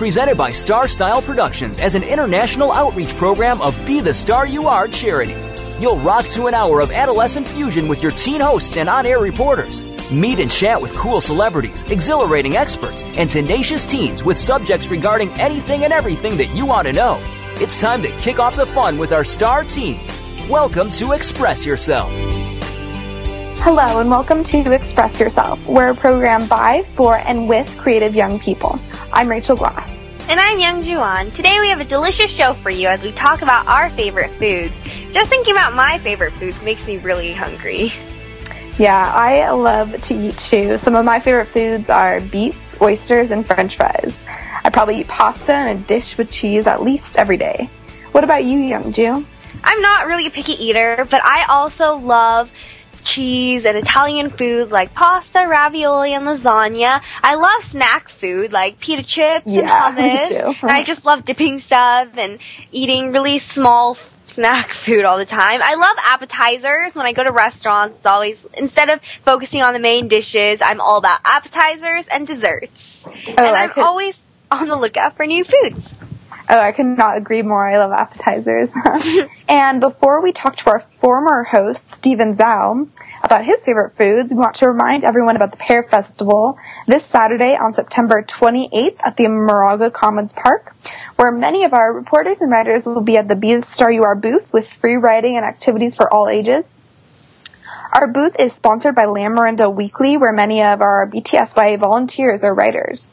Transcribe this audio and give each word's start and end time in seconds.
Presented 0.00 0.38
by 0.38 0.50
Star 0.50 0.88
Style 0.88 1.20
Productions 1.20 1.78
as 1.78 1.94
an 1.94 2.02
international 2.02 2.72
outreach 2.72 3.14
program 3.18 3.60
of 3.60 3.76
Be 3.86 4.00
the 4.00 4.14
Star 4.14 4.46
You 4.46 4.66
Are 4.66 4.88
charity. 4.88 5.36
You'll 5.78 5.98
rock 5.98 6.24
to 6.28 6.46
an 6.46 6.54
hour 6.54 6.80
of 6.80 6.90
adolescent 6.90 7.46
fusion 7.46 7.86
with 7.86 8.02
your 8.02 8.12
teen 8.12 8.40
hosts 8.40 8.78
and 8.78 8.88
on 8.88 9.04
air 9.04 9.18
reporters. 9.18 9.84
Meet 10.10 10.38
and 10.38 10.50
chat 10.50 10.80
with 10.80 10.94
cool 10.94 11.20
celebrities, 11.20 11.82
exhilarating 11.90 12.56
experts, 12.56 13.02
and 13.18 13.28
tenacious 13.28 13.84
teens 13.84 14.24
with 14.24 14.38
subjects 14.38 14.88
regarding 14.88 15.28
anything 15.32 15.84
and 15.84 15.92
everything 15.92 16.38
that 16.38 16.54
you 16.54 16.64
want 16.64 16.86
to 16.86 16.94
know. 16.94 17.18
It's 17.56 17.78
time 17.78 18.00
to 18.00 18.08
kick 18.12 18.38
off 18.38 18.56
the 18.56 18.64
fun 18.64 18.96
with 18.96 19.12
our 19.12 19.22
star 19.22 19.64
teens. 19.64 20.22
Welcome 20.48 20.90
to 20.92 21.12
Express 21.12 21.66
Yourself. 21.66 22.10
Hello, 23.62 24.00
and 24.00 24.08
welcome 24.08 24.44
to 24.44 24.72
Express 24.72 25.20
Yourself. 25.20 25.68
We're 25.68 25.90
a 25.90 25.94
program 25.94 26.48
by, 26.48 26.84
for, 26.84 27.18
and 27.18 27.50
with 27.50 27.68
creative 27.76 28.14
young 28.14 28.38
people. 28.38 28.80
I'm 29.12 29.28
Rachel 29.28 29.56
Glass. 29.56 30.14
And 30.28 30.38
I'm 30.38 30.60
Youngju 30.60 31.00
On. 31.00 31.30
Today 31.32 31.58
we 31.58 31.68
have 31.68 31.80
a 31.80 31.84
delicious 31.84 32.30
show 32.30 32.52
for 32.52 32.70
you 32.70 32.86
as 32.86 33.02
we 33.02 33.10
talk 33.10 33.42
about 33.42 33.66
our 33.66 33.90
favorite 33.90 34.30
foods. 34.30 34.78
Just 35.10 35.28
thinking 35.28 35.52
about 35.52 35.74
my 35.74 35.98
favorite 35.98 36.32
foods 36.34 36.62
makes 36.62 36.86
me 36.86 36.96
really 36.98 37.32
hungry. 37.32 37.92
Yeah, 38.78 39.12
I 39.12 39.50
love 39.50 40.00
to 40.00 40.14
eat 40.14 40.38
too. 40.38 40.78
Some 40.78 40.94
of 40.94 41.04
my 41.04 41.18
favorite 41.18 41.48
foods 41.48 41.90
are 41.90 42.20
beets, 42.20 42.80
oysters, 42.80 43.32
and 43.32 43.44
french 43.44 43.76
fries. 43.76 44.22
I 44.62 44.70
probably 44.70 45.00
eat 45.00 45.08
pasta 45.08 45.54
and 45.54 45.80
a 45.80 45.82
dish 45.86 46.16
with 46.16 46.30
cheese 46.30 46.68
at 46.68 46.82
least 46.82 47.18
every 47.18 47.36
day. 47.36 47.68
What 48.12 48.22
about 48.22 48.44
you, 48.44 48.58
Youngju? 48.58 49.26
I'm 49.64 49.82
not 49.82 50.06
really 50.06 50.26
a 50.26 50.30
picky 50.30 50.52
eater, 50.52 51.04
but 51.10 51.20
I 51.24 51.46
also 51.48 51.96
love 51.96 52.52
cheese 53.04 53.64
and 53.64 53.76
Italian 53.76 54.30
food 54.30 54.70
like 54.70 54.94
pasta, 54.94 55.46
ravioli, 55.48 56.12
and 56.14 56.26
lasagna. 56.26 57.02
I 57.22 57.34
love 57.34 57.62
snack 57.62 58.08
food 58.08 58.52
like 58.52 58.80
pita 58.80 59.02
chips 59.02 59.44
Yeah, 59.52 59.88
and 59.88 59.96
me 59.96 60.02
hummus. 60.16 60.28
too. 60.28 60.58
and 60.62 60.70
I 60.70 60.82
just 60.82 61.04
love 61.04 61.24
dipping 61.24 61.58
stuff 61.58 62.08
and 62.16 62.38
eating 62.72 63.12
really 63.12 63.38
small 63.38 63.94
snack 64.26 64.72
food 64.72 65.04
all 65.04 65.18
the 65.18 65.24
time. 65.24 65.60
I 65.62 65.74
love 65.74 65.96
appetizers. 66.04 66.94
When 66.94 67.04
I 67.06 67.12
go 67.12 67.24
to 67.24 67.32
restaurants, 67.32 67.98
it's 67.98 68.06
always 68.06 68.44
instead 68.54 68.88
of 68.90 69.00
focusing 69.24 69.62
on 69.62 69.72
the 69.72 69.80
main 69.80 70.06
dishes, 70.08 70.62
I'm 70.62 70.80
all 70.80 70.98
about 70.98 71.20
appetizers 71.24 72.06
and 72.08 72.26
desserts. 72.26 73.04
Oh, 73.06 73.12
and 73.28 73.40
Oh, 73.40 73.44
I 73.46 73.62
I'm 73.64 73.68
could- 73.70 73.82
always 73.84 74.20
on 74.50 74.68
the 74.68 74.76
lookout 74.76 75.16
for 75.16 75.26
new 75.26 75.44
foods. 75.44 75.94
Oh, 76.52 76.58
I 76.58 76.72
could 76.72 76.86
not 76.86 77.16
agree 77.16 77.42
more. 77.42 77.64
I 77.64 77.78
love 77.78 77.92
appetizers. 77.92 78.70
and 79.48 79.80
before 79.80 80.20
we 80.20 80.32
talk 80.32 80.56
to 80.56 80.70
our 80.70 80.80
former 80.98 81.44
host, 81.44 81.94
Steven 81.94 82.36
Zhao, 82.36 82.88
about 83.22 83.44
his 83.44 83.64
favorite 83.64 83.96
foods, 83.96 84.32
we 84.32 84.36
want 84.36 84.56
to 84.56 84.66
remind 84.66 85.04
everyone 85.04 85.36
about 85.36 85.52
the 85.52 85.58
Pear 85.58 85.84
Festival 85.84 86.58
this 86.88 87.06
Saturday 87.06 87.54
on 87.54 87.72
September 87.72 88.24
28th 88.24 88.96
at 88.98 89.16
the 89.16 89.28
Moraga 89.28 89.92
Commons 89.92 90.32
Park, 90.32 90.74
where 91.14 91.30
many 91.30 91.62
of 91.62 91.72
our 91.72 91.92
reporters 91.92 92.40
and 92.40 92.50
writers 92.50 92.84
will 92.84 93.00
be 93.00 93.16
at 93.16 93.28
the 93.28 93.36
Be 93.36 93.54
the 93.54 93.62
Star 93.62 93.92
You 93.92 94.02
Are 94.02 94.16
booth 94.16 94.52
with 94.52 94.72
free 94.72 94.96
writing 94.96 95.36
and 95.36 95.44
activities 95.44 95.94
for 95.94 96.12
all 96.12 96.28
ages. 96.28 96.66
Our 97.92 98.08
booth 98.08 98.34
is 98.40 98.54
sponsored 98.54 98.96
by 98.96 99.06
Lamorinda 99.06 99.72
Weekly, 99.72 100.16
where 100.16 100.32
many 100.32 100.64
of 100.64 100.80
our 100.80 101.06
BTSYA 101.06 101.78
volunteers 101.78 102.42
are 102.42 102.52
writers. 102.52 103.12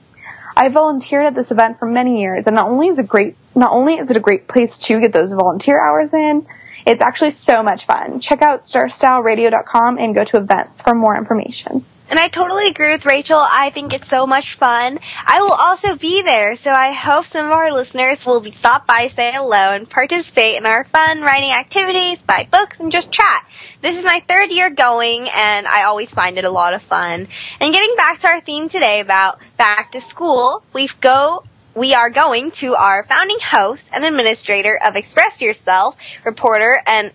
I 0.58 0.70
volunteered 0.70 1.28
at 1.28 1.36
this 1.36 1.52
event 1.52 1.78
for 1.78 1.86
many 1.86 2.20
years, 2.20 2.46
and 2.48 2.56
not 2.56 2.68
only 2.68 2.88
is 2.88 2.98
it 2.98 3.08
great, 3.08 3.36
not 3.54 3.72
only 3.72 3.94
is 3.94 4.10
it 4.10 4.18
a 4.18 4.20
great 4.20 4.48
place 4.48 4.80
to 4.80 5.00
get 5.00 5.14
those 5.14 5.32
volunteer 5.32 5.80
hours 5.80 6.12
in, 6.16 6.48
it's 6.88 7.00
actually 7.00 7.30
so 7.30 7.62
much 7.62 7.86
fun. 7.86 8.20
Check 8.20 8.42
out 8.42 8.62
starstyleradio.com 8.62 10.00
and 10.00 10.16
go 10.16 10.24
to 10.24 10.38
events 10.38 10.82
for 10.82 10.96
more 10.96 11.16
information. 11.16 11.86
And 12.10 12.18
I 12.20 12.30
totally 12.30 12.68
agree 12.68 12.94
with 12.94 13.06
Rachel. 13.06 13.40
I 13.40 13.70
think 13.70 13.94
it's 13.94 14.08
so 14.08 14.26
much 14.26 14.54
fun. 14.54 15.00
I 15.26 15.42
will 15.42 15.52
also 15.52 15.96
be 15.96 16.22
there, 16.22 16.56
so 16.56 16.72
I 16.72 16.94
hope 16.94 17.26
some 17.26 17.46
of 17.46 17.52
our 17.52 17.72
listeners 17.74 18.26
will 18.26 18.40
be 18.40 18.52
stop 18.52 18.88
by, 18.88 19.08
say 19.08 19.32
hello, 19.34 19.74
and 19.74 19.90
participate 19.90 20.56
in 20.58 20.66
our 20.66 20.86
fun 20.86 21.22
writing 21.22 21.52
activities, 21.52 22.22
buy 22.22 22.48
books, 22.50 22.80
and 22.80 22.92
just 22.92 23.12
chat. 23.12 23.46
This 23.82 23.98
is 23.98 24.06
my 24.06 24.24
third 24.26 24.52
year 24.52 24.70
going, 24.70 25.28
and 25.34 25.68
I 25.68 25.84
always 25.84 26.14
find 26.14 26.38
it 26.38 26.46
a 26.46 26.50
lot 26.50 26.74
of 26.74 26.82
fun. 26.82 27.28
And 27.60 27.74
getting 27.74 27.96
back 27.98 28.20
to 28.20 28.28
our 28.28 28.42
theme 28.42 28.70
today 28.70 29.02
about 29.02 29.40
back 29.58 29.92
to 29.92 30.02
school, 30.02 30.64
we 30.74 30.88
go 31.02 31.44
we 31.76 31.94
are 31.94 32.10
going 32.10 32.50
to 32.50 32.74
our 32.76 33.04
founding 33.04 33.38
host 33.40 33.90
and 33.94 34.04
administrator 34.04 34.80
of 34.84 34.96
Express 34.96 35.44
Yourself, 35.44 35.96
reporter 36.26 36.82
and 36.88 37.12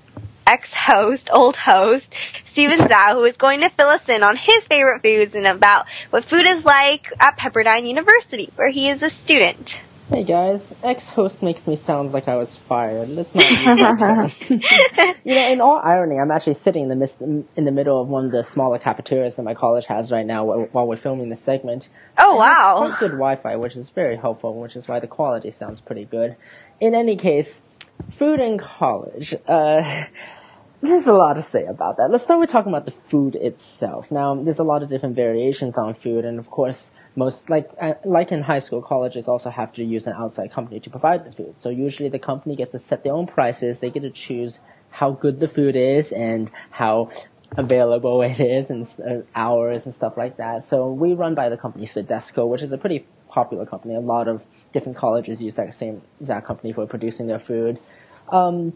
ex-host, 0.46 1.30
old 1.32 1.56
host, 1.56 2.14
Steven 2.48 2.78
Zhao, 2.78 3.12
who 3.12 3.24
is 3.24 3.36
going 3.36 3.60
to 3.60 3.70
fill 3.70 3.88
us 3.88 4.08
in 4.08 4.22
on 4.22 4.36
his 4.36 4.66
favorite 4.66 5.02
foods 5.02 5.34
and 5.34 5.46
about 5.46 5.86
what 6.10 6.24
food 6.24 6.46
is 6.46 6.64
like 6.64 7.08
at 7.20 7.38
Pepperdine 7.38 7.86
University, 7.88 8.48
where 8.56 8.70
he 8.70 8.88
is 8.88 9.02
a 9.02 9.10
student. 9.10 9.80
Hey 10.10 10.24
guys, 10.24 10.74
ex-host 10.82 11.42
makes 11.42 11.66
me 11.66 11.74
sound 11.74 12.12
like 12.12 12.28
I 12.28 12.36
was 12.36 12.54
fired. 12.54 13.08
Let's 13.08 13.34
not 13.34 13.48
use 13.50 13.64
that 13.64 13.98
term. 14.50 15.10
you 15.24 15.34
know, 15.34 15.48
in 15.50 15.60
all 15.62 15.80
irony, 15.82 16.18
I'm 16.18 16.30
actually 16.30 16.54
sitting 16.54 16.82
in 16.82 16.88
the 16.90 16.96
mis- 16.96 17.16
in 17.20 17.64
the 17.64 17.70
middle 17.70 17.98
of 18.02 18.08
one 18.08 18.26
of 18.26 18.30
the 18.32 18.42
smaller 18.44 18.78
cafeterias 18.78 19.36
that 19.36 19.42
my 19.42 19.54
college 19.54 19.86
has 19.86 20.12
right 20.12 20.26
now 20.26 20.44
while 20.44 20.86
we're 20.86 20.98
filming 20.98 21.30
this 21.30 21.40
segment. 21.40 21.88
Oh 22.18 22.32
And 22.32 22.38
wow. 22.40 22.74
quite 22.88 22.98
good 22.98 23.10
Wi-Fi, 23.12 23.56
which 23.56 23.74
is 23.74 23.88
very 23.88 24.16
helpful, 24.16 24.60
which 24.60 24.76
is 24.76 24.86
why 24.86 25.00
the 25.00 25.06
quality 25.06 25.50
sounds 25.50 25.80
pretty 25.80 26.04
good. 26.04 26.36
In 26.78 26.94
any 26.94 27.16
case, 27.16 27.62
food 28.10 28.38
in 28.38 28.58
college. 28.58 29.34
Uh, 29.48 30.04
there's 30.82 31.06
a 31.06 31.12
lot 31.12 31.34
to 31.34 31.42
say 31.42 31.64
about 31.64 31.96
that. 31.96 32.10
Let's 32.10 32.24
start 32.24 32.40
with 32.40 32.50
talking 32.50 32.72
about 32.72 32.86
the 32.86 32.90
food 32.90 33.36
itself. 33.36 34.10
Now, 34.10 34.34
there's 34.34 34.58
a 34.58 34.64
lot 34.64 34.82
of 34.82 34.88
different 34.88 35.14
variations 35.14 35.78
on 35.78 35.94
food, 35.94 36.24
and 36.24 36.38
of 36.38 36.50
course, 36.50 36.90
most 37.14 37.48
like 37.48 37.70
uh, 37.80 37.94
like 38.04 38.32
in 38.32 38.42
high 38.42 38.58
school, 38.58 38.82
colleges 38.82 39.28
also 39.28 39.50
have 39.50 39.72
to 39.74 39.84
use 39.84 40.06
an 40.08 40.14
outside 40.14 40.50
company 40.50 40.80
to 40.80 40.90
provide 40.90 41.24
the 41.24 41.32
food. 41.32 41.58
So 41.58 41.70
usually, 41.70 42.08
the 42.08 42.18
company 42.18 42.56
gets 42.56 42.72
to 42.72 42.78
set 42.78 43.04
their 43.04 43.12
own 43.12 43.28
prices. 43.28 43.78
They 43.78 43.90
get 43.90 44.02
to 44.02 44.10
choose 44.10 44.58
how 44.90 45.12
good 45.12 45.38
the 45.38 45.48
food 45.48 45.76
is 45.76 46.10
and 46.10 46.50
how 46.70 47.10
available 47.56 48.20
it 48.22 48.40
is 48.40 48.68
and 48.68 48.86
uh, 49.06 49.22
hours 49.34 49.84
and 49.84 49.94
stuff 49.94 50.16
like 50.16 50.36
that. 50.38 50.64
So 50.64 50.90
we 50.90 51.14
run 51.14 51.34
by 51.34 51.48
the 51.48 51.56
company 51.56 51.86
Sodexo, 51.86 52.48
which 52.48 52.62
is 52.62 52.72
a 52.72 52.78
pretty 52.78 53.06
popular 53.28 53.66
company. 53.66 53.94
A 53.94 54.00
lot 54.00 54.26
of 54.26 54.44
different 54.72 54.98
colleges 54.98 55.40
use 55.40 55.54
that 55.54 55.72
same 55.74 56.02
exact 56.20 56.46
company 56.46 56.72
for 56.72 56.86
producing 56.86 57.26
their 57.28 57.38
food. 57.38 57.80
Um, 58.30 58.74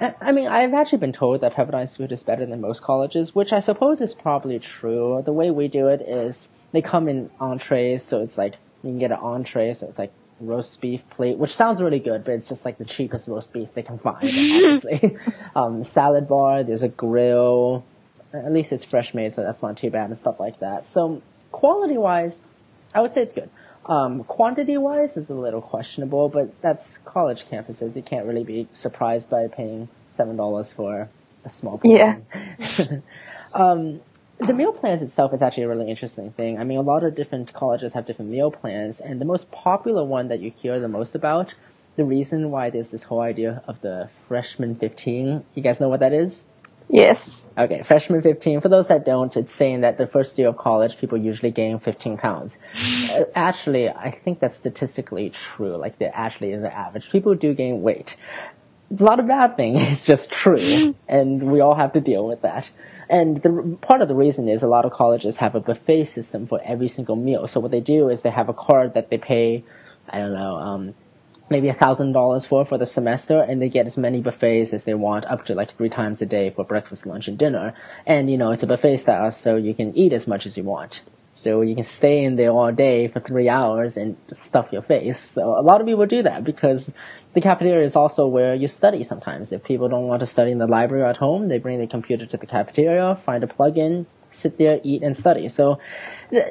I 0.00 0.32
mean, 0.32 0.46
I've 0.46 0.74
actually 0.74 0.98
been 0.98 1.12
told 1.12 1.40
that 1.40 1.54
Pepperdine's 1.54 1.96
food 1.96 2.12
is 2.12 2.22
better 2.22 2.44
than 2.44 2.60
most 2.60 2.82
colleges, 2.82 3.34
which 3.34 3.52
I 3.52 3.60
suppose 3.60 4.00
is 4.00 4.14
probably 4.14 4.58
true. 4.58 5.22
The 5.24 5.32
way 5.32 5.50
we 5.50 5.68
do 5.68 5.88
it 5.88 6.02
is 6.02 6.50
they 6.72 6.82
come 6.82 7.08
in 7.08 7.30
entrees, 7.40 8.02
so 8.02 8.20
it's 8.20 8.36
like 8.36 8.56
you 8.82 8.90
can 8.90 8.98
get 8.98 9.10
an 9.10 9.18
entree, 9.20 9.72
so 9.72 9.86
it's 9.88 9.98
like 9.98 10.12
roast 10.40 10.80
beef 10.82 11.08
plate, 11.10 11.38
which 11.38 11.54
sounds 11.54 11.82
really 11.82 11.98
good, 11.98 12.24
but 12.24 12.34
it's 12.34 12.48
just 12.48 12.64
like 12.64 12.76
the 12.76 12.84
cheapest 12.84 13.26
roast 13.28 13.52
beef 13.52 13.68
they 13.74 13.82
can 13.82 13.98
find, 13.98 14.18
obviously. 14.24 15.16
um, 15.54 15.82
salad 15.82 16.28
bar, 16.28 16.62
there's 16.62 16.82
a 16.82 16.88
grill. 16.88 17.84
At 18.34 18.52
least 18.52 18.72
it's 18.72 18.84
fresh 18.84 19.14
made, 19.14 19.32
so 19.32 19.42
that's 19.42 19.62
not 19.62 19.78
too 19.78 19.90
bad 19.90 20.10
and 20.10 20.18
stuff 20.18 20.38
like 20.38 20.60
that. 20.60 20.84
So 20.84 21.22
quality 21.52 21.96
wise, 21.96 22.42
I 22.94 23.00
would 23.00 23.10
say 23.10 23.22
it's 23.22 23.32
good. 23.32 23.48
Um, 23.86 24.24
quantity 24.24 24.76
wise 24.76 25.16
is 25.16 25.30
a 25.30 25.34
little 25.34 25.62
questionable, 25.62 26.28
but 26.28 26.60
that's 26.60 26.98
college 27.04 27.46
campuses. 27.46 27.94
You 27.94 28.02
can't 28.02 28.26
really 28.26 28.44
be 28.44 28.68
surprised 28.72 29.30
by 29.30 29.46
paying 29.46 29.88
seven 30.10 30.36
dollars 30.36 30.72
for 30.72 31.08
a 31.44 31.48
small 31.48 31.80
Yeah. 31.84 32.16
um, 33.54 34.00
the 34.38 34.52
meal 34.52 34.72
plans 34.72 35.02
itself 35.02 35.32
is 35.32 35.40
actually 35.40 35.62
a 35.62 35.68
really 35.68 35.88
interesting 35.88 36.32
thing. 36.32 36.58
I 36.58 36.64
mean, 36.64 36.78
a 36.78 36.82
lot 36.82 37.04
of 37.04 37.14
different 37.14 37.52
colleges 37.52 37.92
have 37.94 38.06
different 38.06 38.30
meal 38.30 38.50
plans, 38.50 39.00
and 39.00 39.20
the 39.20 39.24
most 39.24 39.50
popular 39.50 40.04
one 40.04 40.28
that 40.28 40.40
you 40.40 40.50
hear 40.50 40.78
the 40.78 40.88
most 40.88 41.14
about, 41.14 41.54
the 41.96 42.04
reason 42.04 42.50
why 42.50 42.68
there's 42.68 42.90
this 42.90 43.04
whole 43.04 43.20
idea 43.20 43.62
of 43.66 43.80
the 43.80 44.10
freshman 44.28 44.74
15, 44.74 45.44
you 45.54 45.62
guys 45.62 45.80
know 45.80 45.88
what 45.88 46.00
that 46.00 46.12
is? 46.12 46.44
Yes. 46.88 47.52
Okay, 47.58 47.82
freshman 47.82 48.22
15. 48.22 48.60
For 48.60 48.68
those 48.68 48.88
that 48.88 49.04
don't, 49.04 49.36
it's 49.36 49.52
saying 49.52 49.80
that 49.80 49.98
the 49.98 50.06
first 50.06 50.38
year 50.38 50.48
of 50.48 50.56
college, 50.56 50.98
people 50.98 51.18
usually 51.18 51.50
gain 51.50 51.78
15 51.78 52.16
pounds. 52.18 52.58
Actually, 53.34 53.88
I 53.88 54.10
think 54.10 54.40
that's 54.40 54.54
statistically 54.54 55.30
true. 55.30 55.76
Like, 55.76 55.98
there 55.98 56.12
actually 56.14 56.52
is 56.52 56.62
an 56.62 56.70
average. 56.70 57.10
People 57.10 57.34
do 57.34 57.54
gain 57.54 57.82
weight. 57.82 58.16
It's 58.90 59.02
not 59.02 59.20
a 59.20 59.22
bad 59.22 59.56
thing. 59.56 59.76
It's 59.92 60.06
just 60.06 60.30
true. 60.30 60.94
and 61.08 61.50
we 61.50 61.60
all 61.60 61.74
have 61.74 61.92
to 61.94 62.00
deal 62.00 62.26
with 62.26 62.42
that. 62.42 62.70
And 63.08 63.36
the 63.38 63.78
part 63.80 64.02
of 64.02 64.08
the 64.08 64.14
reason 64.14 64.48
is 64.48 64.62
a 64.62 64.68
lot 64.68 64.84
of 64.84 64.92
colleges 64.92 65.36
have 65.36 65.54
a 65.54 65.60
buffet 65.60 66.04
system 66.06 66.46
for 66.46 66.60
every 66.64 66.88
single 66.88 67.16
meal. 67.16 67.46
So 67.46 67.60
what 67.60 67.70
they 67.70 67.80
do 67.80 68.08
is 68.08 68.22
they 68.22 68.30
have 68.30 68.48
a 68.48 68.54
card 68.54 68.94
that 68.94 69.10
they 69.10 69.18
pay, 69.18 69.62
I 70.08 70.18
don't 70.18 70.32
know, 70.34 70.56
um, 70.56 70.94
maybe 71.50 71.68
a 71.68 71.74
thousand 71.74 72.12
dollars 72.12 72.44
for 72.46 72.64
for 72.64 72.78
the 72.78 72.86
semester 72.86 73.40
and 73.40 73.62
they 73.62 73.68
get 73.68 73.86
as 73.86 73.96
many 73.96 74.20
buffets 74.20 74.72
as 74.72 74.84
they 74.84 74.94
want 74.94 75.24
up 75.26 75.44
to 75.44 75.54
like 75.54 75.70
three 75.70 75.88
times 75.88 76.20
a 76.20 76.26
day 76.26 76.50
for 76.50 76.64
breakfast 76.64 77.06
lunch 77.06 77.28
and 77.28 77.38
dinner 77.38 77.72
and 78.04 78.30
you 78.30 78.36
know 78.36 78.50
it's 78.50 78.62
a 78.62 78.66
buffet 78.66 78.96
style 78.96 79.30
so 79.30 79.56
you 79.56 79.74
can 79.74 79.96
eat 79.96 80.12
as 80.12 80.26
much 80.26 80.46
as 80.46 80.56
you 80.56 80.64
want 80.64 81.02
so 81.36 81.60
you 81.60 81.74
can 81.74 81.84
stay 81.84 82.24
in 82.24 82.36
there 82.36 82.50
all 82.50 82.72
day 82.72 83.08
for 83.08 83.20
three 83.20 83.46
hours 83.46 83.98
and 83.98 84.16
stuff 84.32 84.72
your 84.72 84.80
face. 84.80 85.20
So 85.20 85.58
a 85.58 85.60
lot 85.60 85.82
of 85.82 85.86
people 85.86 86.06
do 86.06 86.22
that 86.22 86.44
because 86.44 86.94
the 87.34 87.42
cafeteria 87.42 87.84
is 87.84 87.94
also 87.94 88.26
where 88.26 88.54
you 88.54 88.68
study 88.68 89.02
sometimes. 89.02 89.52
If 89.52 89.62
people 89.62 89.86
don't 89.90 90.06
want 90.06 90.20
to 90.20 90.26
study 90.26 90.50
in 90.50 90.56
the 90.56 90.66
library 90.66 91.02
or 91.02 91.08
at 91.08 91.18
home 91.18 91.48
they 91.48 91.58
bring 91.58 91.78
the 91.78 91.86
computer 91.86 92.24
to 92.24 92.38
the 92.38 92.46
cafeteria 92.46 93.14
find 93.16 93.44
a 93.44 93.46
plug-in 93.46 94.06
sit 94.30 94.56
there 94.56 94.80
eat 94.82 95.02
and 95.02 95.14
study. 95.14 95.48
So 95.50 95.78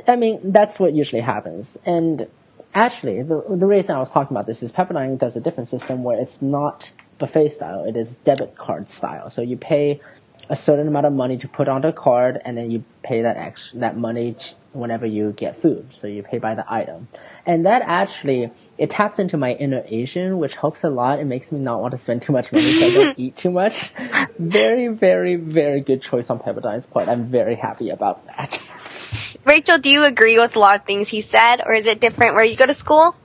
i 0.08 0.16
mean 0.16 0.40
that's 0.52 0.80
what 0.80 0.94
usually 0.94 1.22
happens. 1.22 1.78
And 1.84 2.28
actually, 2.76 3.24
the, 3.24 3.44
the 3.50 3.66
reason 3.66 3.96
I 3.96 4.00
was 4.00 4.12
talking 4.12 4.38
about 4.38 4.46
this 4.46 4.62
is 4.62 4.72
Pepperdine 4.72 5.18
does 5.18 5.36
a 5.36 5.42
different 5.42 5.68
system 5.68 6.04
where 6.04 6.20
it's 6.20 6.44
not 6.44 6.92
buffet 7.18 7.50
style, 7.50 7.86
it 7.86 7.96
is 7.96 8.18
debit 8.18 8.56
card 8.56 8.88
style. 8.88 9.32
So 9.32 9.42
you 9.42 9.58
pay 9.58 10.00
a 10.50 10.56
certain 10.56 10.88
amount 10.88 11.08
of 11.08 11.14
money 11.14 11.38
to 11.38 11.48
put 11.48 11.68
on 11.68 11.84
a 11.86 11.94
card, 11.94 12.40
and 12.46 12.58
then 12.58 12.70
you 12.70 12.84
pay 13.04 13.24
that 13.24 13.38
extra, 13.38 13.80
that 13.80 13.98
money 13.98 14.36
whenever 14.76 15.06
you 15.06 15.32
get 15.32 15.58
food. 15.58 15.88
So 15.92 16.08
you 16.08 16.24
pay 16.24 16.38
by 16.38 16.56
the 16.56 16.66
item, 16.72 17.08
and 17.46 17.66
that 17.66 17.82
actually 17.86 18.52
it 18.78 18.90
taps 18.90 19.20
into 19.20 19.38
my 19.38 19.54
inner 19.54 19.84
Asian, 19.88 20.38
which 20.38 20.56
helps 20.56 20.84
a 20.84 20.90
lot. 20.90 21.20
It 21.20 21.26
makes 21.26 21.52
me 21.52 21.60
not 21.60 21.82
want 21.82 21.92
to 21.92 21.98
spend 21.98 22.22
too 22.22 22.34
much 22.34 22.52
money 22.52 22.66
so 22.66 22.86
I 22.86 22.94
don't 22.94 23.16
eat 23.20 23.38
too 23.38 23.52
much. 23.52 23.92
Very, 24.38 24.88
very, 24.90 25.36
very 25.36 25.82
good 25.82 26.02
choice 26.02 26.30
on 26.30 26.40
Pepperdine's 26.40 26.86
part. 26.86 27.08
I'm 27.08 27.26
very 27.26 27.56
happy 27.56 27.90
about 27.90 28.26
that. 28.28 28.62
Rachel, 29.46 29.78
do 29.78 29.90
you 29.90 30.04
agree 30.04 30.38
with 30.40 30.56
a 30.56 30.60
lot 30.60 30.80
of 30.80 30.86
things 30.86 31.08
he 31.08 31.22
said, 31.22 31.62
or 31.66 31.74
is 31.74 31.86
it 31.86 32.00
different 32.00 32.36
where 32.36 32.44
you 32.44 32.56
go 32.56 32.66
to 32.66 32.74
school? 32.74 33.16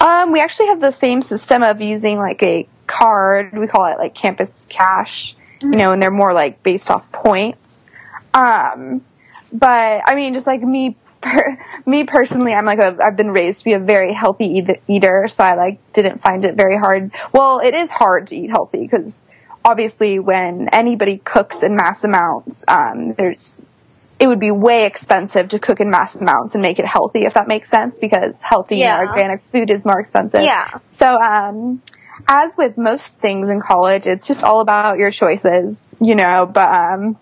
Um, 0.00 0.32
we 0.32 0.40
actually 0.40 0.68
have 0.68 0.80
the 0.80 0.90
same 0.90 1.22
system 1.22 1.62
of 1.62 1.80
using 1.80 2.18
like 2.18 2.42
a 2.42 2.68
card. 2.86 3.56
We 3.56 3.66
call 3.66 3.86
it 3.86 3.98
like 3.98 4.14
campus 4.14 4.66
cash, 4.66 5.36
you 5.62 5.70
know, 5.70 5.92
and 5.92 6.02
they're 6.02 6.10
more 6.10 6.32
like 6.32 6.62
based 6.62 6.90
off 6.90 7.10
points. 7.12 7.88
Um, 8.34 9.04
but 9.52 10.02
I 10.06 10.14
mean, 10.14 10.34
just 10.34 10.46
like 10.46 10.62
me, 10.62 10.96
per- 11.20 11.58
me 11.86 12.04
personally, 12.04 12.52
I'm 12.54 12.64
like 12.64 12.78
a, 12.78 12.96
I've 13.02 13.16
been 13.16 13.30
raised 13.30 13.60
to 13.60 13.64
be 13.66 13.72
a 13.72 13.78
very 13.78 14.12
healthy 14.12 14.46
eat- 14.46 14.80
eater, 14.88 15.26
so 15.28 15.44
I 15.44 15.54
like 15.54 15.92
didn't 15.92 16.22
find 16.22 16.44
it 16.44 16.54
very 16.54 16.76
hard. 16.76 17.10
Well, 17.32 17.60
it 17.60 17.74
is 17.74 17.90
hard 17.90 18.28
to 18.28 18.36
eat 18.36 18.50
healthy 18.50 18.78
because 18.82 19.24
obviously 19.64 20.18
when 20.18 20.68
anybody 20.72 21.18
cooks 21.18 21.62
in 21.62 21.76
mass 21.76 22.04
amounts, 22.04 22.64
um, 22.68 23.14
there's 23.14 23.58
it 24.18 24.26
would 24.26 24.38
be 24.38 24.50
way 24.50 24.84
expensive 24.84 25.48
to 25.48 25.58
cook 25.58 25.80
in 25.80 25.88
mass 25.88 26.14
amounts 26.14 26.54
and 26.54 26.60
make 26.60 26.78
it 26.78 26.84
healthy, 26.84 27.24
if 27.24 27.32
that 27.32 27.48
makes 27.48 27.70
sense, 27.70 27.98
because 27.98 28.36
healthy 28.40 28.76
Yeah. 28.76 28.98
organic 29.00 29.40
food 29.40 29.70
is 29.70 29.82
more 29.82 29.98
expensive. 29.98 30.42
Yeah. 30.42 30.78
So, 30.90 31.18
um, 31.18 31.80
as 32.28 32.54
with 32.58 32.76
most 32.76 33.20
things 33.22 33.48
in 33.48 33.62
college, 33.62 34.06
it's 34.06 34.26
just 34.26 34.44
all 34.44 34.60
about 34.60 34.98
your 34.98 35.10
choices, 35.10 35.88
you 36.02 36.14
know, 36.14 36.44
but, 36.44 36.68
um, 36.70 37.16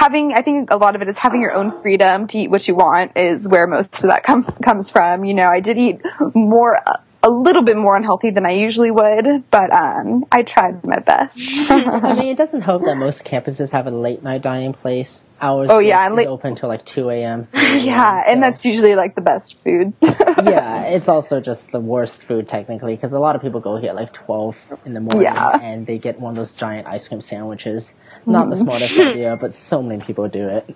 having, 0.00 0.32
I 0.32 0.40
think 0.40 0.70
a 0.70 0.76
lot 0.76 0.96
of 0.96 1.02
it 1.02 1.08
is 1.08 1.18
having 1.18 1.42
your 1.42 1.52
own 1.52 1.70
freedom 1.82 2.26
to 2.28 2.38
eat 2.38 2.50
what 2.50 2.66
you 2.66 2.74
want 2.74 3.12
is 3.16 3.46
where 3.46 3.66
most 3.66 4.02
of 4.02 4.08
that 4.08 4.24
com- 4.24 4.44
comes 4.64 4.90
from. 4.90 5.26
You 5.26 5.34
know, 5.34 5.48
I 5.48 5.60
did 5.60 5.76
eat 5.76 6.00
more, 6.34 6.80
a 7.22 7.28
little 7.30 7.62
bit 7.62 7.76
more 7.76 7.96
unhealthy 7.96 8.30
than 8.30 8.46
I 8.46 8.52
usually 8.52 8.90
would, 8.90 9.44
but, 9.50 9.72
um, 9.72 10.24
I 10.32 10.42
tried 10.42 10.82
my 10.84 10.98
best. 11.00 11.38
I 11.70 12.14
mean, 12.14 12.28
it 12.28 12.38
doesn't 12.38 12.62
help 12.62 12.84
that 12.84 12.96
most 12.96 13.24
campuses 13.24 13.72
have 13.72 13.86
a 13.86 13.90
late 13.90 14.22
night 14.22 14.40
dining 14.42 14.72
place. 14.72 15.24
Hours 15.42 15.70
Oh, 15.70 15.78
yeah, 15.78 16.06
and 16.06 16.14
late- 16.14 16.26
open 16.26 16.54
till 16.54 16.68
like 16.68 16.84
2 16.84 17.08
a.m. 17.10 17.44
3 17.44 17.80
yeah, 17.80 18.22
and 18.26 18.42
that's 18.42 18.64
usually 18.64 18.94
like 18.94 19.14
the 19.14 19.20
best 19.22 19.58
food. 19.62 19.92
yeah, 20.02 20.82
it's 20.84 21.08
also 21.08 21.40
just 21.40 21.72
the 21.72 21.80
worst 21.80 22.22
food 22.24 22.46
technically 22.48 22.94
because 22.96 23.12
a 23.12 23.18
lot 23.18 23.36
of 23.36 23.42
people 23.42 23.60
go 23.60 23.76
here 23.76 23.92
like 23.92 24.12
12 24.12 24.56
in 24.84 24.94
the 24.94 25.00
morning 25.00 25.22
Yeah. 25.22 25.48
and 25.62 25.86
they 25.86 25.98
get 25.98 26.20
one 26.20 26.30
of 26.32 26.36
those 26.36 26.54
giant 26.54 26.86
ice 26.86 27.08
cream 27.08 27.20
sandwiches. 27.20 27.92
Not 28.26 28.42
Mm-hmm. 28.42 28.50
the 28.50 28.56
smartest 28.56 28.98
idea, 28.98 29.38
but 29.40 29.54
so 29.54 29.82
many 29.82 30.02
people 30.04 30.28
do 30.28 30.46
it. 30.48 30.74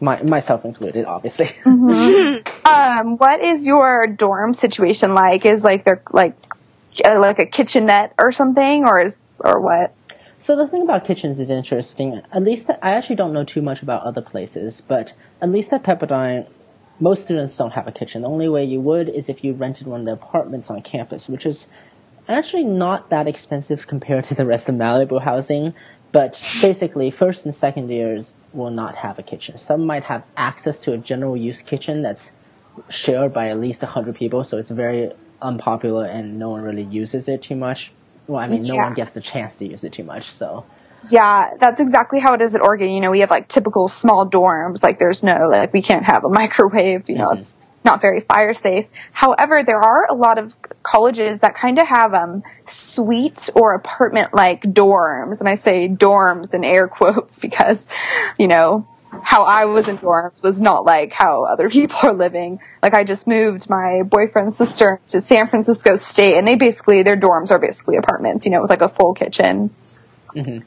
My, 0.00 0.22
myself 0.22 0.64
included, 0.64 1.04
obviously. 1.04 1.46
Mm-hmm. 1.64 2.46
Um, 2.66 3.16
what 3.18 3.40
is 3.40 3.66
your 3.66 4.06
dorm 4.06 4.54
situation 4.54 5.14
like? 5.14 5.44
Is 5.44 5.64
like 5.64 5.84
there 5.84 6.02
like 6.12 6.34
uh, 7.04 7.18
like 7.18 7.38
a 7.38 7.46
kitchenette 7.46 8.14
or 8.18 8.32
something, 8.32 8.84
or 8.84 9.00
is 9.00 9.40
or 9.44 9.60
what? 9.60 9.94
So 10.38 10.56
the 10.56 10.66
thing 10.66 10.82
about 10.82 11.04
kitchens 11.04 11.38
is 11.38 11.50
interesting. 11.50 12.22
At 12.32 12.42
least 12.42 12.66
that, 12.68 12.78
I 12.82 12.92
actually 12.92 13.16
don't 13.16 13.32
know 13.32 13.44
too 13.44 13.60
much 13.60 13.82
about 13.82 14.04
other 14.04 14.22
places, 14.22 14.80
but 14.80 15.12
at 15.42 15.50
least 15.50 15.72
at 15.72 15.82
Pepperdine, 15.82 16.46
most 16.98 17.24
students 17.24 17.56
don't 17.56 17.72
have 17.72 17.86
a 17.86 17.92
kitchen. 17.92 18.22
The 18.22 18.28
only 18.28 18.48
way 18.48 18.64
you 18.64 18.80
would 18.80 19.08
is 19.08 19.28
if 19.28 19.44
you 19.44 19.52
rented 19.52 19.86
one 19.86 20.00
of 20.00 20.06
the 20.06 20.12
apartments 20.12 20.70
on 20.70 20.80
campus, 20.80 21.28
which 21.28 21.44
is 21.44 21.66
actually 22.26 22.64
not 22.64 23.10
that 23.10 23.26
expensive 23.28 23.86
compared 23.86 24.24
to 24.24 24.34
the 24.34 24.46
rest 24.46 24.68
of 24.68 24.76
Malibu 24.76 25.20
housing. 25.22 25.74
But 26.12 26.40
basically, 26.60 27.10
first 27.10 27.44
and 27.44 27.54
second 27.54 27.88
years 27.90 28.34
will 28.52 28.70
not 28.70 28.96
have 28.96 29.18
a 29.18 29.22
kitchen. 29.22 29.56
Some 29.58 29.86
might 29.86 30.04
have 30.04 30.24
access 30.36 30.80
to 30.80 30.92
a 30.92 30.98
general 30.98 31.36
use 31.36 31.62
kitchen 31.62 32.02
that's 32.02 32.32
shared 32.88 33.32
by 33.32 33.48
at 33.48 33.60
least 33.60 33.82
100 33.82 34.14
people, 34.16 34.42
so 34.42 34.58
it's 34.58 34.70
very 34.70 35.12
unpopular 35.42 36.04
and 36.06 36.38
no 36.38 36.48
one 36.50 36.62
really 36.62 36.82
uses 36.82 37.28
it 37.28 37.42
too 37.42 37.54
much. 37.56 37.92
Well, 38.26 38.40
I 38.40 38.48
mean, 38.48 38.62
no 38.62 38.74
Yeah. 38.74 38.84
one 38.84 38.94
gets 38.94 39.12
the 39.12 39.20
chance 39.20 39.56
to 39.56 39.66
use 39.66 39.84
it 39.84 39.92
too 39.92 40.04
much, 40.04 40.24
so. 40.30 40.64
Yeah, 41.10 41.50
that's 41.58 41.80
exactly 41.80 42.20
how 42.20 42.34
it 42.34 42.42
is 42.42 42.54
at 42.54 42.60
Oregon. 42.60 42.90
You 42.90 43.00
know, 43.00 43.10
we 43.10 43.20
have 43.20 43.30
like 43.30 43.48
typical 43.48 43.88
small 43.88 44.28
dorms. 44.28 44.82
Like 44.82 44.98
there's 44.98 45.22
no 45.22 45.46
like 45.48 45.72
we 45.72 45.80
can't 45.80 46.04
have 46.04 46.24
a 46.24 46.28
microwave. 46.28 47.08
You 47.08 47.16
know, 47.18 47.28
Mhm. 47.28 47.36
it's 47.36 47.56
not 47.84 48.00
very 48.00 48.20
fire 48.20 48.54
safe. 48.54 48.86
However, 49.12 49.62
there 49.62 49.80
are 49.80 50.06
a 50.06 50.14
lot 50.14 50.38
of 50.38 50.56
colleges 50.82 51.40
that 51.40 51.54
kind 51.54 51.78
of 51.78 51.86
have 51.86 52.14
um 52.14 52.42
suite 52.64 53.48
or 53.54 53.74
apartment 53.74 54.34
like 54.34 54.62
dorms, 54.62 55.40
and 55.40 55.48
I 55.48 55.54
say 55.54 55.88
dorms 55.88 56.52
in 56.54 56.64
air 56.64 56.88
quotes 56.98 57.38
because 57.38 57.88
you 58.38 58.48
know 58.48 58.86
how 59.22 59.44
I 59.44 59.64
was 59.64 59.88
in 59.88 59.98
dorms 59.98 60.42
was 60.42 60.60
not 60.60 60.84
like 60.84 61.12
how 61.12 61.44
other 61.44 61.68
people 61.78 61.98
are 62.02 62.12
living. 62.12 62.60
Like 62.82 62.94
I 62.94 63.04
just 63.04 63.26
moved 63.26 63.68
my 63.68 64.02
boyfriend's 64.02 64.56
sister 64.56 65.00
to 65.08 65.20
San 65.20 65.48
Francisco 65.48 65.96
State, 65.96 66.36
and 66.36 66.46
they 66.46 66.56
basically 66.56 67.02
their 67.02 67.16
dorms 67.16 67.50
are 67.50 67.58
basically 67.58 67.96
apartments. 67.96 68.44
You 68.44 68.52
know, 68.52 68.60
with 68.60 68.70
like 68.70 68.82
a 68.82 68.88
full 68.88 69.14
kitchen. 69.14 69.70
Mhm. 70.34 70.64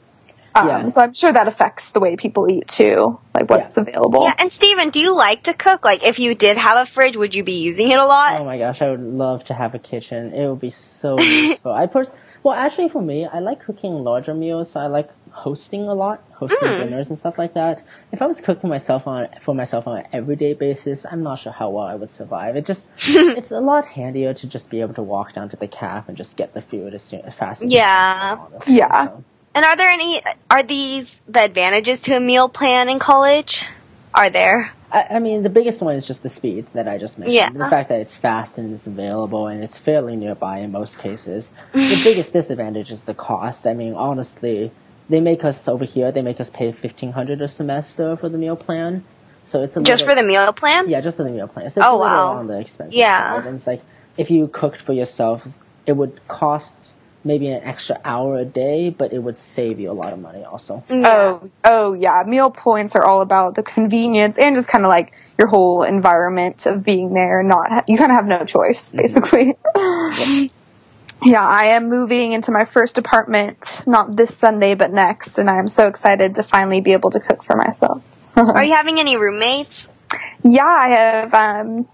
Um, 0.54 0.68
Yeah. 0.68 0.88
So 0.88 1.00
I'm 1.02 1.12
sure 1.12 1.32
that 1.32 1.48
affects 1.48 1.90
the 1.92 2.00
way 2.00 2.16
people 2.16 2.50
eat 2.50 2.68
too, 2.68 3.18
like 3.34 3.50
what's 3.50 3.76
available. 3.76 4.22
Yeah, 4.24 4.34
and 4.38 4.52
Steven, 4.52 4.90
do 4.90 5.00
you 5.00 5.14
like 5.14 5.44
to 5.44 5.54
cook? 5.54 5.84
Like, 5.84 6.04
if 6.04 6.18
you 6.18 6.34
did 6.34 6.56
have 6.56 6.78
a 6.78 6.86
fridge, 6.88 7.16
would 7.16 7.34
you 7.34 7.42
be 7.44 7.60
using 7.62 7.90
it 7.90 7.98
a 7.98 8.04
lot? 8.04 8.40
Oh 8.40 8.44
my 8.44 8.58
gosh, 8.58 8.80
I 8.82 8.90
would 8.90 9.00
love 9.02 9.44
to 9.46 9.54
have 9.54 9.74
a 9.74 9.78
kitchen. 9.78 10.32
It 10.32 10.48
would 10.48 10.60
be 10.60 10.70
so 10.70 11.18
useful. 11.20 11.72
I 11.72 11.86
pers- 11.86 12.12
well, 12.42 12.54
actually, 12.54 12.90
for 12.90 13.00
me, 13.02 13.26
I 13.26 13.38
like 13.40 13.64
cooking 13.64 14.04
larger 14.04 14.34
meals, 14.34 14.70
so 14.70 14.80
I 14.80 14.86
like 14.86 15.08
hosting 15.30 15.88
a 15.88 15.94
lot, 15.94 16.22
hosting 16.34 16.68
dinners 16.72 17.08
and 17.08 17.16
stuff 17.18 17.38
like 17.38 17.54
that. 17.54 17.82
If 18.12 18.20
I 18.22 18.26
was 18.26 18.40
cooking 18.40 18.68
myself 18.70 19.06
on 19.08 19.28
for 19.40 19.54
myself 19.54 19.88
on 19.88 19.98
an 20.00 20.06
everyday 20.12 20.52
basis, 20.52 21.04
I'm 21.10 21.22
not 21.22 21.38
sure 21.40 21.52
how 21.52 21.70
well 21.70 21.86
I 21.86 21.94
would 21.94 22.10
survive. 22.10 22.54
It 22.54 22.66
just 22.66 22.90
it's 23.08 23.50
a 23.50 23.60
lot 23.60 23.86
handier 23.86 24.34
to 24.34 24.46
just 24.46 24.68
be 24.70 24.82
able 24.82 24.94
to 24.94 25.02
walk 25.02 25.32
down 25.32 25.48
to 25.48 25.56
the 25.56 25.66
caf 25.66 26.06
and 26.06 26.16
just 26.18 26.36
get 26.36 26.52
the 26.54 26.60
food 26.60 26.92
as 26.94 27.02
soon 27.02 27.22
as 27.22 27.34
fast 27.34 27.64
as 27.64 27.72
Yeah. 27.72 28.36
possible, 28.36 28.50
honestly, 28.54 28.76
Yeah. 28.76 29.04
so. 29.06 29.24
And 29.54 29.64
are 29.64 29.76
there 29.76 29.88
any, 29.90 30.20
are 30.50 30.62
these 30.62 31.20
the 31.28 31.40
advantages 31.44 32.00
to 32.02 32.16
a 32.16 32.20
meal 32.20 32.48
plan 32.48 32.88
in 32.88 32.98
college? 32.98 33.64
Are 34.12 34.30
there? 34.30 34.72
I, 34.92 35.06
I 35.10 35.18
mean, 35.18 35.42
the 35.42 35.50
biggest 35.50 35.82
one 35.82 35.94
is 35.96 36.06
just 36.06 36.22
the 36.22 36.28
speed 36.28 36.66
that 36.74 36.86
I 36.88 36.98
just 36.98 37.18
mentioned. 37.18 37.34
Yeah. 37.34 37.50
The 37.50 37.68
fact 37.70 37.88
that 37.88 38.00
it's 38.00 38.14
fast 38.14 38.58
and 38.58 38.72
it's 38.72 38.86
available 38.86 39.46
and 39.48 39.62
it's 39.62 39.76
fairly 39.78 40.16
nearby 40.16 40.58
in 40.58 40.70
most 40.72 40.98
cases. 40.98 41.50
the 41.72 42.00
biggest 42.04 42.32
disadvantage 42.32 42.90
is 42.92 43.04
the 43.04 43.14
cost. 43.14 43.66
I 43.66 43.74
mean, 43.74 43.94
honestly, 43.94 44.70
they 45.08 45.20
make 45.20 45.44
us 45.44 45.66
over 45.68 45.84
here. 45.84 46.10
They 46.12 46.22
make 46.22 46.40
us 46.40 46.48
pay 46.50 46.70
fifteen 46.72 47.12
hundred 47.12 47.40
a 47.42 47.48
semester 47.48 48.16
for 48.16 48.28
the 48.28 48.38
meal 48.38 48.56
plan. 48.56 49.04
So 49.44 49.62
it's 49.62 49.76
a 49.76 49.82
Just 49.82 50.02
little, 50.02 50.14
for 50.16 50.20
the 50.22 50.26
meal 50.26 50.52
plan? 50.52 50.88
yeah, 50.88 51.00
just 51.02 51.18
for 51.18 51.24
the 51.24 51.30
meal 51.30 51.46
plan. 51.48 51.68
So 51.70 51.80
it's 51.80 51.86
Oh, 51.86 51.96
a 51.96 52.00
little 52.00 52.16
wow. 52.16 52.28
on 52.38 52.46
the 52.46 52.58
expensive 52.58 52.94
Yeah. 52.94 53.34
side. 53.36 53.46
And 53.46 53.56
it's 53.56 53.66
like 53.66 53.82
if 54.16 54.30
you 54.30 54.48
cooked 54.48 54.80
for 54.80 54.92
yourself, 54.94 55.46
it 55.86 55.92
would 55.92 56.20
cost 56.28 56.94
maybe 57.24 57.48
an 57.48 57.62
extra 57.62 58.00
hour 58.04 58.38
a 58.38 58.44
day, 58.44 58.90
but 58.90 59.12
it 59.12 59.18
would 59.18 59.38
save 59.38 59.80
you 59.80 59.90
a 59.90 59.92
lot 59.92 60.12
of 60.12 60.18
money 60.18 60.44
also. 60.44 60.84
Oh, 60.90 61.50
oh 61.64 61.92
yeah. 61.94 62.22
Meal 62.26 62.50
points 62.50 62.94
are 62.94 63.04
all 63.04 63.20
about 63.20 63.54
the 63.54 63.62
convenience 63.62 64.38
and 64.38 64.54
just 64.54 64.68
kind 64.68 64.84
of 64.84 64.88
like 64.88 65.12
your 65.38 65.48
whole 65.48 65.82
environment 65.82 66.66
of 66.66 66.84
being 66.84 67.14
there. 67.14 67.42
Not 67.42 67.88
you 67.88 67.96
kind 67.96 68.12
of 68.12 68.16
have 68.16 68.26
no 68.26 68.44
choice, 68.44 68.92
basically. 68.92 69.56
yeah, 71.24 71.46
I 71.46 71.66
am 71.66 71.88
moving 71.88 72.32
into 72.32 72.52
my 72.52 72.64
first 72.64 72.98
apartment 72.98 73.82
not 73.86 74.16
this 74.16 74.36
Sunday 74.36 74.74
but 74.74 74.92
next, 74.92 75.38
and 75.38 75.48
I'm 75.48 75.68
so 75.68 75.88
excited 75.88 76.34
to 76.36 76.42
finally 76.42 76.80
be 76.80 76.92
able 76.92 77.10
to 77.10 77.20
cook 77.20 77.42
for 77.42 77.56
myself. 77.56 78.02
Are 78.36 78.64
you 78.64 78.74
having 78.74 78.98
any 78.98 79.16
roommates? 79.16 79.88
Yeah, 80.42 80.66
I 80.66 80.88
have 80.88 81.34
um, 81.34 81.88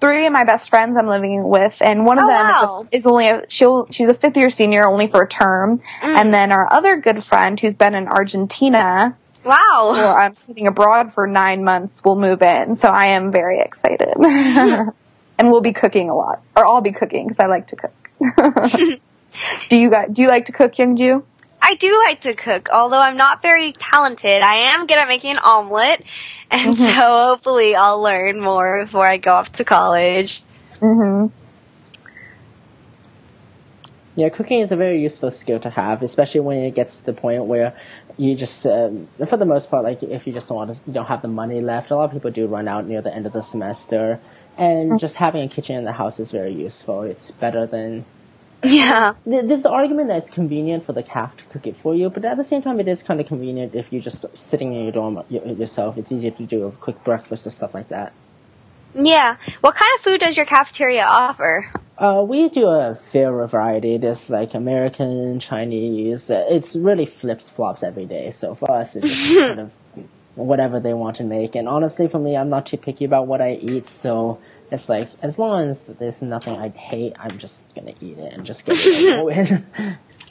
three 0.00 0.26
of 0.26 0.32
my 0.32 0.44
best 0.44 0.68
friends 0.70 0.96
I'm 0.96 1.06
living 1.06 1.48
with, 1.48 1.80
and 1.82 2.04
one 2.04 2.18
of 2.18 2.24
Oh, 2.24 2.28
them 2.28 2.46
wow. 2.48 2.86
is, 2.92 2.92
a, 2.92 2.96
is 2.98 3.06
only 3.06 3.28
a 3.28 3.44
she'll 3.48 3.86
she's 3.90 4.08
a 4.08 4.14
fifth 4.14 4.36
year 4.36 4.50
senior 4.50 4.86
only 4.88 5.06
for 5.08 5.22
a 5.22 5.28
term, 5.28 5.78
Mm. 6.02 6.16
and 6.18 6.34
then 6.34 6.52
our 6.52 6.72
other 6.72 6.96
good 6.96 7.22
friend 7.24 7.58
who's 7.58 7.74
been 7.74 7.94
in 7.94 8.08
Argentina 8.08 9.16
Wow. 9.44 9.92
or 9.96 10.18
I'm 10.20 10.34
studying 10.34 10.66
abroad 10.66 11.12
for 11.12 11.26
nine 11.26 11.62
months 11.64 12.02
We'll 12.04 12.16
move 12.16 12.42
in, 12.42 12.74
so 12.76 12.88
I 12.88 13.06
am 13.06 13.30
very 13.30 13.60
excited. 13.60 14.12
and 15.38 15.50
we'll 15.50 15.60
be 15.60 15.72
cooking 15.72 16.10
a 16.10 16.14
lot, 16.16 16.42
or 16.56 16.66
I'll 16.66 16.80
be 16.80 16.92
cooking 16.92 17.26
because 17.26 17.38
I 17.40 17.46
like 17.46 17.66
to 17.68 17.76
cook. 17.76 17.92
do 19.68 19.76
you 19.76 19.90
guys? 19.90 20.08
Do 20.12 20.22
you 20.22 20.28
like 20.28 20.46
to 20.46 20.52
cook, 20.52 20.74
Youngju? 20.74 21.22
I 21.68 21.74
do 21.74 22.00
like 22.06 22.20
to 22.20 22.32
cook, 22.34 22.68
although 22.72 23.00
I'm 23.00 23.16
not 23.16 23.42
very 23.42 23.72
talented. 23.72 24.40
I 24.40 24.74
am 24.74 24.86
good 24.86 24.98
at 24.98 25.08
making 25.08 25.32
an 25.32 25.38
omelet, 25.38 26.00
and 26.48 26.76
Mm-hmm. 26.76 26.84
so 26.84 27.26
hopefully 27.30 27.74
I'll 27.74 28.00
learn 28.00 28.40
more 28.40 28.84
before 28.84 29.04
I 29.04 29.16
go 29.16 29.32
off 29.32 29.50
to 29.52 29.64
college. 29.64 30.42
Mm-hmm. 30.80 31.26
Yeah, 34.14 34.28
cooking 34.28 34.60
is 34.60 34.70
a 34.70 34.76
very 34.76 35.02
useful 35.02 35.32
skill 35.32 35.58
to 35.58 35.68
have, 35.70 36.02
especially 36.02 36.40
when 36.40 36.58
it 36.58 36.74
gets 36.76 36.98
to 36.98 37.06
the 37.06 37.12
point 37.12 37.44
where 37.46 37.76
you 38.16 38.36
just, 38.36 38.64
um, 38.64 39.08
for 39.26 39.36
the 39.36 39.44
most 39.44 39.68
part, 39.68 39.82
like 39.82 40.04
if 40.04 40.26
you 40.26 40.32
just 40.32 40.48
don't 40.48 40.56
want 40.56 40.72
to, 40.72 40.80
you 40.86 40.92
don't 40.92 41.06
have 41.06 41.20
the 41.20 41.28
money 41.28 41.60
left. 41.60 41.90
A 41.90 41.96
lot 41.96 42.04
of 42.04 42.12
people 42.12 42.30
do 42.30 42.46
run 42.46 42.68
out 42.68 42.86
near 42.86 43.02
the 43.02 43.12
end 43.12 43.26
of 43.26 43.32
the 43.32 43.42
semester, 43.42 44.20
and 44.56 45.00
just 45.00 45.16
having 45.16 45.42
a 45.42 45.48
kitchen 45.48 45.76
in 45.76 45.84
the 45.84 45.92
house 45.92 46.20
is 46.20 46.30
very 46.30 46.52
useful. 46.54 47.02
It's 47.02 47.32
better 47.32 47.66
than. 47.66 48.04
Yeah. 48.66 49.14
th- 49.24 49.44
There's 49.46 49.62
the 49.62 49.70
argument 49.70 50.08
that 50.08 50.18
it's 50.18 50.30
convenient 50.30 50.84
for 50.84 50.92
the 50.92 51.02
caf 51.02 51.36
to 51.38 51.44
cook 51.44 51.66
it 51.66 51.76
for 51.76 51.94
you, 51.94 52.10
but 52.10 52.24
at 52.24 52.36
the 52.36 52.44
same 52.44 52.62
time, 52.62 52.80
it 52.80 52.88
is 52.88 53.02
kind 53.02 53.20
of 53.20 53.26
convenient 53.26 53.74
if 53.74 53.92
you're 53.92 54.02
just 54.02 54.24
sitting 54.36 54.74
in 54.74 54.82
your 54.84 54.92
dorm 54.92 55.22
yourself. 55.30 55.96
It's 55.98 56.10
easier 56.12 56.30
to 56.32 56.42
do 56.44 56.64
a 56.66 56.72
quick 56.72 57.02
breakfast 57.04 57.46
or 57.46 57.50
stuff 57.50 57.74
like 57.74 57.88
that. 57.88 58.12
Yeah. 58.94 59.36
What 59.60 59.74
kind 59.74 59.90
of 59.96 60.00
food 60.02 60.20
does 60.20 60.36
your 60.36 60.46
cafeteria 60.46 61.04
offer? 61.04 61.70
Uh, 61.98 62.24
we 62.26 62.48
do 62.48 62.66
a 62.68 62.94
fair 62.94 63.46
variety. 63.46 63.96
There's 63.98 64.30
like 64.30 64.54
American, 64.54 65.38
Chinese. 65.40 66.30
It's 66.30 66.76
really 66.76 67.06
flips 67.06 67.48
flops 67.50 67.82
every 67.82 68.06
day. 68.06 68.30
So 68.30 68.54
for 68.54 68.70
us, 68.72 68.96
it's 68.96 69.06
just 69.06 69.38
kind 69.38 69.60
of 69.60 69.70
whatever 70.34 70.80
they 70.80 70.92
want 70.94 71.16
to 71.16 71.24
make. 71.24 71.54
And 71.54 71.68
honestly, 71.68 72.08
for 72.08 72.18
me, 72.18 72.36
I'm 72.36 72.48
not 72.50 72.66
too 72.66 72.76
picky 72.76 73.04
about 73.04 73.26
what 73.26 73.40
I 73.40 73.52
eat. 73.54 73.86
So 73.86 74.38
it's 74.70 74.88
like 74.88 75.08
as 75.22 75.38
long 75.38 75.68
as 75.68 75.88
there's 75.88 76.22
nothing 76.22 76.56
I 76.56 76.68
hate, 76.68 77.14
I'm 77.18 77.38
just 77.38 77.72
gonna 77.74 77.94
eat 78.00 78.18
it 78.18 78.32
and 78.32 78.44
just 78.44 78.64
get 78.64 78.76
it 78.78 79.12
over 79.12 79.24
with. 79.24 79.62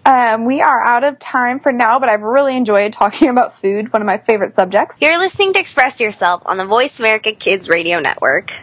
Um, 0.05 0.45
we 0.45 0.61
are 0.61 0.83
out 0.83 1.03
of 1.03 1.17
time 1.17 1.59
for 1.59 1.71
now, 1.71 1.97
but 1.97 2.09
I've 2.09 2.21
really 2.21 2.55
enjoyed 2.55 2.93
talking 2.93 3.29
about 3.29 3.59
food, 3.59 3.91
one 3.91 4.01
of 4.01 4.05
my 4.05 4.19
favorite 4.19 4.55
subjects. 4.55 4.97
You're 5.01 5.17
listening 5.17 5.53
to 5.53 5.59
Express 5.59 5.99
Yourself 5.99 6.43
on 6.45 6.57
the 6.57 6.65
Voice 6.65 6.99
America 6.99 7.31
Kids 7.33 7.67
Radio 7.69 7.99
Network. 7.99 8.53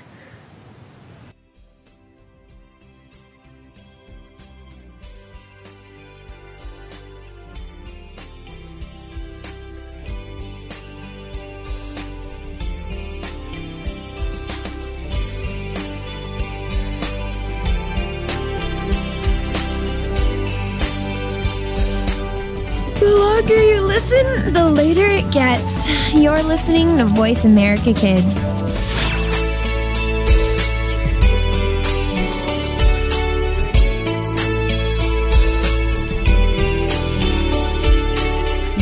Listen, 23.92 24.54
the 24.54 24.64
later 24.64 25.06
it 25.06 25.30
gets. 25.30 25.86
You're 26.14 26.42
listening 26.42 26.96
to 26.96 27.04
Voice 27.04 27.44
America 27.44 27.92
Kids. 27.92 28.91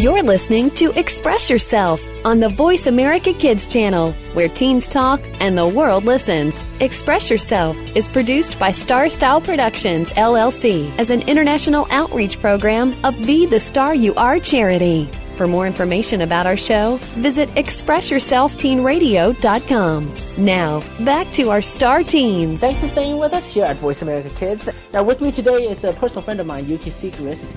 You're 0.01 0.23
listening 0.23 0.71
to 0.77 0.99
Express 0.99 1.51
Yourself 1.51 2.01
on 2.25 2.41
the 2.41 2.49
Voice 2.49 2.87
America 2.87 3.35
Kids 3.35 3.67
channel, 3.67 4.13
where 4.33 4.49
teens 4.49 4.89
talk 4.89 5.21
and 5.41 5.59
the 5.59 5.69
world 5.69 6.05
listens. 6.05 6.59
Express 6.81 7.29
Yourself 7.29 7.77
is 7.95 8.09
produced 8.09 8.59
by 8.59 8.71
Star 8.71 9.11
Style 9.11 9.43
Productions, 9.43 10.11
LLC, 10.15 10.91
as 10.99 11.11
an 11.11 11.21
international 11.29 11.87
outreach 11.91 12.41
program 12.41 12.95
of 13.05 13.15
Be 13.27 13.45
the 13.45 13.61
Star 13.61 13.95
You 13.95 14.15
Are 14.15 14.41
charity. 14.41 15.05
For 15.37 15.47
more 15.47 15.67
information 15.67 16.23
about 16.23 16.47
our 16.47 16.57
show, 16.57 16.97
visit 17.17 17.51
ExpressYourselfTeenRadio.com. 17.51 20.45
Now, 20.45 20.83
back 21.05 21.31
to 21.33 21.51
our 21.51 21.61
star 21.61 22.03
teens. 22.05 22.61
Thanks 22.61 22.81
for 22.81 22.89
staying 22.89 23.19
with 23.19 23.35
us 23.35 23.53
here 23.53 23.65
at 23.65 23.77
Voice 23.77 24.01
America 24.01 24.31
Kids. 24.31 24.67
Now, 24.95 25.03
with 25.03 25.21
me 25.21 25.31
today 25.31 25.69
is 25.69 25.85
a 25.85 25.93
personal 25.93 26.23
friend 26.23 26.41
of 26.41 26.47
mine, 26.47 26.67
Yuki 26.67 26.91
Segrist. 26.91 27.55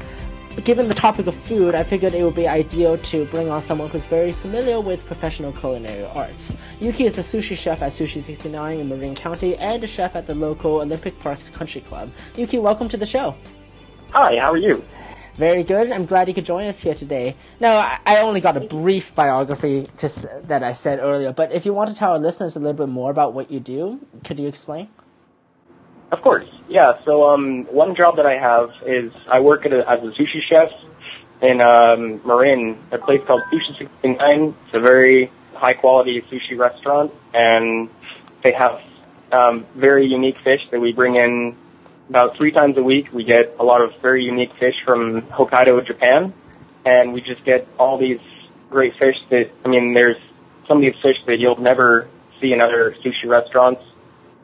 Given 0.62 0.88
the 0.88 0.94
topic 0.94 1.28
of 1.28 1.36
food, 1.36 1.76
I 1.76 1.84
figured 1.84 2.14
it 2.14 2.24
would 2.24 2.36
be 2.36 2.48
ideal 2.48 2.98
to 2.98 3.26
bring 3.26 3.50
on 3.50 3.62
someone 3.62 3.90
who's 3.90 4.06
very 4.06 4.32
familiar 4.32 4.80
with 4.80 5.04
professional 5.06 5.52
culinary 5.52 6.06
arts. 6.06 6.56
Yuki 6.80 7.06
is 7.06 7.18
a 7.18 7.22
sushi 7.22 7.58
chef 7.58 7.82
at 7.82 7.92
Sushi 7.92 8.22
69 8.22 8.80
in 8.80 8.88
Marin 8.88 9.14
County 9.16 9.58
and 9.58 9.84
a 9.84 9.88
chef 9.88 10.16
at 10.16 10.26
the 10.28 10.36
local 10.36 10.80
Olympic 10.80 11.20
Parks 11.20 11.50
Country 11.50 11.82
Club. 11.82 12.12
Yuki, 12.38 12.60
welcome 12.60 12.88
to 12.88 12.96
the 12.98 13.06
show. 13.06 13.36
Hi, 14.12 14.38
how 14.40 14.52
are 14.52 14.58
you? 14.58 14.82
Very 15.36 15.64
good. 15.64 15.92
I'm 15.92 16.06
glad 16.06 16.28
you 16.28 16.36
could 16.36 16.46
join 16.46 16.66
us 16.68 16.80
here 16.80 16.94
today. 16.94 17.36
Now, 17.60 18.00
I- 18.06 18.22
only 18.22 18.40
got 18.40 18.56
a 18.56 18.62
brief 18.62 19.14
biography 19.16 19.88
just 19.98 20.28
that 20.48 20.64
I 20.64 20.74
said 20.74 21.00
earlier, 21.00 21.34
but 21.34 21.52
if 21.52 21.66
you 21.66 21.74
want 21.74 21.90
to 21.90 21.96
tell 21.96 22.12
our 22.12 22.20
listeners 22.20 22.56
a 22.56 22.60
little 22.60 22.74
bit 22.86 22.90
more 22.90 23.10
about 23.12 23.34
what 23.34 23.52
you 23.52 23.60
do, 23.60 24.00
could 24.24 24.40
you 24.40 24.48
explain? 24.48 24.88
Of 26.14 26.22
course. 26.22 26.46
Yeah, 26.70 26.94
so 27.06 27.28
um, 27.28 27.66
one 27.72 27.96
job 27.96 28.18
that 28.18 28.28
I 28.28 28.38
have 28.38 28.70
is 28.86 29.12
I 29.28 29.40
work 29.40 29.66
at 29.66 29.74
a, 29.74 29.80
as 29.90 30.00
a 30.04 30.12
sushi 30.14 30.42
chef 30.48 30.70
in 31.42 31.60
um, 31.60 32.22
Marin, 32.24 32.78
a 32.92 33.00
place 33.00 33.22
called 33.26 33.42
Sushi 33.52 33.80
69. 33.80 34.56
It's 34.68 34.76
a 34.76 34.80
very 34.80 35.32
high 35.56 35.74
quality 35.74 36.22
sushi 36.32 36.56
restaurant, 36.56 37.12
and 37.34 37.90
they 38.44 38.54
have 38.56 38.88
um, 39.32 39.66
very 39.76 40.06
unique 40.06 40.36
fish 40.44 40.62
that 40.70 40.80
we 40.80 40.94
bring 40.94 41.16
in 41.16 41.58
about 42.10 42.38
three 42.38 42.52
times 42.52 42.78
a 42.78 42.84
week. 42.84 43.12
We 43.12 43.24
get 43.24 43.56
a 43.60 43.64
lot 43.64 43.82
of 43.82 43.90
very 44.04 44.24
unique 44.24 44.52
fish 44.60 44.76
from 44.86 45.24
Hokkaido, 45.24 45.84
Japan, 45.88 46.32
and 46.86 47.12
we 47.12 47.22
just 47.22 47.44
get 47.44 47.68
all 47.80 47.98
these 47.98 48.22
great 48.70 48.94
fish 49.00 49.16
that, 49.32 49.50
I 49.66 49.68
mean, 49.68 49.96
there's 49.96 50.18
some 50.68 50.78
of 50.78 50.84
these 50.84 51.02
fish 51.02 51.18
that 51.26 51.38
you'll 51.40 51.60
never 51.60 52.08
see 52.40 52.54
in 52.54 52.62
other 52.62 52.96
sushi 53.04 53.28
restaurants. 53.28 53.82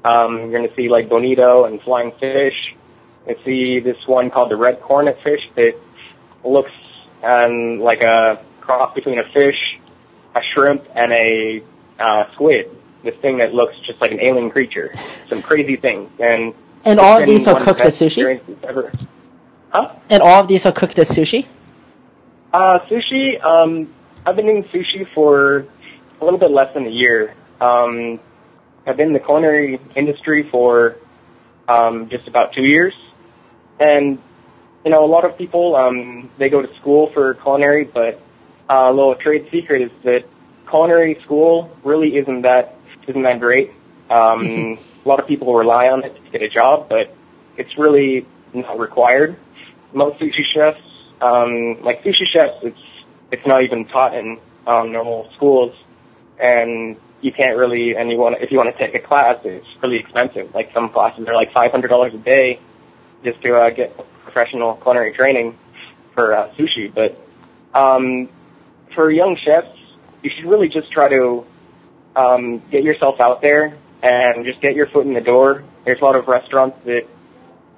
Um, 0.05 0.37
you're 0.37 0.51
going 0.51 0.67
to 0.67 0.75
see 0.75 0.89
like 0.89 1.09
bonito 1.09 1.65
and 1.65 1.81
flying 1.81 2.11
fish. 2.19 2.75
You 3.27 3.35
see 3.45 3.79
this 3.79 3.97
one 4.07 4.31
called 4.31 4.49
the 4.49 4.55
red 4.55 4.81
cornet 4.81 5.17
fish 5.23 5.41
that 5.55 5.73
looks 6.43 6.71
um, 7.23 7.79
like 7.79 8.03
a 8.03 8.43
cross 8.61 8.93
between 8.95 9.19
a 9.19 9.23
fish, 9.33 9.79
a 10.35 10.39
shrimp, 10.53 10.83
and 10.95 11.11
a 11.11 11.63
uh, 11.99 12.31
squid. 12.33 12.75
This 13.03 13.15
thing 13.21 13.37
that 13.37 13.53
looks 13.53 13.75
just 13.85 14.01
like 14.01 14.11
an 14.11 14.19
alien 14.21 14.49
creature. 14.49 14.93
Some 15.29 15.41
crazy 15.41 15.75
thing. 15.75 16.11
And 16.19 16.53
And 16.83 16.99
all 16.99 17.21
of 17.21 17.27
these 17.27 17.47
are 17.47 17.53
one 17.53 17.61
of 17.61 17.67
the 17.67 17.73
cooked 17.73 17.85
as 17.85 17.99
sushi? 17.99 18.41
Ever. 18.63 18.91
Huh? 19.69 19.95
And 20.09 20.21
all 20.21 20.41
of 20.41 20.47
these 20.47 20.65
are 20.65 20.71
cooked 20.71 20.97
as 20.97 21.09
sushi? 21.09 21.45
Uh, 22.51 22.79
sushi, 22.89 23.43
um, 23.43 23.93
I've 24.25 24.35
been 24.35 24.45
doing 24.45 24.63
sushi 24.73 25.05
for 25.13 25.67
a 26.19 26.23
little 26.23 26.39
bit 26.39 26.51
less 26.51 26.73
than 26.73 26.85
a 26.87 26.89
year. 26.89 27.35
Um, 27.61 28.19
I've 28.85 28.97
been 28.97 29.07
in 29.07 29.13
the 29.13 29.19
culinary 29.19 29.79
industry 29.95 30.47
for 30.49 30.95
um, 31.67 32.09
just 32.09 32.27
about 32.27 32.53
two 32.53 32.63
years. 32.63 32.93
And, 33.79 34.19
you 34.83 34.91
know, 34.91 35.03
a 35.03 35.07
lot 35.07 35.25
of 35.25 35.37
people, 35.37 35.75
um, 35.75 36.29
they 36.37 36.49
go 36.49 36.61
to 36.61 36.67
school 36.79 37.11
for 37.13 37.35
culinary, 37.35 37.85
but 37.85 38.21
uh, 38.69 38.89
a 38.89 38.93
little 38.93 39.15
trade 39.15 39.47
secret 39.51 39.81
is 39.81 39.91
that 40.03 40.25
culinary 40.69 41.19
school 41.23 41.75
really 41.83 42.17
isn't 42.17 42.41
that, 42.41 42.75
isn't 43.07 43.23
that 43.23 43.39
great. 43.39 43.71
Um, 44.09 44.77
a 45.05 45.07
lot 45.07 45.19
of 45.19 45.27
people 45.27 45.53
rely 45.53 45.87
on 45.87 46.03
it 46.03 46.15
to 46.15 46.31
get 46.31 46.41
a 46.41 46.49
job, 46.49 46.89
but 46.89 47.15
it's 47.57 47.77
really 47.77 48.25
not 48.53 48.79
required. 48.79 49.37
Most 49.93 50.19
sushi 50.19 50.43
chefs, 50.53 50.81
um, 51.21 51.81
like 51.81 52.03
sushi 52.03 52.25
chefs, 52.31 52.57
it's 52.63 52.79
it's 53.31 53.45
not 53.45 53.63
even 53.63 53.85
taught 53.85 54.15
in 54.15 54.39
um, 54.65 54.91
normal 54.91 55.29
schools, 55.35 55.75
and 56.39 56.97
you 57.21 57.31
can't 57.31 57.57
really. 57.57 57.95
And 57.95 58.11
you 58.11 58.17
want 58.17 58.37
if 58.41 58.51
you 58.51 58.57
want 58.57 58.75
to 58.75 58.85
take 58.85 58.95
a 58.95 59.05
class, 59.05 59.37
it's 59.43 59.65
really 59.81 59.97
expensive. 59.97 60.53
Like 60.53 60.71
some 60.73 60.89
classes 60.89 61.27
are 61.27 61.35
like 61.35 61.51
five 61.53 61.71
hundred 61.71 61.89
dollars 61.89 62.13
a 62.13 62.17
day 62.17 62.59
just 63.23 63.41
to 63.41 63.55
uh, 63.55 63.69
get 63.71 63.95
professional 64.23 64.75
culinary 64.75 65.13
training 65.13 65.57
for 66.13 66.35
uh, 66.35 66.53
sushi. 66.55 66.93
But 66.93 67.17
um, 67.73 68.29
for 68.95 69.11
young 69.11 69.37
chefs, 69.43 69.77
you 70.23 70.31
should 70.35 70.49
really 70.49 70.69
just 70.69 70.91
try 70.91 71.09
to 71.09 71.45
um, 72.15 72.61
get 72.71 72.83
yourself 72.83 73.19
out 73.19 73.41
there 73.41 73.77
and 74.01 74.45
just 74.45 74.61
get 74.61 74.75
your 74.75 74.87
foot 74.87 75.05
in 75.05 75.13
the 75.13 75.21
door. 75.21 75.63
There's 75.85 76.01
a 76.01 76.03
lot 76.03 76.15
of 76.15 76.27
restaurants 76.27 76.77
that 76.85 77.05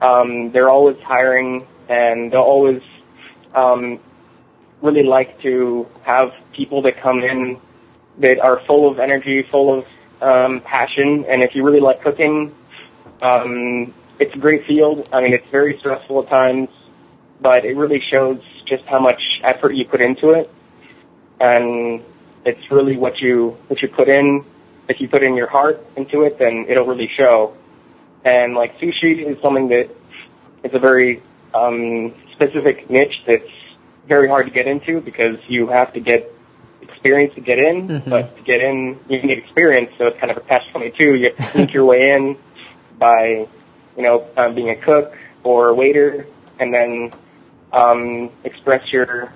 um, 0.05 0.51
they're 0.51 0.69
always 0.69 0.98
hiring 1.03 1.67
and 1.89 2.31
they'll 2.31 2.39
always 2.39 2.81
um, 3.55 4.00
really 4.81 5.03
like 5.03 5.41
to 5.41 5.88
have 6.03 6.31
people 6.55 6.81
that 6.83 7.01
come 7.01 7.19
in 7.19 7.60
that 8.20 8.39
are 8.39 8.62
full 8.68 8.91
of 8.91 9.00
energy, 9.00 9.46
full 9.51 9.80
of 9.80 9.86
um, 10.22 10.62
passion. 10.62 11.25
And 11.30 11.44
if 11.44 11.56
you 11.56 11.63
really 11.63 11.80
like 11.80 12.01
cooking, 12.03 12.53
um, 13.22 13.94
it's 14.20 14.34
a 14.36 14.38
great 14.38 14.65
field. 14.68 15.10
I 15.12 15.22
mean, 15.22 15.34
it's 15.34 15.50
very 15.51 15.77
stressful 15.80 16.24
at 16.24 16.30
times, 16.30 16.70
but 17.41 17.65
it 17.65 17.75
really 17.75 18.01
shows 18.13 18.39
just 18.68 18.84
how 18.86 19.00
much 19.00 19.22
effort 19.44 19.74
you 19.74 19.86
put 19.86 20.01
into 20.01 20.32
it. 20.32 20.50
And 21.39 22.03
it's 22.46 22.72
really 22.72 22.98
what 22.98 23.20
you 23.20 23.58
what 23.68 23.82
you 23.82 23.88
put 23.88 24.10
in. 24.10 24.46
If 24.88 25.00
you 25.00 25.08
put 25.08 25.24
in 25.24 25.36
your 25.36 25.50
heart 25.50 25.84
into 25.96 26.24
it, 26.24 26.38
then 26.38 26.65
it'll 26.70 26.86
really 26.86 27.10
show. 27.18 27.56
And 28.24 28.53
like 28.53 28.77
sushi 28.77 29.27
is 29.27 29.41
something 29.41 29.70
that 29.70 29.89
is 30.63 30.72
a 30.74 30.80
very 30.80 31.24
um, 31.53 32.13
specific 32.34 32.89
niche 32.89 33.24
that's 33.25 33.50
very 34.08 34.27
hard 34.27 34.46
to 34.46 34.51
get 34.51 34.68
into 34.68 35.01
because 35.01 35.38
you 35.48 35.68
have 35.68 35.94
to 35.94 36.00
get 36.00 36.32
experience 36.91 37.33
to 37.36 37.41
get 37.41 37.57
in, 37.60 37.88
Mhm. 37.88 38.10
but 38.10 38.36
to 38.38 38.43
get 38.43 38.62
in, 38.62 38.98
you 39.10 39.21
need 39.21 39.38
experience, 39.38 39.91
so 39.98 40.07
it's 40.07 40.19
kind 40.19 40.31
of 40.31 40.38
a 40.38 40.41
catch 40.41 40.63
twenty 40.71 40.91
two. 41.00 41.15
You 41.15 41.31
have 41.31 41.38
to 41.38 41.51
sneak 41.53 41.74
your 41.74 41.86
way 41.86 42.01
in 42.07 42.38
by, 43.00 43.48
you 43.98 44.03
know, 44.03 44.25
um, 44.38 44.55
being 44.55 44.69
a 44.69 44.75
cook 44.75 45.13
or 45.43 45.69
a 45.69 45.74
waiter, 45.74 46.25
and 46.60 46.74
then 46.74 47.12
um, 47.74 48.29
express 48.43 48.83
your 48.91 49.31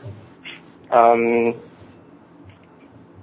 um, 0.92 1.56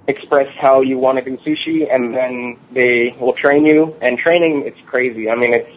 express 0.07 0.47
how 0.59 0.81
you 0.81 0.97
want 0.97 1.23
to 1.23 1.23
do 1.23 1.37
sushi, 1.37 1.93
and 1.93 2.13
then 2.13 2.57
they 2.73 3.15
will 3.19 3.33
train 3.33 3.65
you. 3.65 3.95
And 4.01 4.17
training, 4.17 4.63
it's 4.65 4.79
crazy. 4.87 5.29
I 5.29 5.35
mean, 5.35 5.53
it's 5.53 5.69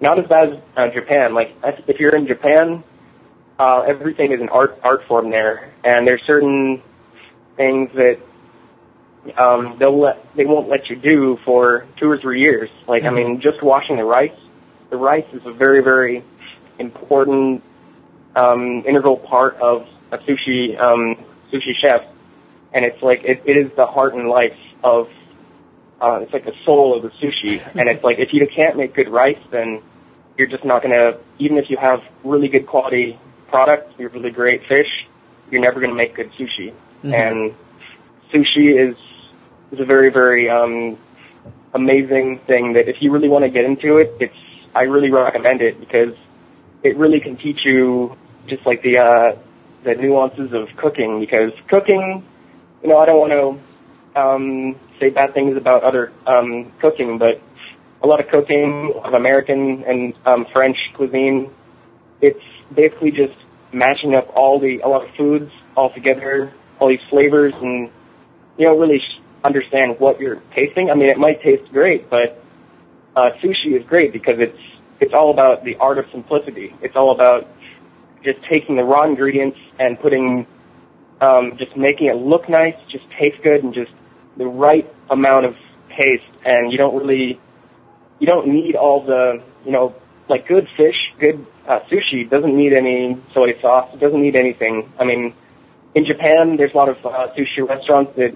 not 0.00 0.18
as 0.18 0.26
bad 0.26 0.52
as 0.52 0.58
uh, 0.76 0.88
Japan. 0.92 1.34
Like 1.34 1.52
if 1.64 1.88
if 1.88 2.00
you're 2.00 2.14
in 2.14 2.26
Japan, 2.26 2.84
uh, 3.58 3.80
everything 3.88 4.32
is 4.32 4.40
an 4.40 4.48
art 4.50 4.78
art 4.82 5.00
form 5.08 5.30
there, 5.30 5.72
and 5.84 6.06
there's 6.06 6.22
certain 6.26 6.82
things 7.56 7.90
that 7.94 8.18
um, 9.38 9.76
they'll 9.78 10.00
let 10.00 10.24
they 10.36 10.44
won't 10.44 10.68
let 10.68 10.88
you 10.88 10.96
do 10.96 11.38
for 11.44 11.86
two 11.98 12.10
or 12.10 12.18
three 12.18 12.40
years. 12.40 12.70
Like 12.88 13.04
I 13.04 13.10
mean, 13.10 13.40
just 13.40 13.62
washing 13.62 13.96
the 13.96 14.04
rice. 14.04 14.36
The 14.90 14.96
rice 14.96 15.26
is 15.32 15.42
a 15.44 15.52
very 15.52 15.82
very 15.82 16.24
important 16.78 17.62
um, 18.34 18.82
integral 18.86 19.16
part 19.16 19.56
of 19.56 19.86
a 20.12 20.18
sushi 20.18 20.80
um, 20.80 21.16
sushi 21.52 21.72
chef, 21.82 22.02
and 22.72 22.84
it's 22.84 23.02
like 23.02 23.20
it, 23.24 23.42
it 23.44 23.56
is 23.56 23.70
the 23.76 23.86
heart 23.86 24.14
and 24.14 24.28
life 24.28 24.56
of. 24.82 25.08
Uh, 26.02 26.20
it's 26.22 26.32
like 26.32 26.46
the 26.46 26.54
soul 26.64 26.96
of 26.96 27.02
the 27.02 27.10
sushi, 27.20 27.60
and 27.78 27.90
it's 27.90 28.02
like 28.02 28.18
if 28.18 28.30
you 28.32 28.46
can't 28.58 28.76
make 28.76 28.94
good 28.94 29.10
rice, 29.10 29.38
then 29.50 29.82
you're 30.38 30.48
just 30.48 30.64
not 30.64 30.82
gonna. 30.82 31.18
Even 31.38 31.58
if 31.58 31.66
you 31.68 31.76
have 31.76 32.00
really 32.24 32.48
good 32.48 32.66
quality 32.66 33.18
products, 33.48 33.92
you're 33.98 34.08
really 34.08 34.30
great 34.30 34.62
fish, 34.66 34.88
you're 35.50 35.60
never 35.60 35.78
gonna 35.78 35.94
make 35.94 36.16
good 36.16 36.30
sushi. 36.40 36.72
Mhm. 37.04 37.14
And 37.14 37.54
sushi 38.32 38.90
is 38.90 38.96
is 39.72 39.80
a 39.80 39.84
very 39.84 40.10
very 40.10 40.48
um, 40.48 40.98
amazing 41.74 42.40
thing 42.46 42.74
that 42.74 42.88
if 42.88 42.96
you 43.00 43.10
really 43.10 43.28
want 43.28 43.44
to 43.44 43.50
get 43.50 43.64
into 43.64 43.96
it, 43.96 44.14
it's 44.20 44.34
I 44.74 44.82
really 44.82 45.10
recommend 45.10 45.62
it 45.62 45.80
because 45.80 46.14
it 46.82 46.96
really 46.96 47.20
can 47.20 47.36
teach 47.36 47.60
you 47.64 48.16
just 48.46 48.64
like 48.66 48.82
the 48.82 48.98
uh, 48.98 49.36
the 49.84 49.94
nuances 49.94 50.52
of 50.52 50.68
cooking 50.76 51.20
because 51.20 51.52
cooking, 51.68 52.24
you 52.82 52.88
know, 52.88 52.98
I 52.98 53.06
don't 53.06 53.18
want 53.18 53.32
to 54.14 54.20
um, 54.20 54.76
say 54.98 55.10
bad 55.10 55.34
things 55.34 55.56
about 55.56 55.82
other 55.84 56.12
um, 56.26 56.72
cooking, 56.80 57.18
but 57.18 57.40
a 58.02 58.06
lot 58.06 58.20
of 58.20 58.28
cooking 58.28 58.92
of 59.04 59.14
American 59.14 59.84
and 59.84 60.14
um, 60.26 60.46
French 60.52 60.76
cuisine, 60.94 61.50
it's 62.20 62.42
basically 62.74 63.10
just 63.10 63.34
matching 63.72 64.14
up 64.14 64.28
all 64.34 64.58
the 64.58 64.80
a 64.82 64.88
lot 64.88 65.06
of 65.08 65.14
foods 65.16 65.50
all 65.76 65.92
together, 65.92 66.52
all 66.80 66.88
these 66.88 66.98
flavors, 67.08 67.54
and 67.60 67.90
you 68.58 68.66
don't 68.66 68.80
really 68.80 69.00
understand 69.44 70.00
what 70.00 70.18
you're 70.20 70.42
tasting. 70.54 70.90
I 70.90 70.94
mean, 70.94 71.10
it 71.10 71.18
might 71.18 71.42
taste 71.42 71.70
great, 71.70 72.10
but 72.10 72.42
uh, 73.14 73.30
sushi 73.42 73.78
is 73.78 73.86
great 73.86 74.12
because 74.12 74.38
it's 74.38 74.58
it's 75.00 75.14
all 75.14 75.30
about 75.30 75.64
the 75.64 75.76
art 75.76 75.98
of 75.98 76.06
simplicity. 76.10 76.74
It's 76.82 76.94
all 76.94 77.10
about 77.10 77.48
just 78.22 78.38
taking 78.48 78.76
the 78.76 78.84
raw 78.84 79.04
ingredients 79.04 79.58
and 79.78 79.98
putting, 79.98 80.46
um, 81.22 81.56
just 81.56 81.74
making 81.74 82.08
it 82.08 82.16
look 82.16 82.48
nice, 82.50 82.74
just 82.90 83.04
taste 83.18 83.42
good, 83.42 83.64
and 83.64 83.72
just 83.72 83.92
the 84.36 84.46
right 84.46 84.86
amount 85.08 85.46
of 85.46 85.56
taste. 85.98 86.30
And 86.44 86.70
you 86.70 86.76
don't 86.76 86.94
really, 86.94 87.40
you 88.18 88.26
don't 88.26 88.48
need 88.48 88.76
all 88.76 89.02
the, 89.02 89.42
you 89.64 89.72
know, 89.72 89.94
like 90.28 90.46
good 90.46 90.68
fish, 90.76 90.96
good 91.18 91.46
uh, 91.66 91.80
sushi 91.90 92.28
doesn't 92.28 92.54
need 92.54 92.74
any 92.74 93.16
soy 93.32 93.58
sauce. 93.60 93.88
It 93.94 94.00
doesn't 94.00 94.20
need 94.20 94.36
anything. 94.36 94.92
I 94.98 95.04
mean, 95.04 95.34
in 95.94 96.04
Japan, 96.06 96.56
there's 96.56 96.72
a 96.72 96.76
lot 96.76 96.88
of 96.88 96.96
uh, 97.04 97.28
sushi 97.36 97.66
restaurants 97.68 98.12
that 98.16 98.34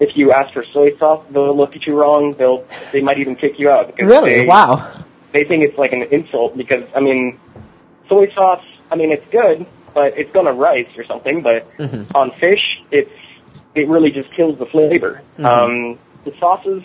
if 0.00 0.10
you 0.16 0.32
ask 0.32 0.52
for 0.52 0.64
soy 0.72 0.96
sauce, 0.98 1.24
they'll 1.30 1.56
look 1.56 1.74
at 1.74 1.86
you 1.86 1.94
wrong. 1.94 2.34
They'll 2.38 2.64
they 2.92 3.00
might 3.00 3.18
even 3.18 3.36
kick 3.36 3.58
you 3.58 3.70
out 3.70 3.86
because 3.88 4.10
Really? 4.10 4.40
they, 4.40 4.46
Wow. 4.46 4.92
they 5.32 5.44
think 5.44 5.62
it's 5.64 5.76
like 5.78 5.92
an 5.92 6.02
insult 6.10 6.56
because 6.56 6.84
I 6.94 7.00
mean, 7.00 7.38
soy 8.08 8.30
sauce. 8.34 8.64
I 8.90 8.96
mean, 8.96 9.12
it's 9.12 9.24
good, 9.30 9.66
but 9.94 10.16
it's 10.16 10.30
gonna 10.32 10.52
rice 10.52 10.88
or 10.96 11.04
something. 11.04 11.42
But 11.42 11.66
Mhm. 11.78 12.06
on 12.14 12.30
fish, 12.40 12.82
it's 12.90 13.10
it 13.74 13.88
really 13.88 14.10
just 14.10 14.32
kills 14.34 14.58
the 14.58 14.66
flavor. 14.66 15.20
Mhm. 15.38 15.44
Um, 15.44 15.98
the 16.24 16.32
sauces 16.40 16.82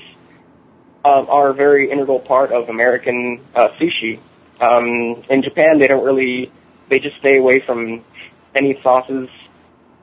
um, 1.03 1.25
are 1.29 1.49
a 1.49 1.53
very 1.53 1.89
integral 1.89 2.19
part 2.19 2.51
of 2.51 2.69
American 2.69 3.39
uh, 3.55 3.69
sushi. 3.79 4.19
Um, 4.59 5.23
in 5.29 5.41
Japan, 5.41 5.79
they 5.79 5.87
don't 5.87 6.03
really 6.03 6.51
they 6.89 6.99
just 6.99 7.17
stay 7.17 7.37
away 7.37 7.59
from 7.65 8.01
any 8.55 8.77
sauces 8.83 9.29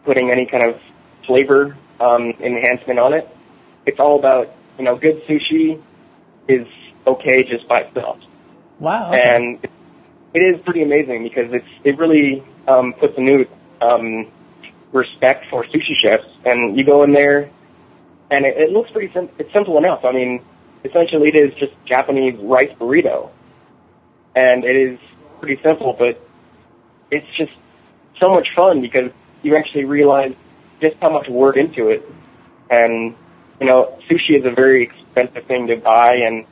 putting 0.04 0.30
any 0.30 0.46
kind 0.50 0.64
of 0.66 0.80
flavor 1.26 1.76
um, 2.00 2.32
enhancement 2.40 2.98
on 2.98 3.12
it. 3.12 3.28
It's 3.86 3.98
all 4.00 4.18
about 4.18 4.48
you 4.78 4.84
know 4.84 4.96
good 4.96 5.20
sushi 5.28 5.80
is 6.48 6.66
okay 7.06 7.42
just 7.48 7.68
by 7.68 7.76
itself 7.78 8.18
Wow. 8.80 9.10
okay. 9.10 9.22
and 9.28 9.64
it- 9.64 9.70
it 10.34 10.40
is 10.40 10.60
pretty 10.62 10.82
amazing 10.82 11.22
because 11.22 11.50
it's 11.52 11.66
it 11.84 11.96
really 11.98 12.44
um, 12.68 12.92
puts 13.00 13.14
a 13.16 13.20
new 13.20 13.46
um, 13.80 14.30
respect 14.92 15.46
for 15.50 15.64
sushi 15.64 15.94
chefs. 16.02 16.28
And 16.44 16.76
you 16.76 16.84
go 16.84 17.02
in 17.02 17.14
there, 17.14 17.50
and 18.30 18.44
it, 18.44 18.54
it 18.58 18.70
looks 18.70 18.90
pretty 18.90 19.10
sim- 19.14 19.30
it's 19.38 19.50
simple 19.54 19.78
enough. 19.78 20.00
I 20.04 20.12
mean, 20.12 20.42
essentially, 20.84 21.30
it 21.32 21.36
is 21.40 21.54
just 21.58 21.72
Japanese 21.86 22.38
rice 22.42 22.68
burrito, 22.78 23.30
and 24.36 24.64
it 24.64 24.76
is 24.76 24.98
pretty 25.40 25.60
simple, 25.66 25.96
but 25.98 26.20
it's 27.10 27.26
just 27.38 27.52
so 28.22 28.28
much 28.28 28.48
fun 28.54 28.82
because 28.82 29.10
you 29.42 29.56
actually 29.56 29.84
realize 29.84 30.34
just 30.80 30.96
how 31.00 31.10
much 31.10 31.28
work 31.28 31.56
into 31.56 31.88
it. 31.88 32.08
And 32.70 33.14
you 33.60 33.66
know, 33.66 33.98
sushi 34.08 34.38
is 34.38 34.44
a 34.44 34.54
very 34.54 34.84
expensive 34.84 35.46
thing 35.46 35.66
to 35.66 35.76
buy, 35.76 36.14
and 36.14 36.46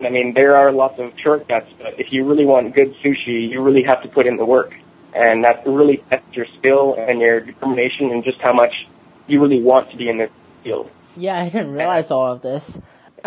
I 0.00 0.10
mean, 0.10 0.34
there 0.34 0.56
are 0.56 0.72
lots 0.72 0.98
of 0.98 1.12
shortcuts, 1.22 1.66
but 1.78 1.98
if 1.98 2.08
you 2.12 2.24
really 2.24 2.44
want 2.44 2.74
good 2.74 2.94
sushi, 3.04 3.50
you 3.50 3.62
really 3.62 3.82
have 3.86 4.02
to 4.02 4.08
put 4.08 4.26
in 4.26 4.36
the 4.36 4.44
work. 4.44 4.72
And 5.14 5.42
that 5.44 5.66
really 5.66 6.02
tests 6.10 6.28
your 6.32 6.46
skill 6.58 6.94
and 6.98 7.20
your 7.20 7.40
determination 7.40 8.10
and 8.10 8.22
just 8.22 8.38
how 8.40 8.52
much 8.52 8.72
you 9.26 9.40
really 9.40 9.60
want 9.60 9.90
to 9.90 9.96
be 9.96 10.08
in 10.08 10.18
this 10.18 10.30
field. 10.62 10.90
Yeah, 11.16 11.40
I 11.40 11.48
didn't 11.48 11.72
realize 11.72 12.10
all 12.10 12.30
of 12.30 12.42
this. 12.42 12.78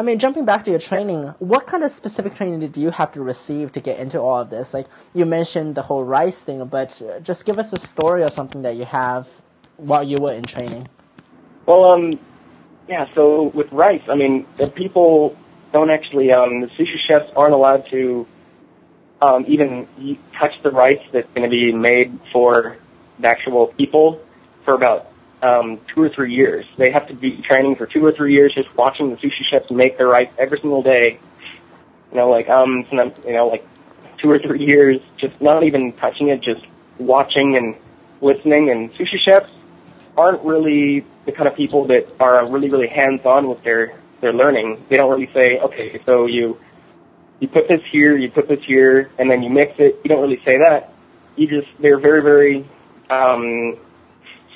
I 0.01 0.03
mean, 0.03 0.17
jumping 0.17 0.45
back 0.45 0.65
to 0.65 0.71
your 0.71 0.79
training, 0.79 1.27
what 1.37 1.67
kind 1.67 1.83
of 1.83 1.91
specific 1.91 2.33
training 2.33 2.61
did 2.61 2.75
you 2.75 2.89
have 2.89 3.11
to 3.11 3.21
receive 3.21 3.71
to 3.73 3.79
get 3.79 3.99
into 3.99 4.19
all 4.19 4.39
of 4.39 4.49
this? 4.49 4.73
Like, 4.73 4.87
you 5.13 5.27
mentioned 5.27 5.75
the 5.75 5.83
whole 5.83 6.03
rice 6.03 6.41
thing, 6.41 6.65
but 6.65 6.99
uh, 7.03 7.19
just 7.19 7.45
give 7.45 7.59
us 7.59 7.71
a 7.71 7.77
story 7.77 8.23
or 8.23 8.29
something 8.29 8.63
that 8.63 8.77
you 8.77 8.85
have 8.85 9.27
while 9.77 10.01
you 10.01 10.17
were 10.19 10.33
in 10.33 10.41
training. 10.41 10.87
Well, 11.67 11.83
um, 11.85 12.19
yeah, 12.89 13.13
so 13.13 13.51
with 13.53 13.71
rice, 13.71 14.01
I 14.09 14.15
mean, 14.15 14.47
the 14.57 14.71
people 14.71 15.37
don't 15.71 15.91
actually, 15.91 16.31
um, 16.31 16.61
the 16.61 16.67
sushi 16.79 16.97
chefs 17.07 17.31
aren't 17.35 17.53
allowed 17.53 17.85
to 17.91 18.25
um, 19.21 19.45
even 19.47 19.87
touch 20.39 20.53
the 20.63 20.71
rice 20.71 21.03
that's 21.13 21.29
going 21.35 21.43
to 21.43 21.49
be 21.49 21.71
made 21.71 22.19
for 22.33 22.75
the 23.19 23.27
actual 23.27 23.67
people 23.67 24.19
for 24.65 24.73
about 24.73 25.10
um, 25.41 25.79
two 25.93 26.01
or 26.01 26.09
three 26.09 26.33
years. 26.33 26.65
They 26.77 26.91
have 26.91 27.07
to 27.07 27.13
be 27.13 27.41
training 27.41 27.75
for 27.75 27.85
two 27.85 28.05
or 28.05 28.11
three 28.11 28.33
years, 28.33 28.53
just 28.53 28.73
watching 28.75 29.09
the 29.09 29.17
sushi 29.17 29.43
chefs 29.49 29.71
make 29.71 29.97
their 29.97 30.07
rice 30.07 30.29
every 30.37 30.59
single 30.59 30.83
day. 30.83 31.19
You 32.11 32.17
know, 32.17 32.29
like 32.29 32.49
um, 32.49 32.85
you 32.91 33.33
know, 33.33 33.47
like 33.47 33.65
two 34.21 34.29
or 34.29 34.39
three 34.39 34.63
years, 34.63 34.99
just 35.17 35.39
not 35.41 35.63
even 35.63 35.93
touching 35.93 36.29
it, 36.29 36.41
just 36.41 36.65
watching 36.97 37.55
and 37.57 37.75
listening. 38.21 38.69
And 38.69 38.91
sushi 38.93 39.19
chefs 39.23 39.49
aren't 40.17 40.43
really 40.43 41.05
the 41.25 41.31
kind 41.31 41.47
of 41.47 41.55
people 41.55 41.87
that 41.87 42.07
are 42.19 42.49
really, 42.49 42.69
really 42.69 42.87
hands-on 42.87 43.47
with 43.47 43.63
their 43.63 43.97
their 44.21 44.33
learning. 44.33 44.85
They 44.89 44.97
don't 44.97 45.09
really 45.09 45.31
say, 45.33 45.59
okay, 45.59 46.01
so 46.05 46.25
you 46.27 46.59
you 47.39 47.47
put 47.47 47.67
this 47.67 47.81
here, 47.91 48.15
you 48.15 48.29
put 48.29 48.47
this 48.47 48.63
here, 48.65 49.09
and 49.17 49.29
then 49.29 49.41
you 49.41 49.49
mix 49.49 49.73
it. 49.79 49.99
You 50.03 50.09
don't 50.09 50.21
really 50.21 50.41
say 50.45 50.57
that. 50.59 50.93
You 51.35 51.47
just 51.47 51.67
they're 51.79 51.99
very, 51.99 52.21
very 52.21 52.69
um, 53.09 53.77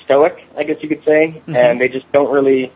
stoic, 0.06 0.42
I 0.56 0.64
guess 0.64 0.76
you 0.80 0.88
could 0.88 1.04
say, 1.04 1.42
and 1.46 1.80
they 1.80 1.88
just 1.88 2.10
don't 2.12 2.32
really 2.32 2.72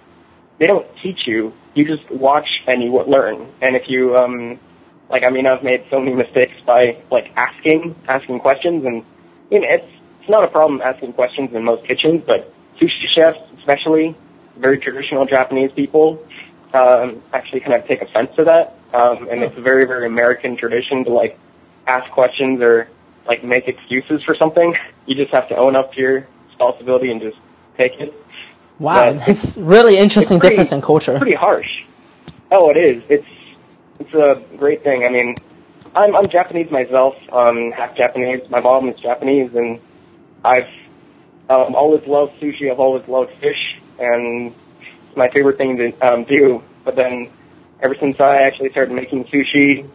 they 0.61 0.67
don't 0.67 0.87
teach 1.03 1.21
you. 1.27 1.53
You 1.75 1.87
just 1.87 2.09
watch 2.11 2.47
and 2.67 2.83
you 2.83 2.93
learn. 3.03 3.51
And 3.63 3.75
if 3.75 3.85
you 3.89 4.15
um, 4.15 4.61
like, 5.11 5.25
I 5.25 5.31
mean, 5.31 5.47
I've 5.47 5.65
made 5.65 5.85
so 5.91 5.99
many 5.99 6.15
mistakes 6.15 6.53
by 6.65 7.03
like 7.11 7.33
asking 7.37 7.97
asking 8.07 8.41
questions, 8.41 8.85
and 8.85 9.05
you 9.51 9.61
know, 9.61 9.67
it's 9.69 9.91
it's 10.21 10.29
not 10.29 10.45
a 10.45 10.49
problem 10.49 10.81
asking 10.83 11.15
questions 11.15 11.51
in 11.55 11.65
most 11.65 11.87
kitchens, 11.87 12.23
but 12.27 12.53
sushi 12.79 13.09
chefs, 13.15 13.39
especially 13.59 14.15
very 14.59 14.79
traditional 14.79 15.25
Japanese 15.25 15.73
people, 15.73 16.23
um, 16.75 17.23
actually 17.33 17.61
kind 17.61 17.75
of 17.75 17.89
take 17.89 18.03
offense 18.03 18.31
to 18.37 18.45
that. 18.45 18.77
Um, 18.93 19.29
and 19.29 19.43
it's 19.43 19.57
a 19.57 19.63
very, 19.63 19.87
very 19.87 20.07
American 20.07 20.57
tradition 20.57 21.05
to 21.05 21.11
like 21.11 21.39
ask 21.87 22.11
questions 22.13 22.61
or 22.61 22.89
like 23.27 23.43
make 23.43 23.67
excuses 23.67 24.23
for 24.25 24.35
something. 24.35 24.75
You 25.07 25.15
just 25.15 25.33
have 25.33 25.49
to 25.49 25.57
own 25.57 25.75
up 25.75 25.95
to 25.95 26.01
your 26.01 26.27
responsibility 26.65 27.11
and 27.11 27.21
just 27.21 27.37
take 27.79 27.93
it. 28.01 28.15
Wow, 28.79 29.13
But 29.13 29.19
that's 29.27 29.57
really 29.59 29.97
interesting 29.99 30.37
it's 30.37 30.41
pretty- 30.43 30.57
difference 30.57 30.73
in 30.73 30.83
culture. 30.83 31.19
Pretty 31.19 31.35
harsh. 31.35 31.69
Oh, 32.53 32.71
it 32.71 32.77
is. 32.77 33.03
It's 33.09 33.27
it's 34.01 34.15
a 34.15 34.43
great 34.57 34.83
thing. 34.83 35.05
I 35.05 35.09
mean, 35.11 35.37
I'm 35.95 36.17
I'm 36.17 36.27
Japanese 36.29 36.71
myself, 36.71 37.15
um, 37.33 37.71
half 37.73 37.97
Japanese. 37.97 38.41
My 38.51 38.61
mom 38.61 38.89
is 38.89 38.99
Japanese, 38.99 39.55
and 39.55 39.79
I've 40.45 40.69
um, 41.49 41.75
always 41.77 42.05
loved 42.07 42.33
sushi. 42.41 42.71
I've 42.71 42.81
always 42.81 43.07
loved 43.07 43.31
fish, 43.41 43.79
and 44.01 44.53
it's 45.07 45.17
my 45.17 45.29
favorite 45.31 45.59
thing 45.59 45.77
to 45.77 46.13
um, 46.13 46.25
do. 46.25 46.61
But 46.85 46.97
then, 46.97 47.31
ever 47.85 47.95
since 48.01 48.19
I 48.19 48.39
actually 48.39 48.71
started 48.71 48.95
making 48.95 49.25
sushi, 49.27 49.89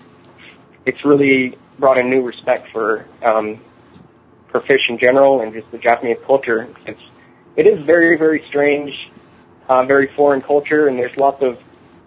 it's 0.85 1.03
really 1.03 1.57
brought 1.77 1.97
a 1.97 2.03
new 2.03 2.21
respect 2.21 2.71
for 2.71 3.05
um, 3.21 3.59
for 4.55 4.65
fish 4.65 4.87
in 4.87 4.97
general 4.97 5.41
and 5.41 5.53
just 5.53 5.69
the 5.71 5.77
Japanese 5.77 6.17
culture. 6.25 6.67
It's 6.85 7.01
it 7.57 7.67
is 7.67 7.85
very 7.85 8.17
very 8.17 8.43
strange, 8.47 8.93
uh, 9.67 9.83
very 9.83 10.07
foreign 10.15 10.41
culture, 10.41 10.87
and 10.87 10.97
there's 10.97 11.15
lots 11.17 11.43
of 11.43 11.59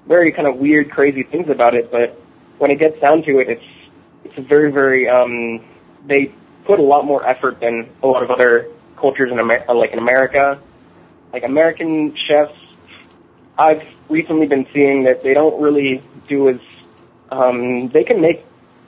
very 0.06 0.32
kind 0.32 0.48
of 0.48 0.56
weird, 0.56 0.90
crazy 0.90 1.24
things 1.24 1.50
about 1.50 1.74
it. 1.74 1.90
But 1.90 2.18
when 2.56 2.70
it 2.70 2.78
gets 2.78 2.98
down 3.00 3.22
to 3.24 3.38
it, 3.38 3.48
it's 3.50 3.64
it's 4.24 4.48
very 4.48 4.72
very 4.72 5.08
um, 5.08 5.62
they 6.06 6.32
put 6.64 6.78
a 6.78 6.82
lot 6.82 7.04
more 7.04 7.26
effort 7.26 7.61
than 7.61 7.90
a 8.02 8.06
lot 8.06 8.22
of 8.22 8.30
other 8.30 8.70
cultures 8.96 9.30
in 9.30 9.38
America, 9.38 9.72
like 9.74 9.92
in 9.92 9.98
America. 9.98 10.58
Like 11.30 11.44
American 11.44 12.16
chefs, 12.16 12.58
I've 13.58 13.82
recently 14.08 14.46
been 14.46 14.66
seeing 14.72 15.04
that 15.04 15.22
they 15.22 15.34
don't 15.34 15.61
really 15.61 16.02
do 16.26 16.48
as 16.48 16.61
um, 17.30 17.88
they 17.88 18.04
can 18.04 18.22
make 18.22 18.42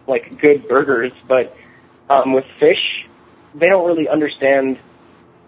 like 0.07 0.41
good 0.41 0.67
burgers, 0.67 1.13
but 1.29 1.55
um, 2.09 2.33
with 2.33 2.47
fish, 2.59 3.07
they 3.55 3.69
don't 3.69 3.87
really 3.87 4.09
understand 4.09 4.79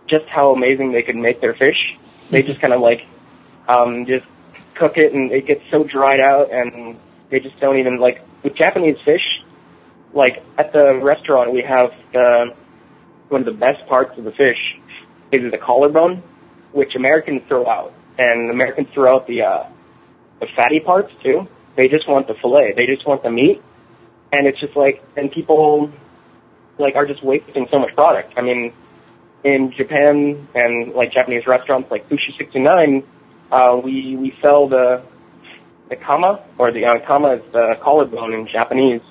just 0.09 0.27
how 0.27 0.53
amazing 0.53 0.91
they 0.91 1.03
can 1.03 1.21
make 1.23 1.41
their 1.41 1.55
fish. 1.55 1.97
They 2.31 2.43
just 2.43 2.61
kind 2.61 2.73
of 2.73 2.81
like 2.81 3.07
um, 3.69 4.07
just 4.07 4.27
cook 4.75 4.97
it, 4.97 5.13
and 5.13 5.31
it 5.31 5.47
gets 5.47 5.63
so 5.71 5.85
dried 5.85 6.21
out, 6.21 6.51
and 6.51 6.99
they 7.31 7.41
just 7.41 7.59
don't 7.61 7.79
even 7.79 7.99
like 7.99 8.23
with 8.43 8.55
Japanese 8.55 8.99
fish. 9.05 9.23
Like 10.13 10.43
at 10.59 10.73
the 10.73 11.01
restaurant, 11.03 11.53
we 11.53 11.63
have 11.63 11.93
the 12.13 12.55
one 13.29 13.41
of 13.43 13.47
the 13.47 13.59
best 13.59 13.87
parts 13.87 14.17
of 14.19 14.25
the 14.25 14.33
fish 14.33 14.79
is 15.33 15.51
the 15.51 15.59
collarbone, 15.59 16.23
which 16.73 16.95
Americans 16.95 17.43
throw 17.49 17.67
out, 17.67 17.95
and 18.19 18.51
Americans 18.51 18.89
throw 18.93 19.15
out 19.15 19.27
the 19.27 19.43
uh, 19.43 19.67
the 20.41 20.47
fatty 20.57 20.81
parts 20.81 21.13
too. 21.23 21.49
They 21.77 21.89
just 21.89 22.07
want 22.07 22.27
the 22.29 22.35
fillet. 22.35 22.75
They 22.77 22.87
just 22.87 23.07
want 23.07 23.23
the 23.23 23.31
meat, 23.31 23.63
and 24.33 24.47
it's 24.47 24.61
just 24.61 24.77
like, 24.77 25.03
and 25.17 25.31
people 25.33 25.91
like 26.83 26.97
are 26.97 27.07
just 27.07 27.23
wasting 27.23 27.67
so 27.71 27.79
much 27.79 27.95
product. 27.95 28.35
I 28.37 28.43
mean, 28.43 28.73
in 29.45 29.73
Japan 29.77 30.49
and 30.55 30.93
like 30.93 31.13
Japanese 31.13 31.47
restaurants 31.47 31.91
like 31.91 32.09
Sushi 32.09 32.37
69, 32.37 33.03
uh, 33.51 33.81
we 33.83 34.17
we 34.17 34.35
sell 34.43 34.69
the 34.69 35.03
the 35.89 35.97
kama 35.97 36.45
or 36.59 36.73
the 36.73 36.85
uh, 36.85 37.07
kama 37.07 37.35
is 37.37 37.53
the 37.53 37.77
collarbone 37.83 38.33
in 38.35 38.47
Japanese, 38.47 39.03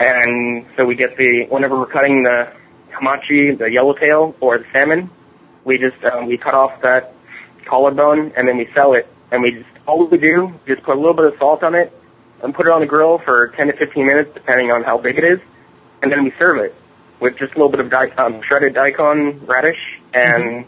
and 0.00 0.66
so 0.76 0.84
we 0.84 0.94
get 0.94 1.16
the 1.16 1.46
whenever 1.48 1.78
we're 1.78 1.92
cutting 1.92 2.22
the 2.22 2.52
hamachi, 2.92 3.56
the 3.58 3.70
yellowtail 3.70 4.34
or 4.40 4.58
the 4.58 4.64
salmon, 4.72 5.10
we 5.64 5.78
just 5.78 6.02
um, 6.04 6.26
we 6.26 6.36
cut 6.36 6.54
off 6.54 6.80
that 6.82 7.14
collarbone 7.66 8.32
and 8.36 8.48
then 8.48 8.56
we 8.56 8.68
sell 8.76 8.94
it, 8.94 9.06
and 9.30 9.42
we 9.42 9.52
just 9.52 9.70
all 9.86 10.06
we 10.06 10.18
do 10.18 10.52
just 10.66 10.82
put 10.82 10.96
a 10.96 11.00
little 11.00 11.14
bit 11.14 11.26
of 11.26 11.34
salt 11.38 11.62
on 11.62 11.74
it 11.74 11.92
and 12.42 12.54
put 12.54 12.66
it 12.66 12.72
on 12.72 12.80
the 12.80 12.86
grill 12.86 13.18
for 13.18 13.52
10 13.56 13.66
to 13.66 13.72
15 13.76 14.06
minutes 14.06 14.30
depending 14.34 14.70
on 14.70 14.82
how 14.82 14.98
big 14.98 15.18
it 15.18 15.24
is, 15.24 15.40
and 16.02 16.10
then 16.10 16.24
we 16.24 16.32
serve 16.38 16.58
it 16.58 16.74
with 17.20 17.36
just 17.38 17.52
a 17.52 17.56
little 17.56 17.70
bit 17.70 17.80
of 17.80 17.90
di- 17.90 18.10
um, 18.16 18.40
shredded 18.46 18.74
daikon 18.74 19.44
radish 19.46 19.78
and 20.14 20.64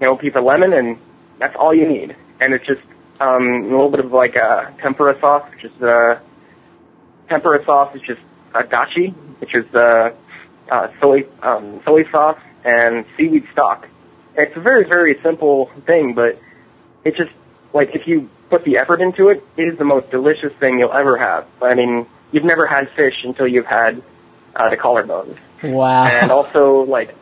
you 0.00 0.06
know 0.06 0.14
a 0.14 0.18
piece 0.18 0.34
of 0.34 0.44
lemon, 0.44 0.72
and 0.72 0.98
that's 1.38 1.56
all 1.58 1.74
you 1.74 1.86
need. 1.86 2.14
And 2.40 2.54
it's 2.54 2.66
just 2.66 2.80
um, 3.20 3.64
a 3.64 3.70
little 3.70 3.90
bit 3.90 4.00
of 4.00 4.12
like 4.12 4.36
a 4.36 4.74
tempura 4.80 5.18
sauce, 5.20 5.50
which 5.50 5.64
is 5.64 5.82
uh, 5.82 6.20
tempura 7.28 7.64
sauce 7.64 7.94
is 7.94 8.02
just 8.02 8.20
uh, 8.54 8.62
dashi, 8.62 9.14
which 9.40 9.54
is 9.54 9.66
uh, 9.74 10.10
uh, 10.70 10.88
soy 11.00 11.26
um, 11.42 11.80
soy 11.84 12.08
sauce 12.10 12.38
and 12.64 13.04
seaweed 13.16 13.46
stock. 13.52 13.86
It's 14.36 14.56
a 14.56 14.60
very 14.60 14.84
very 14.84 15.18
simple 15.22 15.70
thing, 15.86 16.14
but 16.14 16.40
it 17.04 17.16
just 17.16 17.32
like 17.72 17.90
if 17.94 18.06
you 18.06 18.30
put 18.50 18.64
the 18.64 18.78
effort 18.78 19.00
into 19.00 19.28
it, 19.28 19.44
it 19.56 19.62
is 19.62 19.78
the 19.78 19.84
most 19.84 20.10
delicious 20.10 20.52
thing 20.60 20.78
you'll 20.78 20.92
ever 20.92 21.18
have. 21.18 21.46
I 21.60 21.74
mean, 21.74 22.06
you've 22.32 22.44
never 22.44 22.66
had 22.66 22.88
fish 22.96 23.24
until 23.24 23.48
you've 23.48 23.66
had 23.66 24.02
uh, 24.56 24.70
the 24.70 24.76
collarbones. 24.76 25.38
Wow. 25.62 26.04
And 26.04 26.30
also, 26.30 26.84
like, 26.88 27.14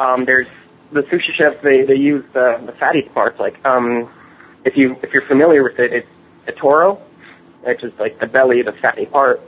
um, 0.00 0.24
there's 0.24 0.48
the 0.92 1.02
sushi 1.02 1.32
chefs. 1.36 1.62
They 1.62 1.84
they 1.84 1.94
use 1.94 2.24
the 2.32 2.60
the 2.64 2.72
fatty 2.72 3.02
parts. 3.02 3.38
Like, 3.38 3.64
um, 3.64 4.10
if 4.64 4.76
you 4.76 4.96
if 5.02 5.12
you're 5.12 5.26
familiar 5.26 5.62
with 5.62 5.78
it, 5.78 5.92
it's 5.92 6.08
the 6.46 6.52
toro, 6.52 7.00
which 7.62 7.82
is 7.82 7.92
like 7.98 8.18
the 8.20 8.26
belly, 8.26 8.62
the 8.62 8.72
fatty 8.82 9.06
part, 9.06 9.40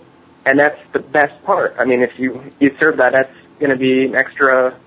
and 0.46 0.58
that's 0.58 0.80
the 0.92 1.00
best 1.00 1.42
part. 1.44 1.76
I 1.78 1.84
mean, 1.84 2.02
if 2.02 2.10
you 2.18 2.42
you 2.60 2.74
serve 2.80 2.98
that, 2.98 3.12
that's 3.12 3.32
going 3.58 3.70
to 3.70 3.76
be 3.76 4.04
an 4.04 4.14
extra 4.14 4.78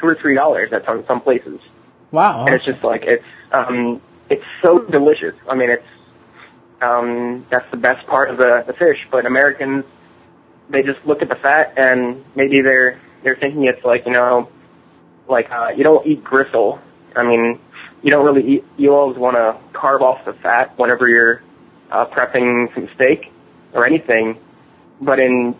two 0.00 0.06
or 0.06 0.16
three 0.20 0.34
dollars 0.34 0.72
at 0.72 0.84
some 0.84 1.04
some 1.06 1.20
places. 1.20 1.60
wow. 2.10 2.44
And 2.46 2.54
it's 2.54 2.64
just 2.64 2.82
like 2.82 3.02
it's 3.04 3.24
um 3.52 4.00
it's 4.30 4.44
so 4.64 4.78
delicious. 4.78 5.34
I 5.48 5.54
mean, 5.54 5.70
it's 5.70 5.86
um 6.82 7.46
that's 7.50 7.68
the 7.70 7.76
best 7.76 8.06
part 8.06 8.30
of 8.30 8.38
the 8.38 8.64
the 8.66 8.72
fish. 8.72 8.98
But 9.10 9.26
Americans, 9.26 9.84
they 10.70 10.82
just 10.82 11.04
look 11.06 11.22
at 11.22 11.28
the 11.28 11.36
fat 11.36 11.74
and 11.76 12.24
maybe 12.36 12.60
they're 12.64 13.00
they're 13.22 13.36
thinking 13.36 13.64
it's 13.64 13.84
like 13.84 14.02
you 14.06 14.12
know, 14.12 14.48
like 15.28 15.50
uh, 15.50 15.68
you 15.76 15.84
don't 15.84 16.06
eat 16.06 16.22
gristle. 16.24 16.80
I 17.16 17.22
mean, 17.24 17.60
you 18.02 18.10
don't 18.10 18.24
really 18.24 18.56
eat. 18.56 18.64
You 18.76 18.94
always 18.94 19.18
want 19.18 19.36
to 19.36 19.58
carve 19.78 20.02
off 20.02 20.24
the 20.24 20.34
fat 20.34 20.78
whenever 20.78 21.08
you're 21.08 21.42
uh, 21.90 22.06
prepping 22.06 22.72
some 22.74 22.88
steak 22.94 23.32
or 23.74 23.86
anything. 23.86 24.38
But 25.00 25.18
in 25.18 25.54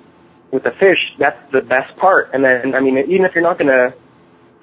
with 0.53 0.63
the 0.63 0.73
fish, 0.81 0.99
that's 1.19 1.39
the 1.53 1.61
best 1.61 1.95
part. 1.97 2.31
And 2.33 2.45
then, 2.45 2.75
I 2.75 2.81
mean, 2.81 2.99
even 2.99 3.25
if 3.25 3.33
you're 3.35 3.45
not 3.45 3.59
going 3.59 3.71
to 3.71 3.95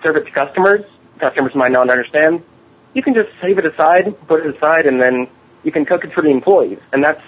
serve 0.03 0.15
it 0.17 0.25
to 0.25 0.31
customers, 0.31 0.81
customers 1.19 1.53
might 1.55 1.71
not 1.71 1.89
understand. 1.89 2.43
You 2.93 3.03
can 3.03 3.13
just 3.13 3.29
save 3.41 3.57
it 3.57 3.65
aside, 3.65 4.15
put 4.27 4.45
it 4.45 4.55
aside, 4.55 4.85
and 4.85 4.99
then 4.99 5.27
you 5.63 5.71
can 5.71 5.85
cook 5.85 6.03
it 6.03 6.11
for 6.13 6.23
the 6.23 6.29
employees. 6.29 6.79
And 6.91 7.03
that's, 7.03 7.21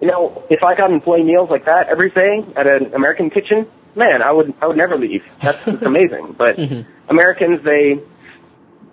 you 0.00 0.06
know, 0.06 0.44
if 0.48 0.62
I 0.62 0.74
got 0.76 0.90
employee 0.90 1.24
meals 1.24 1.50
like 1.50 1.64
that 1.64 1.88
every 1.88 2.10
day 2.10 2.44
at 2.56 2.66
an 2.66 2.94
American 2.94 3.30
kitchen, 3.30 3.66
man, 3.96 4.22
I 4.22 4.30
would 4.32 4.54
I 4.60 4.66
would 4.66 4.76
never 4.76 4.96
leave. 4.96 5.22
That's 5.42 5.58
it's 5.66 5.82
amazing. 5.92 6.34
But 6.38 6.58
Americans, 7.08 7.64
they 7.64 8.00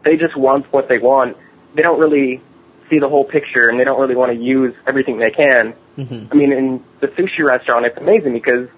they 0.04 0.18
just 0.18 0.36
want 0.36 0.72
what 0.74 0.88
they 0.90 0.98
want. 0.98 1.38
They 1.76 1.82
don't 1.82 2.00
really 2.00 2.42
see 2.90 3.00
the 3.00 3.10
whole 3.10 3.26
picture, 3.26 3.70
and 3.70 3.80
they 3.80 3.84
don't 3.84 4.00
really 4.00 4.16
want 4.16 4.32
to 4.32 4.44
use 4.44 4.74
everything 4.88 5.20
they 5.20 5.32
can. 5.32 5.74
I 6.32 6.36
mean, 6.36 6.52
in 6.52 6.84
the 7.02 7.08
sushi 7.08 7.48
restaurant, 7.48 7.86
it's 7.86 7.98
amazing 7.98 8.34
because 8.34 8.70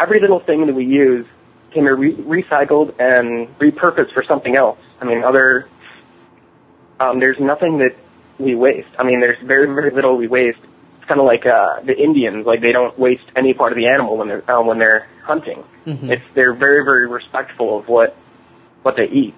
every 0.00 0.20
little 0.20 0.40
thing 0.40 0.66
that 0.66 0.74
we 0.74 0.84
use 0.84 1.26
can 1.72 1.84
be 1.84 1.90
re- 1.90 2.42
recycled 2.42 2.94
and 2.98 3.48
repurposed 3.58 4.12
for 4.14 4.24
something 4.26 4.56
else. 4.56 4.78
I 5.00 5.04
mean, 5.04 5.22
other 5.22 5.68
um, 7.00 7.20
there's 7.20 7.38
nothing 7.40 7.78
that 7.78 7.94
we 8.38 8.54
waste. 8.54 8.88
I 8.98 9.04
mean, 9.04 9.20
there's 9.20 9.38
very 9.44 9.66
very 9.66 9.90
little 9.90 10.16
we 10.16 10.26
waste. 10.28 10.58
It's 11.08 11.14
kind 11.16 11.20
of 11.22 11.26
like 11.26 11.46
uh, 11.46 11.80
the 11.86 11.96
Indians, 11.96 12.44
like 12.44 12.60
they 12.60 12.70
don't 12.70 12.98
waste 12.98 13.24
any 13.34 13.54
part 13.54 13.72
of 13.72 13.78
the 13.78 13.88
animal 13.88 14.18
when 14.18 14.28
they're 14.28 14.50
uh, 14.50 14.62
when 14.62 14.78
they're 14.78 15.08
hunting. 15.24 15.64
It's 15.86 16.22
they're 16.34 16.52
very 16.52 16.84
very 16.84 17.08
respectful 17.08 17.78
of 17.78 17.88
what 17.88 18.14
what 18.82 18.96
they 18.96 19.04
eat. 19.04 19.34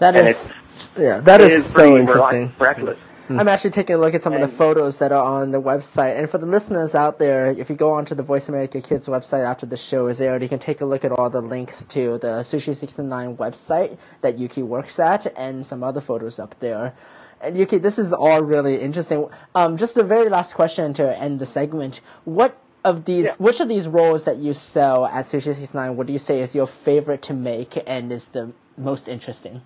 That 0.00 0.16
and 0.16 0.28
is, 0.28 0.52
yeah, 0.98 1.20
that 1.20 1.40
It 1.40 1.46
is, 1.46 1.64
is 1.64 1.72
so 1.72 1.96
interesting. 1.96 2.52
miraculous. 2.60 2.98
I'm 3.30 3.48
actually 3.48 3.70
taking 3.70 3.96
a 3.96 3.98
look 3.98 4.14
at 4.14 4.20
some 4.22 4.34
of 4.34 4.40
the 4.42 4.48
photos 4.54 4.98
that 4.98 5.12
are 5.12 5.22
on 5.22 5.50
the 5.50 5.60
website. 5.60 6.18
And 6.18 6.30
for 6.30 6.38
the 6.38 6.46
listeners 6.46 6.94
out 6.94 7.18
there, 7.18 7.50
if 7.50 7.68
you 7.68 7.76
go 7.76 7.92
onto 7.92 8.14
the 8.14 8.22
Voice 8.22 8.48
America 8.48 8.80
Kids 8.80 9.06
website 9.06 9.46
after 9.46 9.66
the 9.66 9.76
show 9.76 10.06
is 10.08 10.20
aired, 10.20 10.42
you 10.42 10.48
can 10.48 10.58
take 10.58 10.80
a 10.80 10.86
look 10.86 11.04
at 11.04 11.12
all 11.12 11.28
the 11.28 11.42
links 11.42 11.84
to 11.84 12.18
the 12.18 12.40
Sushi 12.40 12.74
69 12.74 13.36
website 13.36 13.98
that 14.22 14.38
Yuki 14.38 14.62
works 14.62 14.98
at 14.98 15.26
and 15.36 15.66
some 15.66 15.82
other 15.82 16.00
photos 16.00 16.38
up 16.38 16.54
there. 16.60 16.94
And 17.40 17.56
Yuki, 17.56 17.78
this 17.78 17.98
is 17.98 18.12
all 18.12 18.42
really 18.42 18.80
interesting. 18.80 19.28
Um, 19.54 19.76
just 19.76 19.94
the 19.94 20.02
very 20.04 20.28
last 20.28 20.54
question 20.54 20.92
to 20.94 21.16
end 21.18 21.38
the 21.38 21.46
segment. 21.46 22.00
What 22.24 22.56
of 22.84 23.04
these, 23.04 23.26
Yeah. 23.26 23.34
which 23.38 23.60
of 23.60 23.68
these 23.68 23.86
rolls 23.88 24.24
that 24.24 24.38
you 24.38 24.54
sell 24.54 25.06
at 25.06 25.24
Sushi 25.24 25.54
69 25.54 25.96
do 26.06 26.12
you 26.12 26.18
say 26.18 26.40
is 26.40 26.54
your 26.54 26.66
favorite 26.66 27.22
to 27.22 27.34
make 27.34 27.82
and 27.86 28.10
is 28.12 28.28
the 28.28 28.52
most 28.76 29.08
interesting? 29.08 29.62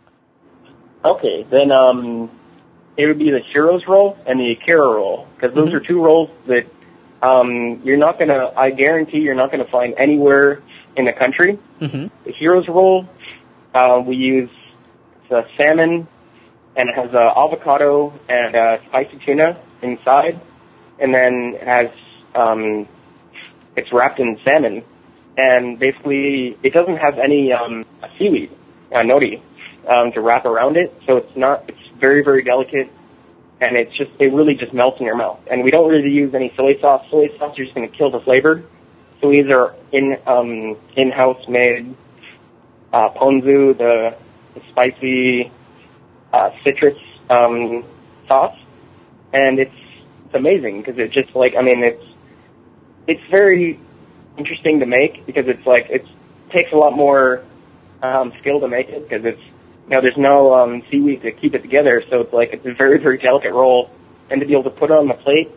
Okay, 1.04 1.46
then 1.50 1.72
um, 1.72 2.30
it 2.96 3.06
would 3.06 3.18
be 3.18 3.30
the 3.30 3.40
heroes 3.52 3.82
roll 3.88 4.16
and 4.26 4.38
the 4.38 4.52
Akira 4.52 4.86
roll 4.86 5.26
because 5.36 5.54
those 5.54 5.70
Mhm. 5.70 5.74
are 5.74 5.80
two 5.80 6.00
rolls 6.02 6.30
that 6.46 6.64
um, 7.22 7.80
you're 7.84 7.96
not 7.98 8.18
gonna. 8.18 8.50
I 8.56 8.70
guarantee 8.70 9.18
you're 9.18 9.36
not 9.36 9.52
gonna 9.52 9.64
find 9.70 9.94
anywhere 9.96 10.60
in 10.96 11.04
the 11.04 11.12
country. 11.12 11.56
Mm-hmm. 11.80 12.06
The 12.24 12.32
heroes 12.32 12.66
roll, 12.68 13.06
uh, 13.74 14.02
we 14.04 14.16
use 14.16 14.50
the 15.28 15.44
salmon, 15.56 16.08
and 16.76 16.88
it 16.88 16.94
has 16.94 17.14
uh, 17.14 17.32
avocado 17.36 18.12
and 18.28 18.54
uh, 18.54 18.78
spicy 18.88 19.20
tuna 19.24 19.60
inside, 19.82 20.40
and 20.98 21.14
then 21.14 21.54
it 21.60 21.66
has 21.66 21.90
um, 22.34 22.88
it's 23.76 23.92
wrapped 23.92 24.18
in 24.18 24.38
salmon, 24.46 24.82
and 25.36 25.78
basically 25.78 26.56
it 26.62 26.72
doesn't 26.72 26.96
have 26.96 27.18
any 27.18 27.52
um, 27.52 27.84
seaweed, 28.18 28.50
uh, 28.94 29.00
nori, 29.00 29.42
um, 29.88 30.12
to 30.12 30.20
wrap 30.20 30.44
around 30.44 30.76
it, 30.76 30.94
so 31.06 31.16
it's 31.16 31.36
not. 31.36 31.68
It's 31.68 31.78
very 32.00 32.24
very 32.24 32.42
delicate, 32.42 32.90
and 33.60 33.76
it's 33.76 33.96
just 33.96 34.10
it 34.18 34.32
really 34.32 34.54
just 34.54 34.72
melts 34.72 34.98
in 35.00 35.06
your 35.06 35.16
mouth. 35.16 35.40
And 35.50 35.64
we 35.64 35.70
don't 35.70 35.88
really 35.88 36.10
use 36.10 36.34
any 36.34 36.52
soy 36.56 36.80
sauce. 36.80 37.06
Soy 37.10 37.28
sauce 37.38 37.52
is 37.58 37.66
just 37.66 37.74
going 37.74 37.90
to 37.90 37.96
kill 37.96 38.10
the 38.10 38.20
flavor. 38.20 38.64
So 39.20 39.28
we 39.28 39.36
use 39.36 39.56
in 39.92 40.16
um, 40.26 40.76
in-house 40.96 41.46
made 41.48 41.94
uh, 42.92 43.10
ponzu, 43.10 43.76
the, 43.78 44.16
the 44.54 44.60
spicy 44.70 45.52
uh, 46.32 46.50
citrus 46.64 46.98
um, 47.30 47.84
sauce, 48.28 48.56
and 49.32 49.58
it's 49.58 49.70
it's 50.26 50.34
amazing 50.34 50.82
because 50.82 50.98
it 50.98 51.12
just 51.12 51.34
like 51.34 51.54
I 51.58 51.62
mean 51.62 51.82
it's 51.84 52.04
it's 53.06 53.30
very 53.30 53.78
interesting 54.38 54.80
to 54.80 54.86
make 54.86 55.26
because 55.26 55.44
it's 55.46 55.66
like 55.66 55.86
it 55.90 56.04
takes 56.52 56.72
a 56.72 56.76
lot 56.76 56.96
more 56.96 57.44
um, 58.02 58.32
skill 58.40 58.60
to 58.60 58.68
make 58.68 58.88
it 58.88 59.08
because 59.08 59.24
it's 59.24 59.42
you 59.42 59.90
know 59.90 60.00
there's 60.00 60.18
no 60.18 60.54
um, 60.54 60.82
seaweed 60.90 61.22
to 61.22 61.32
keep 61.32 61.54
it 61.54 61.62
together, 61.62 62.02
so 62.10 62.20
it's 62.20 62.32
like 62.32 62.50
it's 62.52 62.66
a 62.66 62.74
very 62.74 63.02
very 63.02 63.18
delicate 63.18 63.52
roll, 63.52 63.90
and 64.30 64.40
to 64.40 64.46
be 64.46 64.52
able 64.52 64.64
to 64.64 64.70
put 64.70 64.90
it 64.90 64.96
on 64.96 65.08
the 65.08 65.14
plate, 65.14 65.50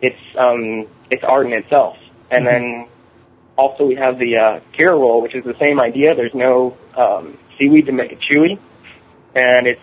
it's 0.00 0.36
um, 0.38 0.86
it's 1.10 1.22
art 1.24 1.46
in 1.46 1.52
itself. 1.52 1.96
And 2.30 2.46
then 2.46 2.88
also 3.58 3.84
we 3.84 3.94
have 3.96 4.18
the 4.18 4.36
uh, 4.36 4.60
Kira 4.74 4.92
roll, 4.92 5.20
which 5.20 5.34
is 5.34 5.44
the 5.44 5.54
same 5.60 5.78
idea. 5.78 6.14
There's 6.14 6.34
no 6.34 6.76
um, 6.96 7.38
seaweed 7.58 7.86
to 7.86 7.92
make 7.92 8.10
it 8.10 8.18
chewy, 8.20 8.58
and 9.34 9.66
it's 9.66 9.80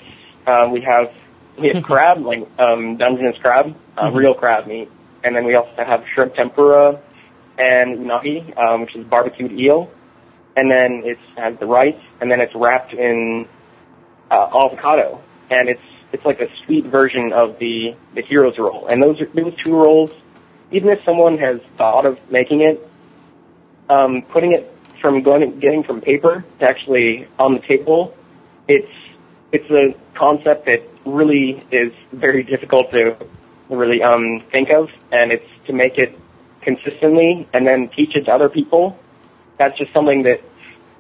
uh, 0.49 0.69
we 0.69 0.81
have 0.81 1.13
we 1.59 1.69
have 1.73 1.83
crab 1.89 2.19
like 2.21 2.47
um, 2.59 2.97
Dungeness 2.97 3.37
crab, 3.41 3.75
uh, 4.01 4.11
real 4.11 4.33
crab 4.33 4.67
meat, 4.67 4.89
and 5.23 5.35
then 5.35 5.45
we 5.45 5.55
also 5.55 5.83
have 5.85 6.03
shrimp 6.13 6.35
tempura 6.35 6.99
and 7.57 7.99
unagi, 7.99 8.57
um, 8.57 8.81
which 8.81 8.95
is 8.95 9.05
barbecued 9.05 9.51
eel, 9.51 9.91
and 10.55 10.71
then 10.71 11.03
it 11.05 11.17
has 11.37 11.57
the 11.59 11.65
rice, 11.65 12.01
and 12.21 12.31
then 12.31 12.39
it's 12.39 12.55
wrapped 12.55 12.93
in 12.93 13.47
uh, 14.31 14.47
avocado, 14.55 15.21
and 15.49 15.69
it's 15.69 15.81
it's 16.11 16.25
like 16.25 16.39
a 16.39 16.47
sweet 16.65 16.85
version 16.85 17.31
of 17.33 17.59
the 17.59 17.95
the 18.15 18.21
heroes 18.21 18.57
roll. 18.57 18.87
And 18.87 19.03
those 19.03 19.21
are, 19.21 19.27
those 19.27 19.53
two 19.63 19.73
rolls, 19.73 20.11
even 20.71 20.89
if 20.89 20.99
someone 21.05 21.37
has 21.37 21.59
thought 21.77 22.05
of 22.05 22.17
making 22.31 22.61
it, 22.61 22.89
um, 23.89 24.23
putting 24.31 24.53
it 24.53 24.73
from 25.01 25.21
going 25.21 25.59
getting 25.59 25.83
from 25.83 26.01
paper 26.01 26.43
to 26.59 26.65
actually 26.65 27.27
on 27.37 27.53
the 27.53 27.61
table, 27.61 28.15
it's 28.67 28.91
it's 29.51 29.69
a 29.71 29.95
concept 30.17 30.65
that 30.65 30.83
really 31.05 31.63
is 31.71 31.91
very 32.11 32.43
difficult 32.43 32.91
to 32.91 33.15
really 33.69 34.01
um, 34.01 34.43
think 34.51 34.69
of, 34.69 34.89
and 35.11 35.31
it's 35.31 35.45
to 35.67 35.73
make 35.73 35.97
it 35.97 36.17
consistently 36.61 37.47
and 37.53 37.65
then 37.65 37.89
teach 37.95 38.15
it 38.15 38.25
to 38.25 38.31
other 38.31 38.49
people. 38.49 38.97
That's 39.57 39.77
just 39.77 39.91
something 39.93 40.23
that 40.23 40.41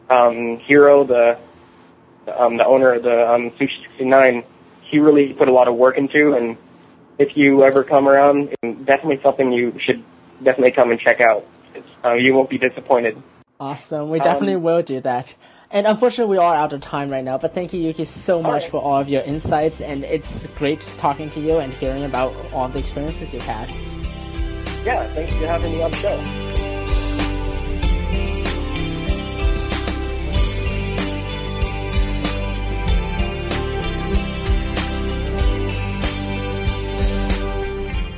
um, 0.09 0.57
Hero, 0.65 1.03
the 1.05 1.37
um, 2.37 2.57
the 2.57 2.65
owner 2.65 2.93
of 2.93 3.03
the 3.03 3.27
um, 3.27 3.51
Sushi 3.51 3.81
69, 3.97 4.43
he 4.89 4.99
really 4.99 5.33
put 5.33 5.47
a 5.47 5.51
lot 5.51 5.67
of 5.67 5.75
work 5.75 5.97
into. 5.97 6.33
And 6.33 6.57
if 7.17 7.35
you 7.35 7.63
ever 7.63 7.83
come 7.83 8.07
around, 8.07 8.49
it's 8.61 8.79
definitely 8.85 9.19
something 9.23 9.51
you 9.51 9.77
should 9.85 10.03
definitely 10.43 10.71
come 10.73 10.91
and 10.91 10.99
check 10.99 11.21
out. 11.21 11.45
It's, 11.73 11.87
uh, 12.03 12.13
you 12.13 12.33
won't 12.33 12.49
be 12.49 12.57
disappointed. 12.57 13.21
Awesome. 13.59 14.09
We 14.09 14.19
definitely 14.19 14.55
Um, 14.55 14.63
will 14.63 14.81
do 14.81 15.01
that. 15.01 15.35
And 15.71 15.85
unfortunately, 15.85 16.37
we 16.37 16.43
are 16.43 16.55
out 16.55 16.73
of 16.73 16.81
time 16.81 17.09
right 17.09 17.23
now. 17.23 17.37
But 17.37 17.53
thank 17.53 17.73
you, 17.73 17.79
Yuki, 17.79 18.03
so 18.05 18.41
much 18.41 18.63
right. 18.63 18.71
for 18.71 18.81
all 18.81 18.99
of 18.99 19.07
your 19.07 19.21
insights. 19.21 19.81
And 19.81 20.03
it's 20.03 20.47
great 20.57 20.81
talking 20.97 21.29
to 21.31 21.39
you 21.39 21.57
and 21.59 21.71
hearing 21.71 22.05
about 22.05 22.33
all 22.51 22.67
the 22.67 22.79
experiences 22.79 23.31
you've 23.31 23.45
had. 23.45 23.69
Yeah, 24.83 25.05
thanks 25.13 25.35
for 25.35 25.45
having 25.45 25.73
me 25.73 25.83
on 25.83 25.91
the 25.91 25.97
show. 25.97 26.55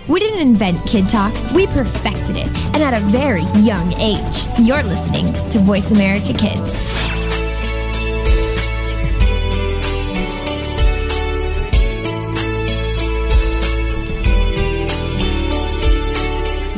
We 0.08 0.20
didn't 0.20 0.42
invent 0.42 0.78
Kid 0.86 1.08
Talk, 1.08 1.34
we 1.54 1.68
perfected 1.68 2.36
it, 2.36 2.48
and 2.74 2.78
at 2.78 2.94
a 2.94 3.00
very 3.08 3.44
young 3.62 3.94
age. 3.94 4.48
You're 4.60 4.84
listening 4.84 5.34
to 5.52 5.60
Voice 5.60 5.92
America 5.92 6.34
Kids. 6.34 7.21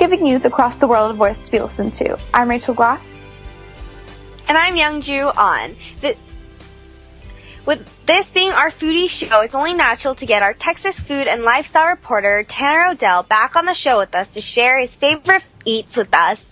giving 0.00 0.26
youth 0.26 0.46
across 0.46 0.78
the 0.78 0.88
world 0.88 1.10
a 1.10 1.14
voice 1.14 1.38
to 1.40 1.52
be 1.52 1.60
listened 1.60 1.92
to. 1.92 2.18
I'm 2.32 2.48
Rachel 2.48 2.72
Glass. 2.72 3.22
And 4.48 4.56
I'm 4.56 4.74
Youngju 4.74 5.36
On. 5.36 5.76
The, 6.00 6.16
with 7.66 8.06
this 8.06 8.28
being 8.30 8.50
our 8.50 8.70
foodie 8.70 9.10
show, 9.10 9.42
it's 9.42 9.54
only 9.54 9.74
natural 9.74 10.14
to 10.14 10.24
get 10.24 10.42
our 10.42 10.54
Texas 10.54 10.98
food 10.98 11.26
and 11.26 11.42
lifestyle 11.42 11.88
reporter 11.88 12.42
Tanner 12.44 12.92
Odell 12.92 13.24
back 13.24 13.56
on 13.56 13.66
the 13.66 13.74
show 13.74 13.98
with 13.98 14.14
us 14.14 14.28
to 14.28 14.40
share 14.40 14.80
his 14.80 14.96
favorite 14.96 15.44
eats 15.66 15.98
with 15.98 16.14
us 16.14 16.42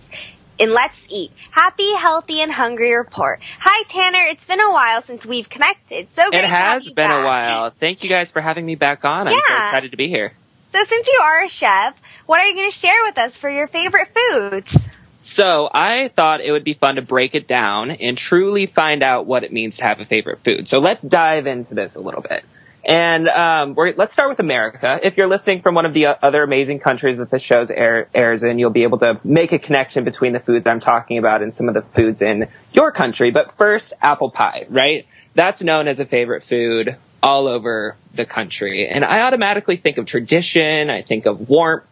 in 0.59 0.71
Let's 0.71 1.07
Eat. 1.09 1.31
Happy, 1.49 1.91
healthy, 1.95 2.41
and 2.41 2.51
hungry 2.51 2.93
report. 2.93 3.39
Hi 3.61 3.83
Tanner, 3.89 4.27
it's 4.29 4.45
been 4.45 4.61
a 4.61 4.69
while 4.69 5.01
since 5.01 5.25
we've 5.25 5.49
connected. 5.49 6.13
So 6.13 6.29
great 6.29 6.39
It 6.39 6.41
to 6.43 6.47
have 6.49 6.73
has 6.73 6.85
you 6.85 6.93
been 6.93 7.09
a 7.09 7.25
while. 7.25 7.71
Thank 7.71 8.03
you 8.03 8.09
guys 8.09 8.29
for 8.29 8.41
having 8.41 8.67
me 8.67 8.75
back 8.75 9.03
on. 9.05 9.27
I'm 9.27 9.33
so 9.33 9.55
excited 9.55 9.89
to 9.89 9.97
be 9.97 10.07
here. 10.07 10.33
So 10.71 10.83
since 10.83 11.07
you 11.07 11.19
are 11.23 11.43
a 11.43 11.49
chef, 11.49 11.95
what 12.27 12.39
are 12.39 12.45
you 12.45 12.53
going 12.53 12.69
to 12.69 12.75
share 12.75 13.03
with 13.05 13.17
us 13.17 13.35
for 13.35 13.49
your 13.49 13.65
favorite 13.65 14.09
foods? 14.13 14.77
So 15.21 15.67
I 15.73 16.09
thought 16.15 16.41
it 16.41 16.51
would 16.51 16.63
be 16.63 16.75
fun 16.75 16.95
to 16.95 17.01
break 17.01 17.33
it 17.33 17.47
down 17.47 17.89
and 17.91 18.15
truly 18.15 18.67
find 18.67 19.01
out 19.01 19.25
what 19.25 19.43
it 19.43 19.51
means 19.51 19.77
to 19.77 19.83
have 19.83 19.99
a 19.99 20.05
favorite 20.05 20.39
food. 20.39 20.67
So 20.67 20.79
let's 20.79 21.01
dive 21.01 21.47
into 21.47 21.73
this 21.73 21.95
a 21.95 21.99
little 21.99 22.21
bit. 22.21 22.45
And 22.85 23.27
um, 23.27 23.75
let's 23.97 24.13
start 24.13 24.29
with 24.29 24.39
America. 24.39 24.99
If 25.03 25.17
you're 25.17 25.27
listening 25.27 25.61
from 25.61 25.75
one 25.75 25.85
of 25.85 25.93
the 25.93 26.05
other 26.05 26.43
amazing 26.43 26.79
countries 26.79 27.17
that 27.17 27.29
this 27.29 27.41
show 27.41 27.65
air, 27.69 28.07
airs 28.13 28.43
in, 28.43 28.57
you'll 28.57 28.69
be 28.69 28.83
able 28.83 28.99
to 28.99 29.19
make 29.23 29.51
a 29.51 29.59
connection 29.59 30.03
between 30.03 30.33
the 30.33 30.39
foods 30.39 30.65
I'm 30.65 30.79
talking 30.79 31.17
about 31.17 31.41
and 31.41 31.53
some 31.53 31.67
of 31.67 31.73
the 31.73 31.81
foods 31.81 32.21
in 32.21 32.47
your 32.73 32.91
country. 32.91 33.31
But 33.31 33.51
first, 33.51 33.91
apple 34.01 34.31
pie, 34.31 34.65
right? 34.69 35.05
That's 35.33 35.61
known 35.61 35.87
as 35.87 35.99
a 35.99 36.05
favorite 36.05 36.43
food 36.43 36.95
all 37.21 37.47
over 37.47 37.95
the 38.13 38.25
country. 38.25 38.87
And 38.87 39.03
I 39.03 39.21
automatically 39.21 39.77
think 39.77 39.97
of 39.97 40.05
tradition. 40.05 40.89
I 40.89 41.01
think 41.01 41.25
of 41.25 41.49
warmth. 41.49 41.85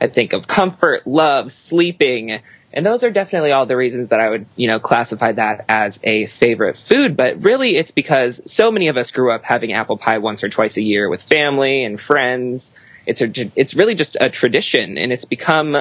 I 0.00 0.06
think 0.06 0.32
of 0.32 0.46
comfort, 0.46 1.06
love, 1.06 1.50
sleeping. 1.52 2.40
And 2.72 2.86
those 2.86 3.02
are 3.02 3.10
definitely 3.10 3.50
all 3.50 3.66
the 3.66 3.76
reasons 3.76 4.08
that 4.08 4.20
I 4.20 4.30
would, 4.30 4.46
you 4.56 4.68
know, 4.68 4.78
classify 4.78 5.32
that 5.32 5.64
as 5.68 5.98
a 6.04 6.26
favorite 6.26 6.76
food. 6.76 7.16
But 7.16 7.42
really 7.42 7.76
it's 7.76 7.90
because 7.90 8.40
so 8.50 8.70
many 8.70 8.88
of 8.88 8.96
us 8.96 9.10
grew 9.10 9.32
up 9.32 9.44
having 9.44 9.72
apple 9.72 9.96
pie 9.96 10.18
once 10.18 10.44
or 10.44 10.48
twice 10.48 10.76
a 10.76 10.82
year 10.82 11.08
with 11.08 11.22
family 11.22 11.82
and 11.82 12.00
friends. 12.00 12.72
It's 13.06 13.20
a, 13.20 13.50
it's 13.56 13.74
really 13.74 13.94
just 13.94 14.16
a 14.20 14.28
tradition 14.28 14.98
and 14.98 15.12
it's 15.12 15.24
become, 15.24 15.76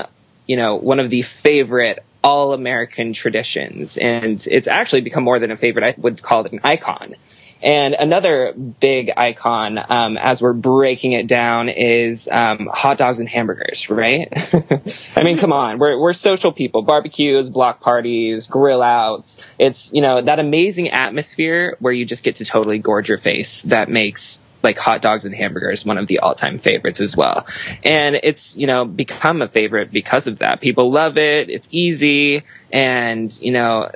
you 0.47 0.55
know, 0.57 0.75
one 0.75 0.99
of 0.99 1.10
the 1.10 1.21
favorite 1.21 2.03
all 2.23 2.53
American 2.53 3.13
traditions. 3.13 3.97
And 3.97 4.45
it's 4.49 4.67
actually 4.67 5.01
become 5.01 5.23
more 5.23 5.39
than 5.39 5.51
a 5.51 5.57
favorite. 5.57 5.86
I 5.86 6.01
would 6.01 6.21
call 6.23 6.45
it 6.45 6.51
an 6.51 6.62
icon. 6.63 7.13
And 7.61 7.95
another 7.95 8.53
big 8.53 9.11
icon, 9.17 9.79
um, 9.89 10.17
as 10.17 10.41
we're 10.41 10.53
breaking 10.53 11.13
it 11.13 11.27
down, 11.27 11.69
is 11.69 12.27
um, 12.27 12.67
hot 12.71 12.97
dogs 12.97 13.19
and 13.19 13.27
hamburgers, 13.27 13.89
right? 13.89 14.31
I 15.15 15.23
mean, 15.23 15.37
come 15.37 15.51
on, 15.51 15.79
we're 15.79 15.99
we're 15.99 16.13
social 16.13 16.51
people, 16.51 16.83
barbecues, 16.83 17.49
block 17.49 17.81
parties, 17.81 18.47
grill 18.47 18.83
outs. 18.83 19.43
It's 19.57 19.91
you 19.93 20.01
know 20.01 20.21
that 20.21 20.39
amazing 20.39 20.89
atmosphere 20.89 21.77
where 21.79 21.93
you 21.93 22.05
just 22.05 22.23
get 22.23 22.37
to 22.37 22.45
totally 22.45 22.79
gorge 22.79 23.09
your 23.09 23.17
face. 23.17 23.63
That 23.63 23.89
makes 23.89 24.39
like 24.63 24.77
hot 24.77 25.01
dogs 25.01 25.25
and 25.25 25.33
hamburgers 25.33 25.85
one 25.85 25.97
of 25.97 26.07
the 26.07 26.19
all-time 26.19 26.59
favorites 26.59 26.99
as 26.99 27.15
well. 27.15 27.45
And 27.83 28.17
it's 28.21 28.55
you 28.57 28.67
know 28.67 28.85
become 28.85 29.41
a 29.41 29.47
favorite 29.47 29.91
because 29.91 30.27
of 30.27 30.39
that. 30.39 30.61
People 30.61 30.91
love 30.91 31.17
it. 31.17 31.49
It's 31.49 31.67
easy, 31.71 32.43
and 32.71 33.35
you 33.41 33.51
know 33.51 33.89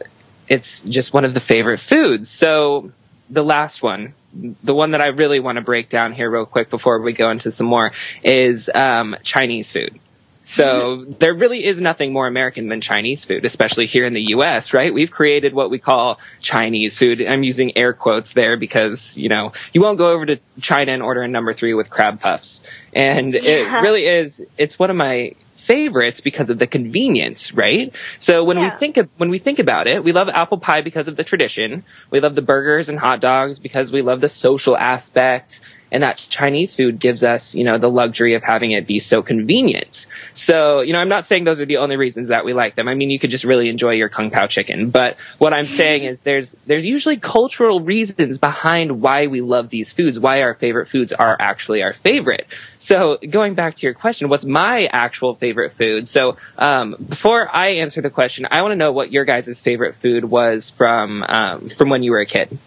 it's 0.48 0.82
just 0.82 1.14
one 1.14 1.26
of 1.26 1.34
the 1.34 1.40
favorite 1.40 1.80
foods. 1.80 2.30
So 2.30 2.92
the 3.32 3.44
last 3.44 3.82
one, 3.82 4.14
the 4.34 4.76
one 4.76 4.92
that 4.92 5.02
I 5.02 5.08
really 5.08 5.40
want 5.40 5.56
to 5.58 5.62
break 5.62 5.90
down 5.90 6.14
here 6.14 6.30
real 6.30 6.46
quick 6.46 6.70
before 6.70 7.02
we 7.02 7.14
go 7.14 7.32
into 7.32 7.52
some 7.52 7.68
more, 7.68 7.92
is 8.24 8.70
um, 8.74 9.16
Chinese 9.24 9.72
food. 9.72 10.00
So 10.44 11.06
there 11.06 11.36
really 11.36 11.66
is 11.66 11.80
nothing 11.80 12.12
more 12.14 12.26
American 12.28 12.68
than 12.68 12.82
Chinese 12.82 13.24
food, 13.24 13.46
especially 13.46 13.86
here 13.86 14.06
in 14.06 14.14
the 14.14 14.22
U.S., 14.30 14.74
right? 14.74 14.92
We've 14.92 15.12
created 15.12 15.54
what 15.54 15.70
we 15.70 15.78
call 15.78 16.20
Chinese 16.42 16.98
food. 16.98 17.22
I'm 17.22 17.44
using 17.44 17.78
air 17.78 17.94
quotes 17.94 18.34
there 18.34 18.58
because, 18.58 19.16
you 19.16 19.30
know, 19.30 19.54
you 19.72 19.82
won't 19.82 20.00
go 20.00 20.12
over 20.12 20.26
to 20.26 20.40
China 20.60 20.94
and 20.94 21.04
order 21.04 21.22
a 21.22 21.28
number 21.28 21.54
three 21.54 21.76
with 21.76 21.92
crab 21.92 22.20
puffs. 22.20 22.62
And 22.92 23.34
Yeah. 23.36 23.40
it 23.44 23.82
really 23.84 24.08
is, 24.08 24.42
it's 24.58 24.80
one 24.80 24.90
of 24.90 24.96
my 24.96 25.34
favorites 25.72 26.20
because 26.20 26.50
of 26.50 26.60
the 26.60 26.68
convenience, 26.68 27.54
right? 27.54 27.96
So 28.20 28.44
when 28.44 28.60
we 28.60 28.70
think 28.72 28.98
of, 28.98 29.08
when 29.16 29.30
we 29.30 29.40
think 29.40 29.58
about 29.58 29.88
it, 29.88 30.04
we 30.04 30.12
love 30.12 30.28
apple 30.28 30.58
pie 30.58 30.82
because 30.82 31.08
of 31.08 31.16
the 31.16 31.24
tradition. 31.24 31.86
We 32.10 32.20
love 32.20 32.36
the 32.36 32.42
burgers 32.42 32.90
and 32.90 33.00
hot 33.00 33.22
dogs 33.22 33.58
because 33.58 33.90
we 33.90 34.02
love 34.02 34.20
the 34.20 34.28
social 34.28 34.76
aspect. 34.76 35.62
And 35.92 36.04
that 36.04 36.18
Chinese 36.30 36.76
food 36.76 37.00
gives 37.00 37.24
us, 37.24 37.54
you 37.54 37.64
know, 37.64 37.78
the 37.78 37.90
luxury 37.90 38.36
of 38.36 38.44
having 38.44 38.72
it 38.72 38.88
be 38.88 39.00
so 39.00 39.22
convenient. 39.22 40.06
So, 40.34 40.82
you 40.82 40.94
know, 40.94 41.00
I'm 41.00 41.10
not 41.10 41.26
saying 41.26 41.44
those 41.44 41.60
are 41.60 41.66
the 41.66 41.78
only 41.78 41.98
reasons 41.98 42.30
that 42.30 42.46
we 42.46 42.54
like 42.54 42.76
them. 42.76 42.88
I 42.88 42.96
mean, 42.96 43.10
you 43.10 43.20
could 43.20 43.30
just 43.30 43.44
really 43.44 43.70
enjoy 43.70 43.92
your 43.92 44.10
kung 44.10 44.32
pao 44.32 44.48
chicken. 44.48 44.90
But 44.90 45.18
what 45.38 45.54
I'm 45.54 45.66
saying 45.66 46.06
is 46.06 46.22
there's, 46.22 46.56
there's 46.66 46.86
usually 46.86 47.18
cultural 47.18 47.82
reasons 47.82 48.38
behind 48.38 49.02
why 49.02 49.28
we 49.28 49.42
love 49.42 49.70
these 49.70 49.92
foods, 49.92 50.20
why 50.20 50.42
our 50.42 50.54
favorite 50.54 50.88
foods 50.88 51.12
are 51.12 51.36
actually 51.40 51.84
our 51.84 51.94
favorite. 51.94 52.48
So 52.80 53.18
going 53.30 53.54
back 53.54 53.76
to 53.76 53.86
your 53.86 53.94
question, 53.94 54.30
what's 54.30 54.46
my 54.46 54.88
actual 54.92 55.36
favorite 55.36 55.74
food? 55.74 56.08
So, 56.08 56.38
um, 56.58 56.96
before 57.08 57.54
I 57.54 57.74
answer 57.74 58.02
the 58.02 58.10
question, 58.10 58.48
I 58.50 58.62
want 58.62 58.72
to 58.72 58.76
know 58.76 58.92
what 58.92 59.12
your 59.12 59.26
guys' 59.26 59.60
favorite 59.60 59.96
food 59.96 60.26
was 60.26 60.70
from, 60.70 61.24
um, 61.24 61.70
from 61.70 61.90
when 61.90 62.02
you 62.02 62.12
were 62.12 62.22
a 62.22 62.26
kid. 62.26 62.58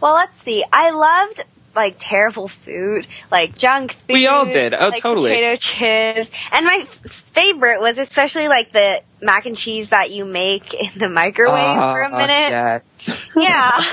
Well, 0.00 0.14
let's 0.14 0.40
see. 0.40 0.64
I 0.72 0.90
loved 0.90 1.44
like 1.76 1.96
terrible 1.98 2.48
food, 2.48 3.06
like 3.30 3.56
junk 3.56 3.92
food. 3.92 4.14
We 4.14 4.26
all 4.26 4.46
did. 4.46 4.74
Oh, 4.74 4.88
like 4.88 5.02
totally. 5.02 5.30
Potato 5.30 5.56
chips. 5.56 6.30
And 6.50 6.66
my 6.66 6.80
favorite 6.84 7.80
was 7.80 7.98
especially 7.98 8.48
like 8.48 8.72
the 8.72 9.02
mac 9.20 9.46
and 9.46 9.56
cheese 9.56 9.90
that 9.90 10.10
you 10.10 10.24
make 10.24 10.74
in 10.74 10.98
the 10.98 11.08
microwave 11.08 11.60
ah, 11.60 11.92
for 11.92 12.02
a 12.02 12.10
minute. 12.10 12.28
yes. 12.28 13.10
Yeah. 13.36 13.84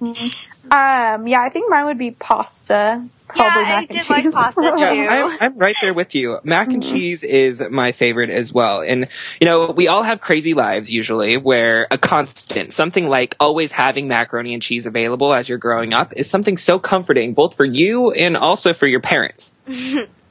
Um, 0.70 1.26
yeah, 1.26 1.42
I 1.42 1.48
think 1.50 1.70
mine 1.70 1.86
would 1.86 1.98
be 1.98 2.10
pasta. 2.10 3.06
Probably 3.28 3.62
Yeah, 3.62 3.68
I 3.68 3.80
mac 3.80 3.90
and 3.90 3.98
did 3.98 4.10
like 4.10 4.22
cheese. 4.24 4.32
pasta, 4.32 4.60
too. 4.78 4.80
Yeah, 4.80 5.08
I'm, 5.10 5.38
I'm 5.40 5.58
right 5.58 5.74
there 5.80 5.94
with 5.94 6.14
you. 6.14 6.38
Mac 6.44 6.68
and 6.68 6.82
cheese 6.82 7.22
is 7.22 7.62
my 7.70 7.92
favorite 7.92 8.30
as 8.30 8.52
well. 8.52 8.82
And, 8.82 9.08
you 9.40 9.46
know, 9.48 9.72
we 9.76 9.88
all 9.88 10.02
have 10.02 10.20
crazy 10.20 10.54
lives 10.54 10.90
usually 10.90 11.36
where 11.36 11.86
a 11.90 11.98
constant, 11.98 12.72
something 12.72 13.06
like 13.06 13.34
always 13.40 13.72
having 13.72 14.08
macaroni 14.08 14.52
and 14.52 14.62
cheese 14.62 14.86
available 14.86 15.34
as 15.34 15.48
you're 15.48 15.58
growing 15.58 15.94
up 15.94 16.12
is 16.16 16.28
something 16.28 16.56
so 16.56 16.78
comforting, 16.78 17.34
both 17.34 17.56
for 17.56 17.64
you 17.64 18.10
and 18.12 18.36
also 18.36 18.74
for 18.74 18.86
your 18.86 19.00
parents. 19.00 19.52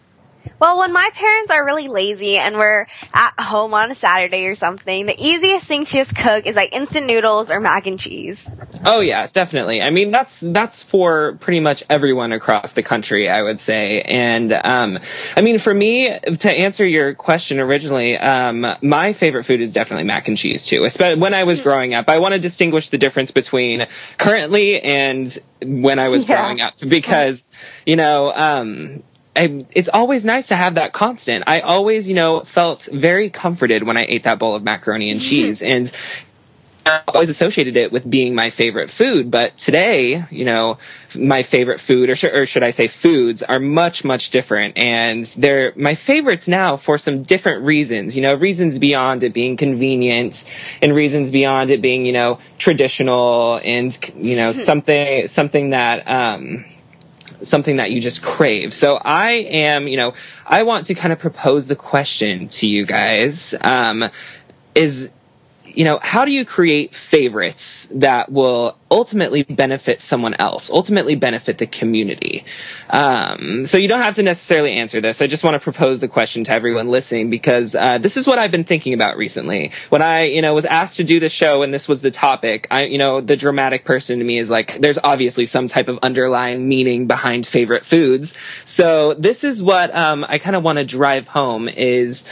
Well, 0.59 0.79
when 0.79 0.93
my 0.93 1.09
parents 1.13 1.51
are 1.51 1.65
really 1.65 1.87
lazy 1.87 2.37
and 2.37 2.55
we're 2.55 2.87
at 3.13 3.33
home 3.39 3.73
on 3.73 3.91
a 3.91 3.95
Saturday 3.95 4.45
or 4.45 4.55
something, 4.55 5.05
the 5.05 5.15
easiest 5.17 5.65
thing 5.65 5.85
to 5.85 5.91
just 5.91 6.15
cook 6.15 6.45
is 6.45 6.55
like 6.55 6.73
instant 6.73 7.07
noodles 7.07 7.51
or 7.51 7.59
mac 7.59 7.85
and 7.87 7.99
cheese. 7.99 8.47
Oh 8.85 8.99
yeah, 8.99 9.27
definitely. 9.27 9.81
I 9.81 9.89
mean, 9.89 10.11
that's 10.11 10.39
that's 10.41 10.83
for 10.83 11.33
pretty 11.39 11.59
much 11.59 11.83
everyone 11.89 12.31
across 12.33 12.73
the 12.73 12.83
country, 12.83 13.29
I 13.29 13.41
would 13.41 13.59
say. 13.59 14.01
And 14.01 14.51
um, 14.51 14.99
I 15.37 15.41
mean, 15.41 15.57
for 15.59 15.73
me, 15.73 16.09
to 16.39 16.51
answer 16.51 16.85
your 16.85 17.13
question 17.13 17.59
originally, 17.59 18.17
um, 18.17 18.65
my 18.81 19.13
favorite 19.13 19.45
food 19.45 19.61
is 19.61 19.71
definitely 19.71 20.05
mac 20.05 20.27
and 20.27 20.37
cheese 20.37 20.65
too. 20.65 20.83
Especially 20.83 21.19
when 21.19 21.33
I 21.33 21.43
was 21.43 21.61
growing 21.61 21.93
up, 21.93 22.09
I 22.09 22.19
want 22.19 22.33
to 22.33 22.39
distinguish 22.39 22.89
the 22.89 22.97
difference 22.97 23.31
between 23.31 23.85
currently 24.17 24.81
and 24.81 25.37
when 25.61 25.99
I 25.99 26.09
was 26.09 26.25
Yeah. 26.27 26.41
growing 26.41 26.61
up 26.61 26.73
because 26.87 27.43
you 27.85 27.95
know. 27.95 28.31
Um, 28.33 29.03
I, 29.35 29.65
it's 29.71 29.89
always 29.89 30.25
nice 30.25 30.47
to 30.47 30.55
have 30.55 30.75
that 30.75 30.93
constant. 30.93 31.45
I 31.47 31.61
always, 31.61 32.07
you 32.07 32.13
know, 32.13 32.41
felt 32.41 32.87
very 32.91 33.29
comforted 33.29 33.83
when 33.83 33.97
I 33.97 34.05
ate 34.07 34.23
that 34.23 34.37
bowl 34.37 34.55
of 34.55 34.63
macaroni 34.63 35.09
and 35.09 35.19
cheese. 35.19 35.63
and 35.63 35.91
I 36.85 37.01
always 37.07 37.29
associated 37.29 37.77
it 37.77 37.91
with 37.91 38.09
being 38.09 38.35
my 38.35 38.49
favorite 38.49 38.91
food, 38.91 39.31
but 39.31 39.57
today, 39.57 40.25
you 40.29 40.43
know, 40.43 40.77
my 41.15 41.43
favorite 41.43 41.79
food, 41.79 42.09
or, 42.09 42.15
sh- 42.15 42.25
or 42.25 42.45
should 42.45 42.63
I 42.63 42.71
say 42.71 42.87
foods, 42.87 43.41
are 43.41 43.59
much, 43.59 44.03
much 44.03 44.31
different. 44.31 44.77
And 44.77 45.25
they're 45.25 45.71
my 45.75 45.95
favorites 45.95 46.47
now 46.47 46.75
for 46.75 46.97
some 46.97 47.23
different 47.23 47.65
reasons, 47.65 48.15
you 48.15 48.21
know, 48.21 48.33
reasons 48.33 48.79
beyond 48.79 49.23
it 49.23 49.33
being 49.33 49.55
convenient 49.55 50.43
and 50.81 50.93
reasons 50.93 51.31
beyond 51.31 51.71
it 51.71 51.81
being, 51.81 52.05
you 52.05 52.11
know, 52.13 52.39
traditional 52.57 53.57
and, 53.63 53.97
you 54.17 54.35
know, 54.35 54.51
something, 54.51 55.27
something 55.27 55.69
that, 55.69 56.07
um, 56.07 56.65
something 57.43 57.77
that 57.77 57.91
you 57.91 58.01
just 58.01 58.23
crave. 58.23 58.73
So 58.73 58.95
I 58.95 59.31
am, 59.33 59.87
you 59.87 59.97
know, 59.97 60.13
I 60.45 60.63
want 60.63 60.87
to 60.87 60.95
kind 60.95 61.13
of 61.13 61.19
propose 61.19 61.67
the 61.67 61.75
question 61.75 62.47
to 62.49 62.67
you 62.67 62.85
guys. 62.85 63.53
Um, 63.61 64.09
is, 64.75 65.09
you 65.73 65.83
know, 65.85 65.99
how 66.01 66.25
do 66.25 66.31
you 66.31 66.45
create 66.45 66.93
favorites 66.93 67.87
that 67.91 68.31
will 68.31 68.77
ultimately 68.91 69.43
benefit 69.43 70.01
someone 70.01 70.35
else, 70.35 70.69
ultimately 70.69 71.15
benefit 71.15 71.57
the 71.57 71.67
community? 71.67 72.45
Um, 72.89 73.65
so 73.65 73.77
you 73.77 73.87
don't 73.87 74.01
have 74.01 74.15
to 74.15 74.23
necessarily 74.23 74.73
answer 74.73 75.01
this. 75.01 75.21
I 75.21 75.27
just 75.27 75.43
want 75.43 75.55
to 75.55 75.59
propose 75.59 75.99
the 75.99 76.07
question 76.07 76.43
to 76.45 76.51
everyone 76.51 76.89
listening 76.89 77.29
because 77.29 77.75
uh, 77.75 77.97
this 77.97 78.17
is 78.17 78.27
what 78.27 78.39
I've 78.39 78.51
been 78.51 78.63
thinking 78.63 78.93
about 78.93 79.17
recently. 79.17 79.71
When 79.89 80.01
I, 80.01 80.23
you 80.25 80.41
know, 80.41 80.53
was 80.53 80.65
asked 80.65 80.97
to 80.97 81.03
do 81.03 81.19
the 81.19 81.29
show 81.29 81.63
and 81.63 81.73
this 81.73 81.87
was 81.87 82.01
the 82.01 82.11
topic, 82.11 82.67
I, 82.69 82.83
you 82.83 82.97
know, 82.97 83.21
the 83.21 83.35
dramatic 83.35 83.85
person 83.85 84.19
to 84.19 84.25
me 84.25 84.39
is 84.39 84.49
like, 84.49 84.79
there's 84.79 84.99
obviously 85.03 85.45
some 85.45 85.67
type 85.67 85.87
of 85.87 85.99
underlying 86.03 86.67
meaning 86.67 87.07
behind 87.07 87.47
favorite 87.47 87.85
foods. 87.85 88.35
So 88.65 89.15
this 89.15 89.43
is 89.43 89.63
what 89.63 89.95
um, 89.97 90.23
I 90.27 90.37
kind 90.37 90.55
of 90.55 90.63
want 90.63 90.77
to 90.77 90.85
drive 90.85 91.27
home 91.27 91.67
is 91.67 92.25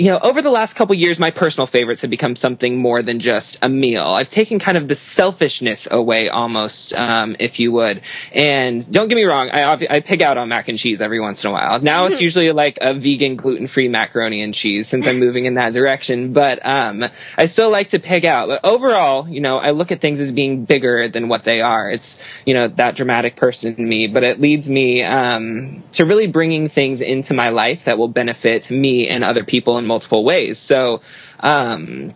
you 0.00 0.10
know, 0.10 0.18
over 0.22 0.40
the 0.40 0.50
last 0.50 0.76
couple 0.76 0.94
years, 0.94 1.18
my 1.18 1.30
personal 1.30 1.66
favorites 1.66 2.00
have 2.00 2.08
become 2.08 2.34
something 2.34 2.78
more 2.78 3.02
than 3.02 3.20
just 3.20 3.58
a 3.60 3.68
meal. 3.68 4.02
I've 4.02 4.30
taken 4.30 4.58
kind 4.58 4.78
of 4.78 4.88
the 4.88 4.94
selfishness 4.94 5.86
away, 5.90 6.30
almost, 6.30 6.94
um, 6.94 7.36
if 7.38 7.60
you 7.60 7.70
would. 7.72 8.00
And 8.32 8.90
don't 8.90 9.08
get 9.08 9.16
me 9.16 9.24
wrong, 9.24 9.50
I 9.52 9.70
I 9.90 10.00
pig 10.00 10.22
out 10.22 10.38
on 10.38 10.48
mac 10.48 10.68
and 10.68 10.78
cheese 10.78 11.02
every 11.02 11.20
once 11.20 11.44
in 11.44 11.50
a 11.50 11.52
while. 11.52 11.80
Now 11.82 12.06
it's 12.06 12.22
usually 12.22 12.50
like 12.50 12.78
a 12.80 12.94
vegan, 12.94 13.36
gluten-free 13.36 13.88
macaroni 13.88 14.42
and 14.42 14.54
cheese 14.54 14.88
since 14.88 15.06
I'm 15.06 15.18
moving 15.18 15.44
in 15.44 15.54
that 15.54 15.74
direction. 15.74 16.32
But 16.32 16.64
um, 16.64 17.04
I 17.36 17.44
still 17.44 17.68
like 17.68 17.90
to 17.90 17.98
pig 17.98 18.24
out. 18.24 18.48
But 18.48 18.64
overall, 18.64 19.28
you 19.28 19.42
know, 19.42 19.58
I 19.58 19.72
look 19.72 19.92
at 19.92 20.00
things 20.00 20.18
as 20.18 20.32
being 20.32 20.64
bigger 20.64 21.10
than 21.10 21.28
what 21.28 21.44
they 21.44 21.60
are. 21.60 21.90
It's 21.90 22.18
you 22.46 22.54
know 22.54 22.68
that 22.68 22.96
dramatic 22.96 23.36
person 23.36 23.74
in 23.74 23.86
me, 23.86 24.06
but 24.06 24.24
it 24.24 24.40
leads 24.40 24.70
me 24.70 25.02
um, 25.02 25.82
to 25.92 26.06
really 26.06 26.26
bringing 26.26 26.70
things 26.70 27.02
into 27.02 27.34
my 27.34 27.50
life 27.50 27.84
that 27.84 27.98
will 27.98 28.08
benefit 28.08 28.70
me 28.70 29.06
and 29.06 29.22
other 29.22 29.44
people 29.44 29.76
in 29.76 29.89
multiple 29.90 30.24
ways. 30.24 30.58
So, 30.58 31.02
um, 31.40 32.14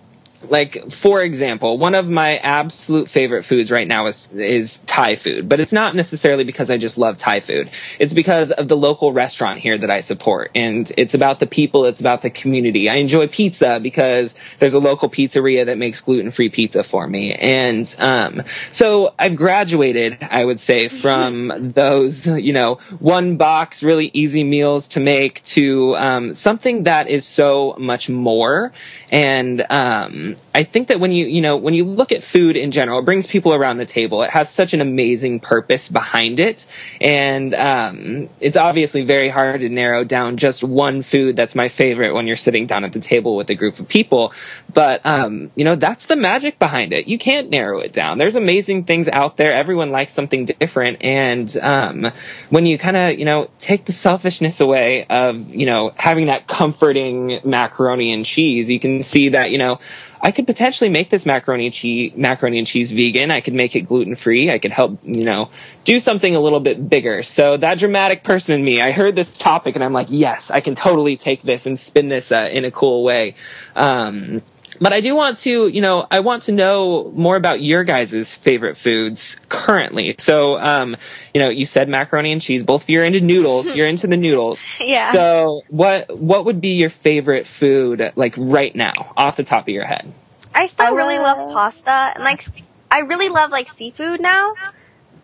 like 0.50 0.90
for 0.90 1.22
example, 1.22 1.78
one 1.78 1.94
of 1.94 2.09
my 2.09 2.37
absolute 2.37 3.09
favorite 3.09 3.44
foods 3.44 3.70
right 3.70 3.87
now 3.87 4.07
is 4.07 4.30
is 4.33 4.78
Thai 4.78 5.14
food, 5.16 5.48
but 5.48 5.61
it's 5.61 5.72
not 5.72 5.94
necessarily 5.94 6.44
because 6.44 6.70
I 6.70 6.76
just 6.76 6.98
love 6.98 7.18
Thai 7.18 7.40
food. 7.40 7.70
It's 7.98 8.12
because 8.12 8.50
of 8.50 8.68
the 8.68 8.76
local 8.76 9.12
restaurant 9.12 9.61
here 9.61 9.78
that 9.78 9.90
I 9.90 10.00
support, 10.00 10.50
and 10.54 10.90
it's 10.96 11.14
about 11.14 11.40
the 11.40 11.46
people, 11.46 11.87
it's 11.87 12.00
about 12.00 12.22
the 12.22 12.30
community. 12.30 12.88
I 12.88 12.96
enjoy 12.96 13.28
pizza 13.28 13.80
because 13.83 14.35
there's 14.59 14.74
a 14.74 14.78
local 14.78 15.09
pizzeria 15.09 15.66
that 15.66 15.78
makes 15.78 16.00
gluten 16.00 16.30
free 16.30 16.48
pizza 16.48 16.83
for 16.83 17.07
me, 17.07 17.35
and 17.35 17.94
um, 17.98 18.42
so 18.70 19.14
I've 19.18 19.37
graduated, 19.37 20.18
I 20.22 20.44
would 20.44 20.61
say, 20.61 20.88
from 21.04 21.72
those 21.72 22.26
you 22.26 22.52
know 22.52 22.76
one 22.98 23.37
box 23.37 23.83
really 23.83 24.11
easy 24.12 24.44
meals 24.44 24.88
to 24.88 25.00
make 25.00 25.42
to 25.42 25.96
um, 25.96 26.35
something 26.35 26.85
that 26.85 27.09
is 27.09 27.26
so 27.26 27.74
much 27.78 28.09
more, 28.09 28.72
and 29.14 29.64
um, 29.70 30.35
I 30.53 30.64
think 30.64 30.88
that 30.88 30.98
when 30.98 31.12
you, 31.12 31.27
you 31.27 31.40
know, 31.40 31.57
when 31.57 31.72
you 31.72 31.85
look 31.85 32.11
at 32.11 32.24
food 32.24 32.57
in 32.57 32.72
general, 32.72 32.98
it 32.98 33.05
brings 33.05 33.29
people 33.29 33.55
around 33.55 33.77
the 33.77 33.87
table. 33.87 34.24
It 34.24 34.31
has 34.31 34.50
such 34.50 34.74
an 34.74 34.81
amazing 34.81 35.38
purpose 35.38 35.88
behind 35.88 36.40
it. 36.40 36.66
And, 37.00 37.55
um, 37.55 38.29
it's 38.40 38.57
obviously 38.57 39.05
very 39.05 39.29
hard 39.29 39.61
to 39.61 39.68
narrow 39.68 40.03
down 40.03 40.37
just 40.37 40.64
one 40.64 41.03
food 41.03 41.37
that's 41.37 41.55
my 41.55 41.68
favorite 41.68 42.12
when 42.12 42.27
you're 42.27 42.37
sitting 42.37 42.66
down 42.66 42.83
at 42.85 42.92
the 42.92 42.98
table 42.98 43.37
with 43.37 43.48
a 43.50 43.55
group 43.55 43.79
of 43.79 43.87
people. 43.87 44.33
But, 44.72 45.07
um, 45.07 45.53
you 45.55 45.64
know, 45.64 45.77
that's 45.77 46.07
the 46.07 46.16
magic 46.16 46.59
behind 46.59 46.92
it. 46.92 47.07
You 47.07 47.16
can't 47.16 47.50
narrow 47.50 47.79
it 47.79 47.92
down. 47.92 48.18
There's 48.18 48.35
amazing 48.35 48.83
things 48.83 49.07
out 49.07 49.37
there. 49.37 49.53
Everyone 49.53 49.92
likes 49.92 50.12
something 50.12 50.46
different. 50.46 51.05
And, 51.05 51.57
um, 51.59 52.11
when 52.50 52.66
you 52.66 52.79
kind 52.79 52.96
of, 52.96 53.17
you 53.17 53.27
know, 53.27 53.48
take 53.60 53.85
the 53.85 53.92
selfishness 53.92 54.58
away 54.60 55.06
of, 55.08 55.38
you 55.38 55.67
know, 55.67 55.92
having 55.94 56.27
that 56.27 56.48
comforting 56.48 57.38
macaroni 57.44 58.12
and 58.12 58.27
cheese, 58.27 58.69
you 58.69 58.81
can 58.81 59.04
see 59.05 59.31
that, 59.31 59.50
you 59.50 59.59
know, 59.59 59.79
I 60.21 60.31
could 60.31 60.46
potentially 60.46 60.88
make 60.88 61.11
this 61.11 61.27
macaroni 61.27 61.67
and 61.67 61.75
cheese, 61.75 62.17
macaroni 62.17 62.59
and 62.59 62.67
cheese 62.67 62.92
vegan. 62.92 63.31
I 63.31 63.42
could 63.42 63.52
make 63.52 63.77
it 63.77 63.83
gluten 63.83 64.15
free. 64.15 64.50
I 64.50 64.59
could 64.59 64.73
help, 64.73 64.98
you 65.05 65.25
know, 65.25 65.50
do 65.85 66.00
something 66.00 66.35
a 66.35 66.40
little 66.40 66.61
bit 66.61 66.88
bigger. 66.88 67.23
So 67.23 67.59
that 67.59 67.79
dramatic 67.79 68.25
person 68.25 68.55
in 68.55 68.65
me, 68.65 68.81
I 68.81 68.90
heard 68.90 69.17
this 69.17 69.37
topic 69.37 69.75
and 69.75 69.85
I'm 69.85 69.92
like, 69.92 70.07
yes, 70.09 70.50
I 70.50 70.61
can 70.61 70.75
totally 70.75 71.17
take 71.17 71.42
this 71.42 71.67
and 71.67 71.79
spin 71.79 72.09
this 72.09 72.33
uh, 72.33 72.48
in 72.50 72.65
a 72.65 72.71
cool 72.71 73.05
way. 73.05 73.35
Um, 73.77 74.42
but 74.85 74.92
I 74.92 75.00
do 75.00 75.16
want 75.16 75.38
to, 75.38 75.66
you 75.66 75.80
know, 75.80 76.06
I 76.10 76.20
want 76.20 76.42
to 76.42 76.52
know 76.52 77.10
more 77.14 77.37
about 77.37 77.62
your 77.62 77.85
guys' 77.85 78.35
favorite 78.35 78.76
foods 78.76 79.38
currently. 79.48 80.14
So, 80.18 80.58
um, 80.58 80.94
you 81.32 81.40
know, 81.40 81.48
you 81.48 81.64
said 81.64 81.88
macaroni 81.88 82.32
and 82.32 82.42
cheese. 82.42 82.62
Both 82.62 82.82
of 82.82 82.90
you 82.90 83.00
are 83.00 83.04
into 83.04 83.22
noodles. 83.22 83.74
You're 83.74 83.88
into 83.88 84.08
the 84.08 84.18
noodles. 84.18 84.62
Yeah. 84.78 85.10
So, 85.12 85.62
what 85.68 86.18
what 86.18 86.44
would 86.44 86.60
be 86.60 86.74
your 86.74 86.90
favorite 86.90 87.46
food 87.46 88.12
like 88.14 88.35
right 88.37 88.76
now, 88.76 88.92
off 89.16 89.38
the 89.38 89.44
top 89.44 89.62
of 89.62 89.68
your 89.70 89.87
head? 89.87 90.12
I 90.54 90.66
still 90.66 90.88
I 90.88 90.90
really 90.90 91.18
love- 91.18 91.38
love 91.38 91.54
pasta 91.54 92.12
and 92.14 92.22
like 92.22 92.44
I 92.90 93.00
really 93.00 93.30
love 93.30 93.50
like 93.50 93.70
seafood 93.70 94.20
now. 94.20 94.52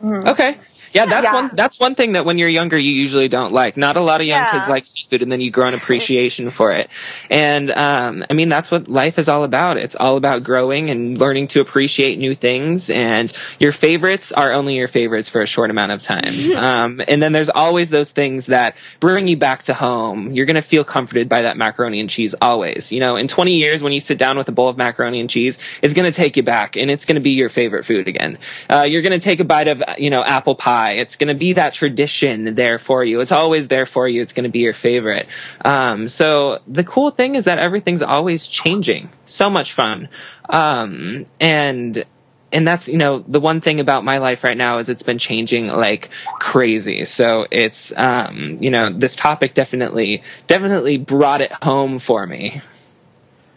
Okay. 0.02 0.58
Yeah, 0.92 1.06
that's 1.06 1.24
Yeah. 1.24 1.34
one. 1.34 1.50
That's 1.54 1.78
one 1.78 1.94
thing 1.94 2.12
that 2.12 2.24
when 2.24 2.38
you're 2.38 2.48
younger, 2.48 2.78
you 2.78 2.92
usually 2.92 3.28
don't 3.28 3.52
like. 3.52 3.76
Not 3.76 3.96
a 3.96 4.00
lot 4.00 4.20
of 4.20 4.26
young 4.26 4.40
Yeah. 4.40 4.50
kids 4.50 4.68
like 4.68 4.84
seafood, 4.86 5.22
and 5.22 5.30
then 5.30 5.40
you 5.40 5.50
grow 5.50 5.68
an 5.68 5.74
appreciation 5.74 6.50
for 6.50 6.72
it. 6.72 6.90
And 7.30 7.70
um, 7.70 8.24
I 8.28 8.34
mean, 8.34 8.48
that's 8.48 8.70
what 8.70 8.88
life 8.88 9.18
is 9.18 9.28
all 9.28 9.44
about. 9.44 9.76
It's 9.76 9.94
all 9.94 10.16
about 10.16 10.42
growing 10.42 10.90
and 10.90 11.16
learning 11.18 11.48
to 11.48 11.60
appreciate 11.60 12.18
new 12.18 12.34
things. 12.34 12.90
And 12.90 13.32
your 13.60 13.72
favorites 13.72 14.32
are 14.32 14.52
only 14.52 14.74
your 14.74 14.88
favorites 14.88 15.28
for 15.28 15.40
a 15.40 15.46
short 15.46 15.70
amount 15.70 15.92
of 15.92 16.02
time. 16.02 16.34
um, 16.56 17.00
and 17.06 17.22
then 17.22 17.32
there's 17.32 17.50
always 17.50 17.90
those 17.90 18.10
things 18.10 18.46
that 18.46 18.74
bring 18.98 19.28
you 19.28 19.36
back 19.36 19.62
to 19.64 19.74
home. 19.74 20.32
You're 20.32 20.46
gonna 20.46 20.62
feel 20.62 20.82
comforted 20.84 21.28
by 21.28 21.42
that 21.42 21.56
macaroni 21.56 22.00
and 22.00 22.10
cheese 22.10 22.34
always. 22.42 22.90
You 22.90 23.00
know, 23.00 23.16
in 23.16 23.28
20 23.28 23.54
years, 23.54 23.82
when 23.82 23.92
you 23.92 24.00
sit 24.00 24.18
down 24.18 24.36
with 24.38 24.48
a 24.48 24.52
bowl 24.52 24.68
of 24.68 24.76
macaroni 24.76 25.20
and 25.20 25.30
cheese, 25.30 25.58
it's 25.82 25.94
gonna 25.94 26.10
take 26.10 26.36
you 26.36 26.42
back, 26.42 26.76
and 26.76 26.90
it's 26.90 27.04
gonna 27.04 27.20
be 27.20 27.30
your 27.32 27.48
favorite 27.48 27.84
food 27.84 28.08
again. 28.08 28.38
Uh, 28.68 28.86
you're 28.88 29.02
gonna 29.02 29.20
take 29.20 29.38
a 29.40 29.44
bite 29.44 29.68
of 29.68 29.82
you 29.98 30.10
know 30.10 30.24
apple 30.24 30.54
pie. 30.56 30.79
It's 30.88 31.16
gonna 31.16 31.34
be 31.34 31.54
that 31.54 31.72
tradition 31.74 32.54
there 32.54 32.78
for 32.78 33.04
you. 33.04 33.20
It's 33.20 33.32
always 33.32 33.68
there 33.68 33.86
for 33.86 34.08
you. 34.08 34.22
It's 34.22 34.32
gonna 34.32 34.48
be 34.48 34.60
your 34.60 34.74
favorite. 34.74 35.28
Um, 35.64 36.08
so 36.08 36.58
the 36.66 36.84
cool 36.84 37.10
thing 37.10 37.34
is 37.34 37.44
that 37.44 37.58
everything's 37.58 38.02
always 38.02 38.46
changing. 38.46 39.10
So 39.24 39.50
much 39.50 39.72
fun. 39.72 40.08
Um, 40.48 41.26
and 41.40 42.04
and 42.52 42.66
that's 42.66 42.88
you 42.88 42.98
know 42.98 43.24
the 43.26 43.40
one 43.40 43.60
thing 43.60 43.80
about 43.80 44.04
my 44.04 44.18
life 44.18 44.44
right 44.44 44.56
now 44.56 44.78
is 44.78 44.88
it's 44.88 45.02
been 45.02 45.18
changing 45.18 45.68
like 45.68 46.10
crazy 46.38 47.04
so 47.04 47.46
it's 47.50 47.92
um 47.96 48.56
you 48.60 48.70
know 48.70 48.92
this 48.92 49.16
topic 49.16 49.54
definitely 49.54 50.22
definitely 50.46 50.98
brought 50.98 51.40
it 51.40 51.52
home 51.62 51.98
for 51.98 52.26
me 52.26 52.60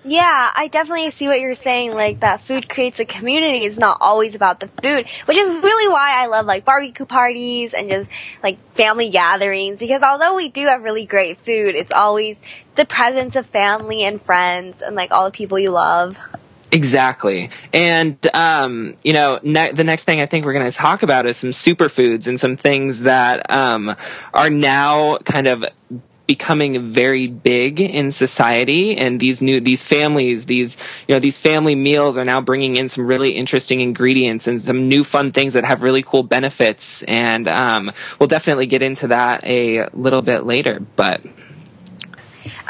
Yeah, 0.05 0.51
I 0.53 0.67
definitely 0.67 1.09
see 1.11 1.27
what 1.27 1.39
you're 1.39 1.55
saying. 1.55 1.93
Like 1.93 2.19
that 2.19 2.41
food 2.41 2.67
creates 2.67 2.99
a 2.99 3.05
community. 3.05 3.59
It's 3.59 3.77
not 3.77 3.97
always 4.01 4.35
about 4.35 4.59
the 4.59 4.67
food, 4.67 5.07
which 5.25 5.37
is 5.37 5.47
really 5.47 5.91
why 5.91 6.21
I 6.21 6.27
love 6.27 6.45
like 6.45 6.65
barbecue 6.65 7.05
parties 7.05 7.73
and 7.73 7.89
just 7.89 8.09
like 8.43 8.59
family 8.75 9.09
gatherings. 9.09 9.79
Because 9.79 10.03
although 10.03 10.35
we 10.35 10.49
do 10.49 10.65
have 10.65 10.83
really 10.83 11.05
great 11.05 11.37
food, 11.37 11.75
it's 11.75 11.93
always 11.93 12.37
the 12.75 12.85
presence 12.85 13.35
of 13.37 13.45
family 13.45 14.03
and 14.03 14.21
friends 14.21 14.81
and 14.81 14.95
like 14.95 15.11
all 15.11 15.25
the 15.25 15.31
people 15.31 15.57
you 15.57 15.69
love. 15.69 16.17
Exactly. 16.73 17.51
And, 17.71 18.17
um, 18.33 18.95
you 19.03 19.13
know, 19.13 19.39
ne- 19.43 19.73
the 19.73 19.83
next 19.83 20.05
thing 20.05 20.21
I 20.21 20.25
think 20.25 20.43
we're 20.43 20.53
going 20.53 20.69
to 20.69 20.75
talk 20.75 21.03
about 21.03 21.27
is 21.27 21.37
some 21.37 21.51
superfoods 21.51 22.25
and 22.25 22.39
some 22.39 22.57
things 22.57 23.01
that, 23.01 23.53
um, 23.53 23.95
are 24.33 24.49
now 24.49 25.17
kind 25.17 25.45
of 25.47 25.65
becoming 26.25 26.91
very 26.91 27.27
big 27.27 27.81
in 27.81 28.11
society 28.11 28.95
and 28.95 29.19
these 29.19 29.41
new 29.41 29.59
these 29.59 29.83
families 29.83 30.45
these 30.45 30.77
you 31.07 31.13
know 31.13 31.19
these 31.19 31.37
family 31.37 31.75
meals 31.75 32.17
are 32.17 32.23
now 32.23 32.39
bringing 32.39 32.77
in 32.77 32.87
some 32.87 33.05
really 33.05 33.31
interesting 33.31 33.81
ingredients 33.81 34.47
and 34.47 34.61
some 34.61 34.87
new 34.87 35.03
fun 35.03 35.31
things 35.33 35.53
that 35.53 35.65
have 35.65 35.83
really 35.83 36.01
cool 36.01 36.23
benefits 36.23 37.03
and 37.03 37.47
um, 37.49 37.91
we'll 38.19 38.27
definitely 38.27 38.65
get 38.65 38.81
into 38.81 39.07
that 39.07 39.43
a 39.45 39.89
little 39.93 40.21
bit 40.21 40.45
later 40.45 40.79
but 40.95 41.21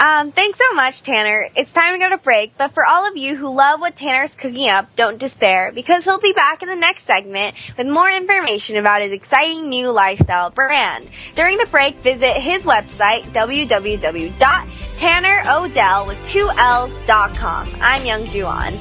Um, 0.04 0.32
thanks 0.34 0.60
so 0.60 0.74
much, 0.74 1.01
Tanner. 1.01 1.47
It's 1.56 1.72
time 1.72 1.93
to 1.93 1.99
go 1.99 2.10
to 2.10 2.18
break, 2.18 2.58
but 2.58 2.74
for 2.74 2.86
all 2.86 3.10
of 3.10 3.16
you 3.16 3.38
who 3.38 3.56
love 3.56 3.80
what 3.80 3.95
Tanner's 3.95 4.36
cooking 4.36 4.68
up, 4.68 4.93
don't 4.97 5.18
despair, 5.18 5.72
because 5.72 6.04
he'll 6.04 6.20
be 6.20 6.34
back 6.34 6.62
in 6.62 6.68
the 6.68 6.76
next 6.76 7.06
segment 7.06 7.56
with 7.78 7.88
more 7.88 8.12
information 8.12 8.76
about 8.76 9.01
his 9.01 9.14
exciting 9.14 9.70
new 9.70 9.91
lifestyle 9.91 10.49
brand. 10.49 11.08
During 11.36 11.58
the 11.58 11.68
break, 11.68 11.95
visit 11.99 12.34
his 12.34 12.66
website, 12.66 13.22
www.tannerodell 13.32 16.08
with 16.08 16.26
two 16.26 16.49
L's. 16.58 16.91
I'm 17.10 18.01
Youngju 18.01 18.45
On. 18.45 18.74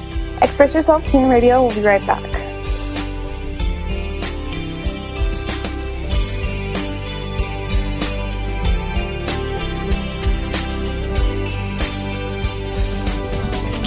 Express 0.43 0.75
Yourself 0.75 1.05
Teen 1.05 1.29
Radio 1.29 1.61
will 1.61 1.73
be 1.73 1.83
right 1.83 2.05
back. 2.05 2.52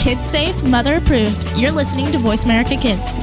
Kids 0.07 0.24
safe, 0.24 0.62
mother 0.62 0.98
approved. 0.98 1.44
You're 1.57 1.72
listening 1.72 2.07
to 2.12 2.18
Voice 2.18 2.44
America 2.44 2.76
Kids. 2.76 3.16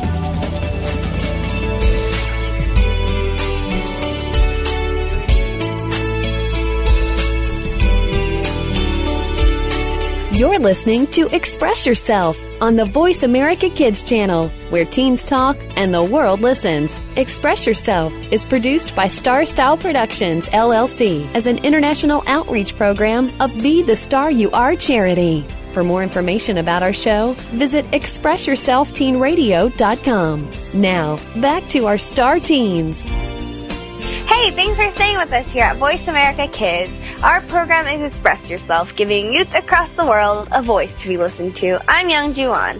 You're 10.37 10.59
listening 10.59 11.07
to 11.07 11.33
Express 11.33 11.85
Yourself 11.85 12.37
on 12.61 12.75
the 12.75 12.83
Voice 12.83 13.23
America 13.23 13.69
Kids 13.69 14.03
channel, 14.03 14.49
where 14.69 14.83
teens 14.83 15.23
talk 15.23 15.55
and 15.77 15.93
the 15.93 16.03
world 16.03 16.41
listens. 16.41 16.91
Express 17.17 17.65
Yourself 17.65 18.11
is 18.29 18.43
produced 18.43 18.93
by 18.93 19.07
Star 19.07 19.45
Style 19.45 19.77
Productions, 19.77 20.49
LLC, 20.49 21.33
as 21.33 21.47
an 21.47 21.63
international 21.63 22.23
outreach 22.27 22.75
program 22.75 23.31
of 23.39 23.57
Be 23.59 23.83
the 23.83 23.95
Star 23.95 24.29
You 24.29 24.51
Are 24.51 24.75
charity. 24.75 25.45
For 25.73 25.83
more 25.83 26.03
information 26.03 26.59
about 26.59 26.83
our 26.83 26.93
show, 26.93 27.33
visit 27.49 27.83
ExpressYourselfTeenRadio.com. 27.87 30.79
Now, 30.79 31.17
back 31.41 31.67
to 31.69 31.87
our 31.87 31.97
star 31.97 32.39
teens. 32.39 33.01
Hey, 33.01 34.51
thanks 34.51 34.79
for 34.79 34.91
staying 34.91 35.17
with 35.17 35.33
us 35.33 35.51
here 35.51 35.63
at 35.63 35.77
Voice 35.77 36.07
America 36.07 36.47
Kids. 36.49 36.93
Our 37.23 37.41
program 37.41 37.87
is 37.87 38.03
Express 38.03 38.51
Yourself, 38.51 38.95
giving 38.95 39.33
youth 39.33 39.51
across 39.55 39.93
the 39.93 40.05
world 40.05 40.47
a 40.51 40.61
voice 40.61 40.93
to 41.01 41.07
be 41.07 41.17
listened 41.17 41.55
to. 41.55 41.79
I'm 41.87 42.07
Youngju 42.07 42.53
On. 42.53 42.79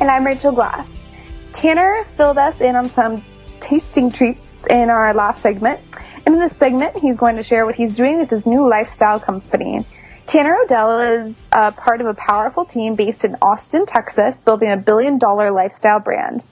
And 0.00 0.10
I'm 0.10 0.24
Rachel 0.24 0.52
Glass. 0.52 1.06
Tanner 1.52 2.04
filled 2.04 2.38
us 2.38 2.62
in 2.62 2.74
on 2.74 2.86
some 2.86 3.22
tasting 3.60 4.10
treats 4.10 4.66
in 4.68 4.88
our 4.88 5.12
last 5.12 5.42
segment. 5.42 5.78
And 6.24 6.34
in 6.34 6.40
this 6.40 6.56
segment, 6.56 6.96
he's 6.96 7.18
going 7.18 7.36
to 7.36 7.42
share 7.42 7.66
what 7.66 7.74
he's 7.74 7.94
doing 7.94 8.18
with 8.18 8.30
his 8.30 8.46
new 8.46 8.66
lifestyle 8.66 9.20
company. 9.20 9.84
Tanner 10.26 10.56
Odell 10.56 11.00
is 11.00 11.48
uh, 11.52 11.70
part 11.72 12.00
of 12.00 12.06
a 12.06 12.14
powerful 12.14 12.64
team 12.64 12.94
based 12.94 13.24
in 13.24 13.36
Austin, 13.42 13.84
Texas, 13.84 14.40
building 14.40 14.70
a 14.70 14.76
billion 14.76 15.18
dollar 15.18 15.50
lifestyle 15.50 16.00
brand. 16.00 16.44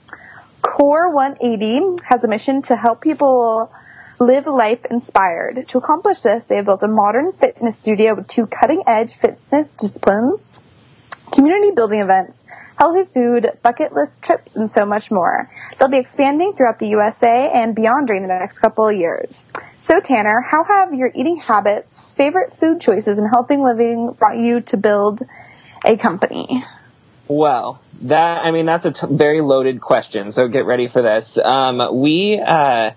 Kor 0.61 1.09
180 1.09 2.03
has 2.05 2.23
a 2.23 2.27
mission 2.27 2.61
to 2.63 2.75
help 2.75 3.01
people 3.01 3.71
live 4.19 4.45
life 4.45 4.85
inspired. 4.89 5.67
To 5.67 5.77
accomplish 5.77 6.21
this, 6.21 6.45
they 6.45 6.57
have 6.57 6.65
built 6.65 6.83
a 6.83 6.87
modern 6.87 7.33
fitness 7.33 7.77
studio 7.77 8.13
with 8.13 8.27
two 8.27 8.45
cutting 8.47 8.83
edge 8.85 9.13
fitness 9.13 9.71
disciplines 9.71 10.61
community 11.33 11.71
building 11.71 11.99
events, 11.99 12.45
healthy 12.77 13.03
food, 13.03 13.49
bucket 13.63 13.91
list 13.91 14.23
trips, 14.23 14.55
and 14.55 14.69
so 14.69 14.85
much 14.85 15.11
more. 15.11 15.49
They'll 15.77 15.89
be 15.89 15.97
expanding 15.97 16.53
throughout 16.53 16.79
the 16.79 16.87
USA 16.89 17.49
and 17.53 17.75
beyond 17.75 18.07
during 18.07 18.21
the 18.21 18.27
next 18.27 18.59
couple 18.59 18.87
of 18.87 18.95
years. 18.95 19.49
So, 19.77 19.99
Tanner, 19.99 20.45
how 20.47 20.63
have 20.63 20.93
your 20.93 21.11
eating 21.15 21.37
habits, 21.37 22.13
favorite 22.13 22.57
food 22.59 22.79
choices, 22.79 23.17
and 23.17 23.29
healthy 23.29 23.57
living 23.57 24.11
brought 24.11 24.37
you 24.37 24.61
to 24.61 24.77
build 24.77 25.21
a 25.83 25.97
company? 25.97 26.63
Well, 27.27 27.81
that 28.03 28.43
I 28.43 28.51
mean 28.51 28.65
that's 28.65 28.85
a 28.85 28.91
t- 28.91 29.07
very 29.09 29.41
loaded 29.41 29.81
question. 29.81 30.31
So 30.31 30.47
get 30.47 30.65
ready 30.65 30.87
for 30.87 31.01
this. 31.01 31.37
Um, 31.37 32.01
we, 32.01 32.39
uh, 32.39 32.91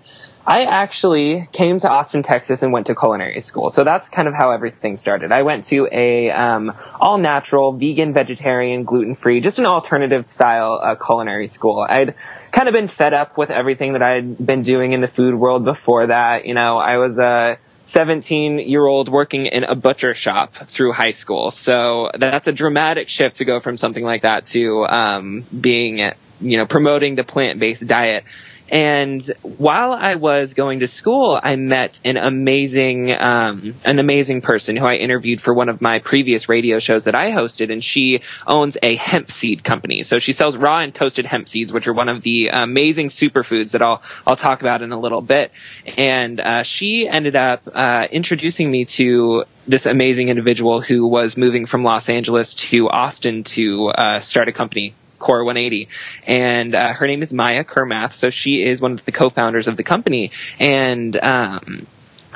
I 0.47 0.63
actually 0.63 1.49
came 1.51 1.77
to 1.79 1.89
Austin, 1.89 2.23
Texas, 2.23 2.63
and 2.63 2.71
went 2.71 2.87
to 2.87 2.95
culinary 2.95 3.41
school. 3.41 3.69
So 3.69 3.83
that's 3.83 4.07
kind 4.07 4.29
of 4.29 4.33
how 4.33 4.51
everything 4.51 4.95
started. 4.95 5.33
I 5.33 5.41
went 5.41 5.65
to 5.65 5.89
a 5.91 6.31
um, 6.31 6.71
all 7.01 7.17
natural, 7.17 7.73
vegan, 7.73 8.13
vegetarian, 8.13 8.85
gluten 8.85 9.15
free, 9.15 9.41
just 9.41 9.59
an 9.59 9.65
alternative 9.65 10.25
style 10.25 10.79
uh, 10.81 10.95
culinary 10.95 11.47
school. 11.47 11.85
I'd 11.87 12.15
kind 12.53 12.69
of 12.69 12.71
been 12.71 12.87
fed 12.87 13.13
up 13.13 13.37
with 13.37 13.49
everything 13.49 13.91
that 13.91 14.01
I'd 14.01 14.37
been 14.37 14.63
doing 14.63 14.93
in 14.93 15.01
the 15.01 15.09
food 15.09 15.35
world 15.35 15.65
before 15.65 16.07
that. 16.07 16.45
You 16.45 16.53
know, 16.53 16.77
I 16.77 16.95
was 16.95 17.19
a 17.19 17.57
17 17.83 18.59
year 18.59 18.85
old 18.85 19.09
working 19.09 19.47
in 19.47 19.65
a 19.65 19.75
butcher 19.75 20.13
shop 20.13 20.53
through 20.67 20.93
high 20.93 21.11
school. 21.11 21.51
So 21.51 22.09
that's 22.17 22.47
a 22.47 22.53
dramatic 22.53 23.09
shift 23.09 23.35
to 23.37 23.45
go 23.45 23.59
from 23.59 23.75
something 23.75 24.03
like 24.03 24.21
that 24.21 24.45
to 24.47 24.85
um, 24.85 25.43
being, 25.59 25.97
you 26.39 26.55
know, 26.57 26.65
promoting 26.65 27.15
the 27.15 27.25
plant 27.25 27.59
based 27.59 27.85
diet. 27.85 28.23
And 28.69 29.23
while 29.43 29.93
I 29.93 30.15
was 30.15 30.53
going 30.53 30.79
to 30.79 30.87
school, 30.87 31.39
I 31.41 31.55
met 31.55 31.99
an 32.03 32.17
amazing, 32.17 33.13
um, 33.13 33.75
an 33.85 33.99
amazing 33.99 34.41
person 34.41 34.75
who 34.75 34.85
I 34.85 34.95
interviewed 34.95 35.41
for 35.41 35.53
one 35.53 35.69
of 35.69 35.81
my 35.81 35.99
previous 35.99 36.49
radio 36.49 36.79
shows 36.79 37.05
that 37.05 37.15
I 37.15 37.31
hosted, 37.31 37.71
and 37.71 37.83
she 37.83 38.21
owns 38.45 38.77
a 38.83 38.95
hemp 38.95 39.31
seed 39.31 39.63
company. 39.63 40.03
So 40.03 40.19
she 40.19 40.33
sells 40.33 40.57
raw 40.57 40.79
and 40.79 40.93
toasted 40.93 41.25
hemp 41.25 41.47
seeds, 41.47 41.71
which 41.71 41.87
are 41.87 41.93
one 41.93 42.09
of 42.09 42.23
the 42.23 42.49
amazing 42.49 43.07
superfoods 43.07 43.71
that 43.71 43.81
I'll 43.81 44.01
I'll 44.25 44.35
talk 44.35 44.61
about 44.61 44.81
in 44.81 44.91
a 44.91 44.99
little 44.99 45.21
bit. 45.21 45.51
And 45.97 46.39
uh, 46.39 46.63
she 46.63 47.07
ended 47.07 47.35
up 47.35 47.61
uh, 47.73 48.07
introducing 48.11 48.69
me 48.69 48.85
to 48.85 49.45
this 49.67 49.85
amazing 49.85 50.29
individual 50.29 50.81
who 50.81 51.07
was 51.07 51.37
moving 51.37 51.65
from 51.65 51.83
Los 51.83 52.09
Angeles 52.09 52.53
to 52.53 52.89
Austin 52.89 53.43
to 53.43 53.89
uh, 53.89 54.19
start 54.19 54.47
a 54.47 54.53
company 54.53 54.93
Kor 55.19 55.43
180. 55.43 55.87
And 56.25 56.75
uh, 56.75 56.93
her 56.93 57.07
name 57.07 57.21
is 57.21 57.33
Maya 57.33 57.63
Kermath. 57.63 58.13
So 58.13 58.29
she 58.29 58.63
is 58.63 58.81
one 58.81 58.93
of 58.93 59.05
the 59.05 59.11
co-founders 59.11 59.67
of 59.67 59.77
the 59.77 59.83
company. 59.83 60.31
And 60.59 61.15
um, 61.17 61.87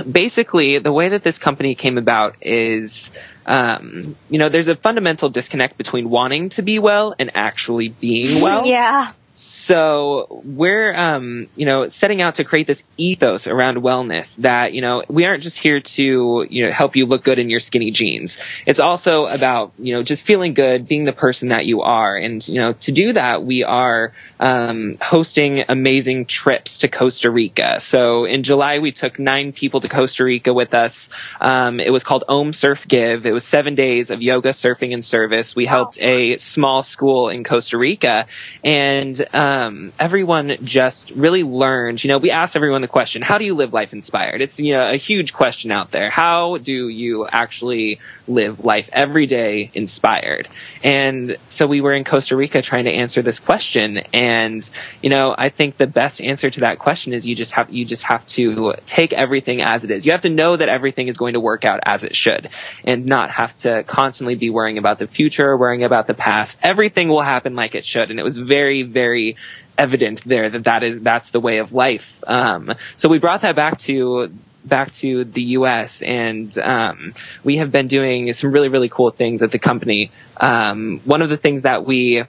basically, 0.09 0.79
the 0.79 0.91
way 0.91 1.09
that 1.09 1.23
this 1.23 1.37
company 1.37 1.75
came 1.75 1.97
about 1.97 2.35
is. 2.41 3.11
Um, 3.43 4.15
you 4.29 4.37
know, 4.37 4.49
there's 4.49 4.67
a 4.67 4.75
fundamental 4.75 5.27
disconnect 5.27 5.75
between 5.75 6.11
wanting 6.11 6.49
to 6.49 6.61
be 6.61 6.77
well 6.77 7.15
and 7.17 7.31
actually 7.33 7.89
being 7.89 8.39
well. 8.43 8.65
yeah. 8.65 9.13
So 9.53 10.41
we're, 10.45 10.95
um, 10.95 11.47
you 11.57 11.65
know, 11.65 11.89
setting 11.89 12.21
out 12.21 12.35
to 12.35 12.45
create 12.45 12.67
this 12.67 12.85
ethos 12.95 13.47
around 13.47 13.79
wellness 13.79 14.37
that, 14.37 14.71
you 14.71 14.79
know, 14.79 15.03
we 15.09 15.25
aren't 15.25 15.43
just 15.43 15.57
here 15.57 15.81
to, 15.81 16.47
you 16.49 16.65
know, 16.65 16.71
help 16.71 16.95
you 16.95 17.05
look 17.05 17.25
good 17.25 17.37
in 17.37 17.49
your 17.49 17.59
skinny 17.59 17.91
jeans. 17.91 18.39
It's 18.65 18.79
also 18.79 19.25
about, 19.25 19.73
you 19.77 19.93
know, 19.93 20.03
just 20.03 20.23
feeling 20.23 20.53
good, 20.53 20.87
being 20.87 21.03
the 21.03 21.11
person 21.11 21.49
that 21.49 21.65
you 21.65 21.81
are. 21.81 22.15
And, 22.15 22.47
you 22.47 22.61
know, 22.61 22.71
to 22.71 22.93
do 22.93 23.11
that, 23.11 23.43
we 23.43 23.61
are, 23.65 24.13
um, 24.39 24.97
hosting 25.01 25.65
amazing 25.67 26.27
trips 26.27 26.77
to 26.77 26.87
Costa 26.87 27.29
Rica. 27.29 27.81
So 27.81 28.23
in 28.23 28.43
July, 28.43 28.79
we 28.79 28.93
took 28.93 29.19
nine 29.19 29.51
people 29.51 29.81
to 29.81 29.89
Costa 29.89 30.23
Rica 30.23 30.53
with 30.53 30.73
us. 30.73 31.09
Um, 31.41 31.81
it 31.81 31.91
was 31.91 32.05
called 32.05 32.23
Om 32.29 32.53
Surf 32.53 32.87
Give. 32.87 33.25
It 33.25 33.33
was 33.33 33.43
seven 33.43 33.75
days 33.75 34.11
of 34.11 34.21
yoga, 34.21 34.51
surfing, 34.51 34.93
and 34.93 35.03
service. 35.03 35.57
We 35.57 35.65
helped 35.65 35.99
a 35.99 36.37
small 36.37 36.83
school 36.83 37.27
in 37.27 37.43
Costa 37.43 37.77
Rica 37.77 38.27
and, 38.63 39.21
um, 39.33 39.40
Um, 39.41 39.91
everyone 39.97 40.55
just 40.63 41.09
really 41.09 41.41
learned. 41.41 42.03
You 42.03 42.09
know, 42.09 42.19
we 42.19 42.29
asked 42.29 42.55
everyone 42.55 42.81
the 42.81 42.87
question: 42.87 43.23
How 43.23 43.39
do 43.39 43.45
you 43.45 43.55
live 43.55 43.73
life 43.73 43.91
inspired? 43.91 44.39
It's 44.39 44.59
you 44.59 44.75
know 44.75 44.87
a 44.87 44.97
huge 44.97 45.33
question 45.33 45.71
out 45.71 45.89
there. 45.89 46.11
How 46.11 46.57
do 46.57 46.89
you 46.89 47.27
actually 47.27 47.99
live 48.27 48.63
life 48.63 48.87
every 48.93 49.25
day 49.25 49.71
inspired? 49.73 50.47
And 50.83 51.37
so 51.49 51.65
we 51.65 51.81
were 51.81 51.93
in 51.93 52.03
Costa 52.03 52.35
Rica 52.35 52.61
trying 52.61 52.83
to 52.83 52.91
answer 52.91 53.23
this 53.23 53.39
question. 53.39 54.01
And 54.13 54.69
you 55.01 55.09
know, 55.09 55.33
I 55.35 55.49
think 55.49 55.77
the 55.77 55.87
best 55.87 56.21
answer 56.21 56.51
to 56.51 56.59
that 56.59 56.77
question 56.77 57.11
is 57.11 57.25
you 57.25 57.35
just 57.35 57.53
have 57.53 57.71
you 57.71 57.83
just 57.83 58.03
have 58.03 58.23
to 58.27 58.75
take 58.85 59.11
everything 59.11 59.59
as 59.59 59.83
it 59.83 59.89
is. 59.89 60.05
You 60.05 60.11
have 60.11 60.21
to 60.21 60.29
know 60.29 60.55
that 60.55 60.69
everything 60.69 61.07
is 61.07 61.17
going 61.17 61.33
to 61.33 61.39
work 61.39 61.65
out 61.65 61.79
as 61.83 62.03
it 62.03 62.15
should, 62.15 62.47
and 62.83 63.07
not 63.07 63.31
have 63.31 63.57
to 63.59 63.81
constantly 63.85 64.35
be 64.35 64.51
worrying 64.51 64.77
about 64.77 64.99
the 64.99 65.07
future, 65.07 65.57
worrying 65.57 65.83
about 65.83 66.05
the 66.05 66.13
past. 66.13 66.59
Everything 66.61 67.09
will 67.09 67.23
happen 67.23 67.55
like 67.55 67.73
it 67.73 67.85
should. 67.85 68.11
And 68.11 68.19
it 68.19 68.23
was 68.23 68.37
very, 68.37 68.83
very 68.83 69.30
evident 69.77 70.23
there 70.25 70.49
that 70.49 70.63
that 70.65 70.83
is 70.83 71.01
that's 71.01 71.31
the 71.31 71.39
way 71.39 71.57
of 71.57 71.73
life. 71.73 72.23
Um, 72.27 72.73
so 72.97 73.09
we 73.09 73.19
brought 73.19 73.41
that 73.41 73.55
back 73.55 73.79
to 73.79 74.31
back 74.63 74.91
to 74.93 75.23
the 75.23 75.41
U.S. 75.41 76.01
and 76.03 76.55
um, 76.59 77.13
we 77.43 77.57
have 77.57 77.71
been 77.71 77.87
doing 77.87 78.31
some 78.33 78.51
really 78.51 78.69
really 78.69 78.89
cool 78.89 79.11
things 79.11 79.41
at 79.41 79.51
the 79.51 79.59
company. 79.59 80.11
Um, 80.39 81.01
one 81.05 81.21
of 81.21 81.29
the 81.29 81.37
things 81.37 81.63
that 81.63 81.85
we 81.85 82.23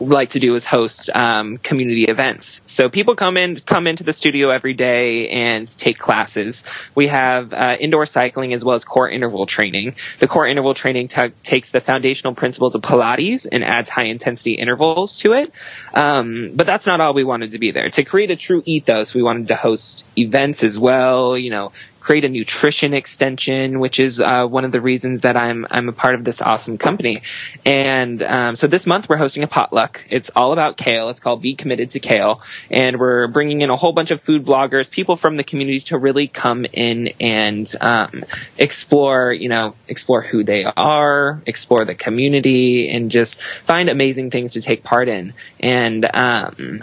like 0.00 0.30
to 0.30 0.40
do 0.40 0.54
is 0.54 0.64
host 0.64 1.08
um, 1.14 1.58
community 1.58 2.04
events. 2.04 2.60
So 2.66 2.88
people 2.88 3.14
come 3.14 3.36
in 3.36 3.60
come 3.60 3.86
into 3.86 4.02
the 4.02 4.12
studio 4.12 4.50
every 4.50 4.74
day 4.74 5.28
and 5.28 5.68
take 5.78 5.98
classes. 5.98 6.64
We 6.94 7.08
have 7.08 7.52
uh, 7.52 7.76
indoor 7.78 8.06
cycling 8.06 8.52
as 8.52 8.64
well 8.64 8.74
as 8.74 8.84
core 8.84 9.08
interval 9.08 9.46
training. 9.46 9.94
The 10.18 10.26
core 10.26 10.46
interval 10.46 10.74
training 10.74 11.08
ta 11.08 11.28
takes 11.42 11.70
the 11.70 11.80
foundational 11.80 12.34
principles 12.34 12.74
of 12.74 12.82
Pilates 12.82 13.46
and 13.50 13.64
adds 13.64 13.88
high 13.88 14.06
intensity 14.06 14.54
intervals 14.54 15.16
to 15.18 15.32
it. 15.32 15.52
Um, 15.94 16.52
but 16.54 16.66
that's 16.66 16.86
not 16.86 17.00
all 17.00 17.14
we 17.14 17.24
wanted 17.24 17.52
to 17.52 17.58
be 17.58 17.70
there. 17.70 17.88
To 17.90 18.04
create 18.04 18.30
a 18.30 18.36
true 18.36 18.62
ethos, 18.64 19.14
we 19.14 19.22
wanted 19.22 19.48
to 19.48 19.56
host 19.56 20.06
events 20.18 20.64
as 20.64 20.78
well. 20.78 21.36
You 21.38 21.50
know, 21.50 21.72
create 22.04 22.24
a 22.24 22.28
nutrition 22.28 22.92
extension, 22.92 23.80
which 23.80 23.98
is 23.98 24.20
uh, 24.20 24.46
one 24.46 24.64
of 24.66 24.72
the 24.72 24.80
reasons 24.80 25.22
that 25.22 25.38
I'm 25.38 25.66
I'm 25.70 25.88
a 25.88 25.92
part 25.92 26.14
of 26.14 26.24
this 26.24 26.42
awesome 26.42 26.76
company. 26.76 27.22
And 27.64 28.22
um, 28.22 28.56
so 28.56 28.66
this 28.66 28.84
month 28.84 29.08
we're 29.08 29.16
hosting 29.16 29.42
a 29.42 29.46
potluck. 29.46 30.04
It's 30.10 30.30
all 30.36 30.52
about 30.52 30.76
kale. 30.76 31.08
It's 31.08 31.18
called 31.18 31.40
Be 31.40 31.54
Committed 31.54 31.90
to 31.90 32.00
Kale, 32.00 32.42
and 32.70 33.00
we're 33.00 33.26
bringing 33.28 33.62
in 33.62 33.70
a 33.70 33.76
whole 33.76 33.94
bunch 33.94 34.10
of 34.10 34.20
food 34.20 34.44
bloggers, 34.44 34.90
people 34.90 35.16
from 35.16 35.38
the 35.38 35.44
community 35.44 35.80
to 35.80 35.96
really 35.96 36.28
come 36.28 36.66
in 36.66 37.08
and 37.20 37.72
um, 37.80 38.24
explore, 38.58 39.32
you 39.32 39.48
know, 39.48 39.74
explore 39.88 40.20
who 40.20 40.44
they 40.44 40.64
are, 40.76 41.40
explore 41.46 41.86
the 41.86 41.94
community, 41.94 42.94
and 42.94 43.10
just 43.10 43.36
find 43.64 43.88
amazing 43.88 44.30
things 44.30 44.52
to 44.52 44.60
take 44.60 44.82
part 44.82 45.08
in. 45.08 45.32
And 45.58 46.04
um, 46.12 46.82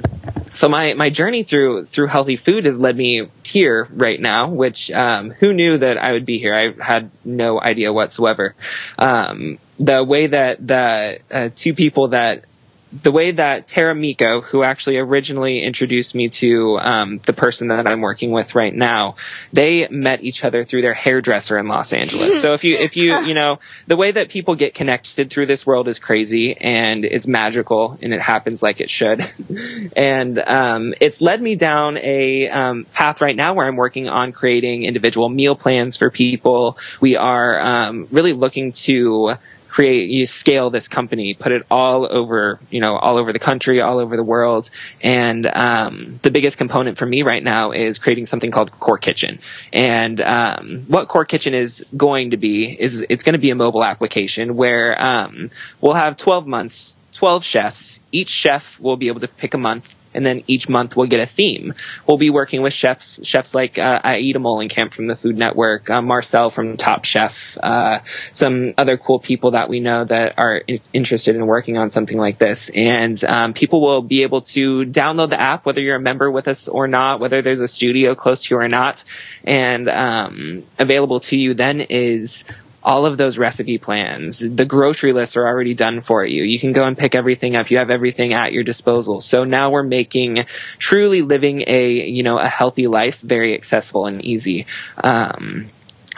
so 0.51 0.67
my 0.67 0.95
my 0.95 1.11
journey 1.11 1.43
through 1.43 1.85
through 1.85 2.07
healthy 2.07 2.37
food 2.37 2.65
has 2.65 2.79
led 2.79 2.97
me 2.97 3.27
here 3.43 3.87
right 3.91 4.19
now, 4.19 4.49
which. 4.49 4.89
Um, 5.11 5.31
who 5.31 5.53
knew 5.53 5.77
that 5.77 5.97
I 5.97 6.11
would 6.13 6.25
be 6.25 6.39
here? 6.39 6.53
I 6.53 6.83
had 6.83 7.11
no 7.25 7.59
idea 7.59 7.91
whatsoever. 7.93 8.55
Um, 8.97 9.59
the 9.79 10.03
way 10.03 10.27
that 10.27 10.65
the 10.65 11.19
uh, 11.31 11.49
two 11.55 11.73
people 11.73 12.09
that 12.09 12.45
the 12.91 13.11
way 13.11 13.31
that 13.31 13.67
Tara 13.67 13.95
Miko, 13.95 14.41
who 14.41 14.63
actually 14.63 14.97
originally 14.97 15.63
introduced 15.63 16.13
me 16.13 16.29
to 16.29 16.77
um, 16.79 17.19
the 17.19 17.33
person 17.33 17.69
that 17.69 17.87
I'm 17.87 18.01
working 18.01 18.31
with 18.31 18.53
right 18.53 18.73
now, 18.73 19.15
they 19.53 19.87
met 19.89 20.23
each 20.23 20.43
other 20.43 20.65
through 20.65 20.81
their 20.81 20.93
hairdresser 20.93 21.57
in 21.57 21.67
Los 21.67 21.93
Angeles. 21.93 22.41
so 22.41 22.53
if 22.53 22.63
you 22.63 22.75
if 22.75 22.97
you 22.97 23.17
you 23.21 23.33
know 23.33 23.59
the 23.87 23.95
way 23.95 24.11
that 24.11 24.29
people 24.29 24.55
get 24.55 24.75
connected 24.75 25.29
through 25.29 25.45
this 25.45 25.65
world 25.65 25.87
is 25.87 25.99
crazy 25.99 26.55
and 26.57 27.05
it's 27.05 27.27
magical 27.27 27.97
and 28.01 28.13
it 28.13 28.21
happens 28.21 28.61
like 28.61 28.81
it 28.81 28.89
should, 28.89 29.21
and 29.95 30.39
um, 30.39 30.93
it's 30.99 31.21
led 31.21 31.41
me 31.41 31.55
down 31.55 31.97
a 31.97 32.49
um, 32.49 32.85
path 32.93 33.21
right 33.21 33.35
now 33.35 33.53
where 33.53 33.67
I'm 33.67 33.77
working 33.77 34.09
on 34.09 34.33
creating 34.33 34.83
individual 34.83 35.29
meal 35.29 35.55
plans 35.55 35.95
for 35.95 36.09
people. 36.09 36.77
We 36.99 37.15
are 37.15 37.59
um, 37.59 38.07
really 38.11 38.33
looking 38.33 38.73
to 38.73 39.35
create 39.71 40.09
you 40.09 40.25
scale 40.25 40.69
this 40.69 40.89
company 40.89 41.33
put 41.33 41.53
it 41.53 41.65
all 41.71 42.05
over 42.11 42.59
you 42.69 42.81
know 42.81 42.97
all 42.97 43.17
over 43.17 43.31
the 43.31 43.39
country 43.39 43.79
all 43.81 43.99
over 43.99 44.17
the 44.17 44.23
world. 44.23 44.69
And 45.01 45.45
um, 45.47 46.19
the 46.23 46.29
biggest 46.29 46.57
component 46.57 46.97
for 46.97 47.05
me 47.05 47.23
right 47.23 47.43
now 47.43 47.71
is 47.71 47.97
creating 47.97 48.25
something 48.25 48.51
called 48.51 48.71
core 48.79 48.97
kitchen. 48.97 49.39
And 49.71 50.19
um, 50.21 50.85
what 50.87 51.07
core 51.07 51.25
kitchen 51.25 51.53
is 51.53 51.87
going 51.95 52.31
to 52.31 52.37
be 52.37 52.75
is 52.79 53.05
it's 53.09 53.23
going 53.23 53.33
to 53.33 53.39
be 53.39 53.49
a 53.49 53.55
mobile 53.55 53.83
application 53.83 54.55
where 54.55 55.01
um, 55.01 55.49
we'll 55.79 55.93
have 55.93 56.17
12 56.17 56.45
months 56.45 56.97
12 57.13 57.43
chefs. 57.43 57.99
Each 58.11 58.29
chef 58.29 58.79
will 58.79 58.97
be 58.97 59.07
able 59.07 59.19
to 59.21 59.27
pick 59.27 59.53
a 59.53 59.57
month 59.57 59.93
and 60.13 60.25
then 60.25 60.43
each 60.47 60.67
month 60.69 60.95
we'll 60.95 61.07
get 61.07 61.19
a 61.19 61.25
theme. 61.25 61.73
We'll 62.07 62.17
be 62.17 62.29
working 62.29 62.61
with 62.61 62.73
chefs, 62.73 63.19
chefs 63.23 63.53
like 63.53 63.77
uh, 63.77 64.01
Aida 64.03 64.39
Mollenkamp 64.39 64.91
from 64.91 65.07
the 65.07 65.15
Food 65.15 65.37
Network, 65.37 65.89
uh, 65.89 66.01
Marcel 66.01 66.49
from 66.49 66.77
Top 66.77 67.05
Chef, 67.05 67.57
uh, 67.61 67.99
some 68.31 68.73
other 68.77 68.97
cool 68.97 69.19
people 69.19 69.51
that 69.51 69.69
we 69.69 69.79
know 69.79 70.03
that 70.05 70.37
are 70.37 70.57
in- 70.57 70.81
interested 70.93 71.35
in 71.35 71.45
working 71.45 71.77
on 71.77 71.89
something 71.89 72.17
like 72.17 72.37
this. 72.37 72.69
And 72.69 73.21
um, 73.23 73.53
people 73.53 73.81
will 73.81 74.01
be 74.01 74.23
able 74.23 74.41
to 74.41 74.85
download 74.85 75.29
the 75.29 75.39
app, 75.39 75.65
whether 75.65 75.81
you're 75.81 75.95
a 75.95 76.01
member 76.01 76.29
with 76.29 76.47
us 76.47 76.67
or 76.67 76.87
not, 76.87 77.19
whether 77.19 77.41
there's 77.41 77.61
a 77.61 77.67
studio 77.67 78.15
close 78.15 78.43
to 78.43 78.55
you 78.55 78.59
or 78.59 78.67
not. 78.67 79.03
And 79.43 79.89
um, 79.89 80.63
available 80.79 81.19
to 81.21 81.37
you 81.37 81.53
then 81.53 81.81
is 81.81 82.43
all 82.83 83.05
of 83.05 83.17
those 83.17 83.37
recipe 83.37 83.77
plans. 83.77 84.39
The 84.39 84.65
grocery 84.65 85.13
lists 85.13 85.37
are 85.37 85.45
already 85.45 85.73
done 85.73 86.01
for 86.01 86.25
you. 86.25 86.43
You 86.43 86.59
can 86.59 86.73
go 86.73 86.83
and 86.85 86.97
pick 86.97 87.15
everything 87.15 87.55
up. 87.55 87.69
You 87.69 87.77
have 87.77 87.89
everything 87.89 88.33
at 88.33 88.51
your 88.51 88.63
disposal. 88.63 89.21
So 89.21 89.43
now 89.43 89.71
we're 89.71 89.83
making 89.83 90.45
truly 90.79 91.21
living 91.21 91.63
a, 91.67 91.91
you 91.91 92.23
know, 92.23 92.39
a 92.39 92.47
healthy 92.47 92.87
life 92.87 93.19
very 93.21 93.53
accessible 93.53 94.07
and 94.07 94.23
easy. 94.23 94.65
Um, 95.03 95.69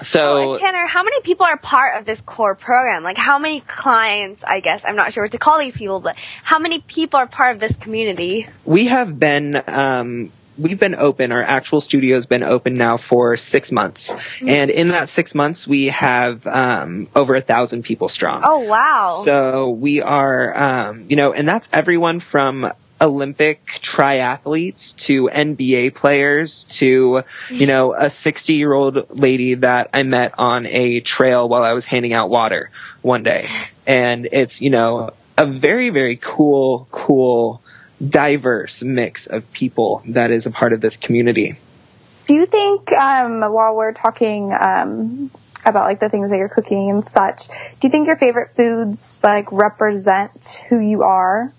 so 0.01 0.53
Oh, 0.53 0.57
Tanner, 0.57 0.88
how 0.88 1.03
many 1.03 1.22
people 1.22 1.45
are 1.45 1.57
part 1.57 1.99
of 1.99 2.05
this 2.05 2.20
core 2.22 2.55
program? 2.55 3.03
Like, 3.03 3.18
how 3.18 3.38
many 3.38 3.59
clients? 3.61 4.43
I 4.43 4.59
guess 4.59 4.84
I'm 4.86 4.95
not 4.95 5.14
sure 5.14 5.24
what 5.24 5.32
to 5.34 5.38
call 5.38 5.59
these 5.59 5.78
people, 5.78 5.99
but 5.99 6.16
how 6.43 6.59
many 6.59 6.80
people 6.80 7.20
are 7.20 7.28
part 7.28 7.53
of 7.53 7.59
this 7.59 7.76
community? 7.76 8.47
we 8.66 8.88
have 8.88 9.20
been 9.20 9.61
um, 9.68 10.32
we've 10.58 10.80
been 10.80 10.95
open 10.95 11.32
our 11.32 11.43
actual 11.43 11.82
studio's 11.82 12.26
been 12.26 12.43
open 12.43 12.74
now 12.74 12.97
for 12.97 13.36
six 13.38 13.72
months 13.72 14.14
and 14.45 14.70
in 14.70 14.89
that 14.89 15.10
six 15.10 15.34
months 15.34 15.68
we 15.68 15.88
have 15.88 16.45
um, 16.47 17.08
over 17.16 17.36
a 17.36 17.41
thousand 17.41 17.84
people 17.84 18.08
strong 18.08 18.41
Oh 18.43 18.60
wow! 18.60 19.22
so 19.24 19.70
we 19.70 20.01
are 20.01 20.56
um, 20.58 21.06
you 21.10 21.16
know 21.16 21.34
and 21.34 21.47
that's 21.47 21.70
everyone 21.74 22.20
from 22.20 22.72
Olympic 23.04 23.66
triathletes 23.82 24.95
to 24.95 25.28
NBA 25.28 25.93
players 25.93 26.64
to, 26.66 27.24
you 27.49 27.68
know, 27.68 27.93
a 27.93 28.10
60 28.10 28.54
year 28.54 28.72
old 28.72 29.10
lady 29.10 29.56
that 29.56 29.89
I 29.93 30.04
met 30.04 30.34
on 30.38 30.66
a 30.66 31.01
trail 31.01 31.49
while 31.49 31.64
I 31.64 31.74
was 31.74 31.86
handing 31.86 32.14
out 32.14 32.30
water 32.30 32.72
one 33.01 33.24
day. 33.24 33.47
And 33.86 34.30
it's, 34.32 34.62
you 34.62 34.70
know, 34.70 35.12
a 35.38 35.45
very, 35.45 35.89
very 35.89 36.16
cool, 36.16 36.88
cool, 36.91 37.62
diverse 38.10 38.82
mix 38.82 39.28
of 39.28 39.51
people 39.51 40.01
that 40.08 40.32
is 40.32 40.45
a 40.45 40.51
part 40.51 40.74
of 40.74 40.82
this 40.82 40.97
community. 40.97 41.58
Do 42.28 42.34
you 42.34 42.45
think, 42.45 42.91
um, 42.93 43.41
while 43.41 43.76
we're 43.76 43.93
talking 43.93 44.54
um, 44.58 45.30
about 45.66 45.86
like 45.86 45.99
the 45.99 46.10
things 46.10 46.30
that 46.30 46.38
you're 46.38 46.49
cooking 46.49 46.89
and 46.89 47.06
such, 47.06 47.47
do 47.47 47.88
you 47.88 47.89
think 47.89 48.08
your 48.08 48.16
favorite 48.16 48.56
foods 48.56 49.22
like 49.24 49.51
represent 49.51 50.62
who 50.70 50.80
you 50.80 51.04
are? 51.04 51.51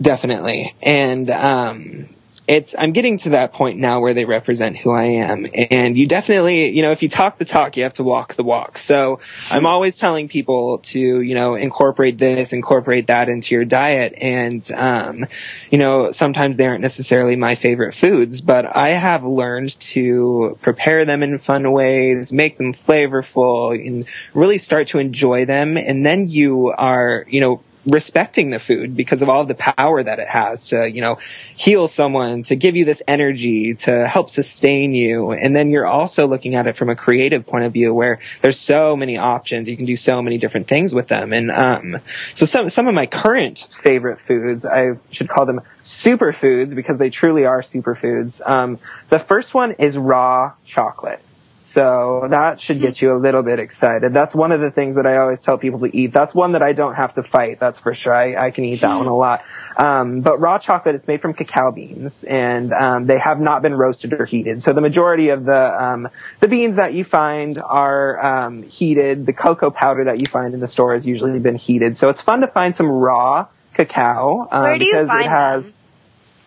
Definitely. 0.00 0.74
And 0.82 1.30
um, 1.30 2.08
it's 2.50 2.74
I'm 2.76 2.92
getting 2.92 3.16
to 3.18 3.30
that 3.30 3.52
point 3.52 3.78
now 3.78 4.00
where 4.00 4.12
they 4.12 4.24
represent 4.24 4.76
who 4.76 4.90
I 4.90 5.04
am, 5.04 5.46
and 5.54 5.96
you 5.96 6.08
definitely, 6.08 6.70
you 6.70 6.82
know, 6.82 6.90
if 6.90 7.00
you 7.00 7.08
talk 7.08 7.38
the 7.38 7.44
talk, 7.44 7.76
you 7.76 7.84
have 7.84 7.94
to 7.94 8.02
walk 8.02 8.34
the 8.34 8.42
walk. 8.42 8.76
So 8.76 9.20
I'm 9.52 9.66
always 9.66 9.98
telling 9.98 10.28
people 10.28 10.78
to, 10.78 10.98
you 10.98 11.34
know, 11.36 11.54
incorporate 11.54 12.18
this, 12.18 12.52
incorporate 12.52 13.06
that 13.06 13.28
into 13.28 13.54
your 13.54 13.64
diet, 13.64 14.14
and 14.16 14.68
um, 14.72 15.26
you 15.70 15.78
know, 15.78 16.10
sometimes 16.10 16.56
they 16.56 16.66
aren't 16.66 16.82
necessarily 16.82 17.36
my 17.36 17.54
favorite 17.54 17.94
foods, 17.94 18.40
but 18.40 18.64
I 18.76 18.90
have 18.90 19.22
learned 19.22 19.78
to 19.92 20.58
prepare 20.60 21.04
them 21.04 21.22
in 21.22 21.38
fun 21.38 21.70
ways, 21.70 22.32
make 22.32 22.58
them 22.58 22.74
flavorful, 22.74 23.74
and 23.74 24.04
really 24.34 24.58
start 24.58 24.88
to 24.88 24.98
enjoy 24.98 25.44
them, 25.44 25.76
and 25.76 26.04
then 26.04 26.26
you 26.26 26.74
are, 26.76 27.24
you 27.28 27.40
know 27.40 27.62
respecting 27.86 28.50
the 28.50 28.58
food 28.58 28.96
because 28.96 29.22
of 29.22 29.28
all 29.28 29.44
the 29.44 29.54
power 29.54 30.02
that 30.02 30.18
it 30.18 30.28
has 30.28 30.68
to, 30.68 30.90
you 30.90 31.00
know, 31.00 31.18
heal 31.56 31.88
someone, 31.88 32.42
to 32.42 32.56
give 32.56 32.76
you 32.76 32.84
this 32.84 33.02
energy, 33.08 33.74
to 33.74 34.06
help 34.06 34.28
sustain 34.28 34.92
you. 34.92 35.30
And 35.30 35.56
then 35.56 35.70
you're 35.70 35.86
also 35.86 36.26
looking 36.26 36.54
at 36.54 36.66
it 36.66 36.76
from 36.76 36.90
a 36.90 36.96
creative 36.96 37.46
point 37.46 37.64
of 37.64 37.72
view 37.72 37.94
where 37.94 38.18
there's 38.42 38.58
so 38.58 38.96
many 38.96 39.16
options. 39.16 39.68
You 39.68 39.76
can 39.76 39.86
do 39.86 39.96
so 39.96 40.20
many 40.20 40.38
different 40.38 40.68
things 40.68 40.94
with 40.94 41.08
them. 41.08 41.32
And, 41.32 41.50
um, 41.50 41.98
so 42.34 42.46
some, 42.46 42.68
some 42.68 42.86
of 42.86 42.94
my 42.94 43.06
current 43.06 43.66
favorite 43.70 44.20
foods, 44.20 44.66
I 44.66 44.98
should 45.10 45.28
call 45.28 45.46
them 45.46 45.60
superfoods 45.82 46.74
because 46.74 46.98
they 46.98 47.10
truly 47.10 47.46
are 47.46 47.62
superfoods. 47.62 48.46
Um, 48.46 48.78
the 49.08 49.18
first 49.18 49.54
one 49.54 49.72
is 49.72 49.96
raw 49.96 50.52
chocolate. 50.64 51.22
So 51.70 52.26
that 52.28 52.58
should 52.60 52.80
get 52.80 53.00
you 53.00 53.12
a 53.12 53.18
little 53.18 53.44
bit 53.44 53.60
excited. 53.60 54.12
That's 54.12 54.34
one 54.34 54.50
of 54.50 54.60
the 54.60 54.72
things 54.72 54.96
that 54.96 55.06
I 55.06 55.18
always 55.18 55.40
tell 55.40 55.56
people 55.56 55.78
to 55.78 55.96
eat. 55.96 56.08
That's 56.08 56.34
one 56.34 56.52
that 56.52 56.62
I 56.62 56.72
don't 56.72 56.96
have 56.96 57.14
to 57.14 57.22
fight. 57.22 57.60
That's 57.60 57.78
for 57.78 57.94
sure. 57.94 58.12
I, 58.12 58.46
I 58.46 58.50
can 58.50 58.64
eat 58.64 58.80
that 58.80 58.96
one 58.96 59.06
a 59.06 59.14
lot. 59.14 59.44
Um, 59.76 60.20
but 60.20 60.40
raw 60.40 60.58
chocolate, 60.58 60.96
it's 60.96 61.06
made 61.06 61.22
from 61.22 61.32
cacao 61.32 61.70
beans, 61.70 62.24
and 62.24 62.72
um, 62.72 63.06
they 63.06 63.18
have 63.18 63.40
not 63.40 63.62
been 63.62 63.74
roasted 63.74 64.12
or 64.14 64.24
heated. 64.24 64.60
So 64.62 64.72
the 64.72 64.80
majority 64.80 65.28
of 65.28 65.44
the 65.44 65.84
um, 65.84 66.08
the 66.40 66.48
beans 66.48 66.74
that 66.74 66.92
you 66.92 67.04
find 67.04 67.56
are 67.62 68.20
um, 68.24 68.64
heated. 68.64 69.24
The 69.24 69.32
cocoa 69.32 69.70
powder 69.70 70.02
that 70.04 70.18
you 70.18 70.26
find 70.26 70.54
in 70.54 70.58
the 70.58 70.66
store 70.66 70.94
has 70.94 71.06
usually 71.06 71.38
been 71.38 71.54
heated. 71.54 71.96
So 71.96 72.08
it's 72.08 72.20
fun 72.20 72.40
to 72.40 72.48
find 72.48 72.74
some 72.74 72.88
raw 72.88 73.46
cacao 73.74 74.48
um, 74.50 74.62
Where 74.62 74.76
do 74.76 74.84
you 74.84 74.92
because 74.92 75.08
find 75.08 75.24
it 75.26 75.28
has 75.30 75.72
them? 75.74 75.80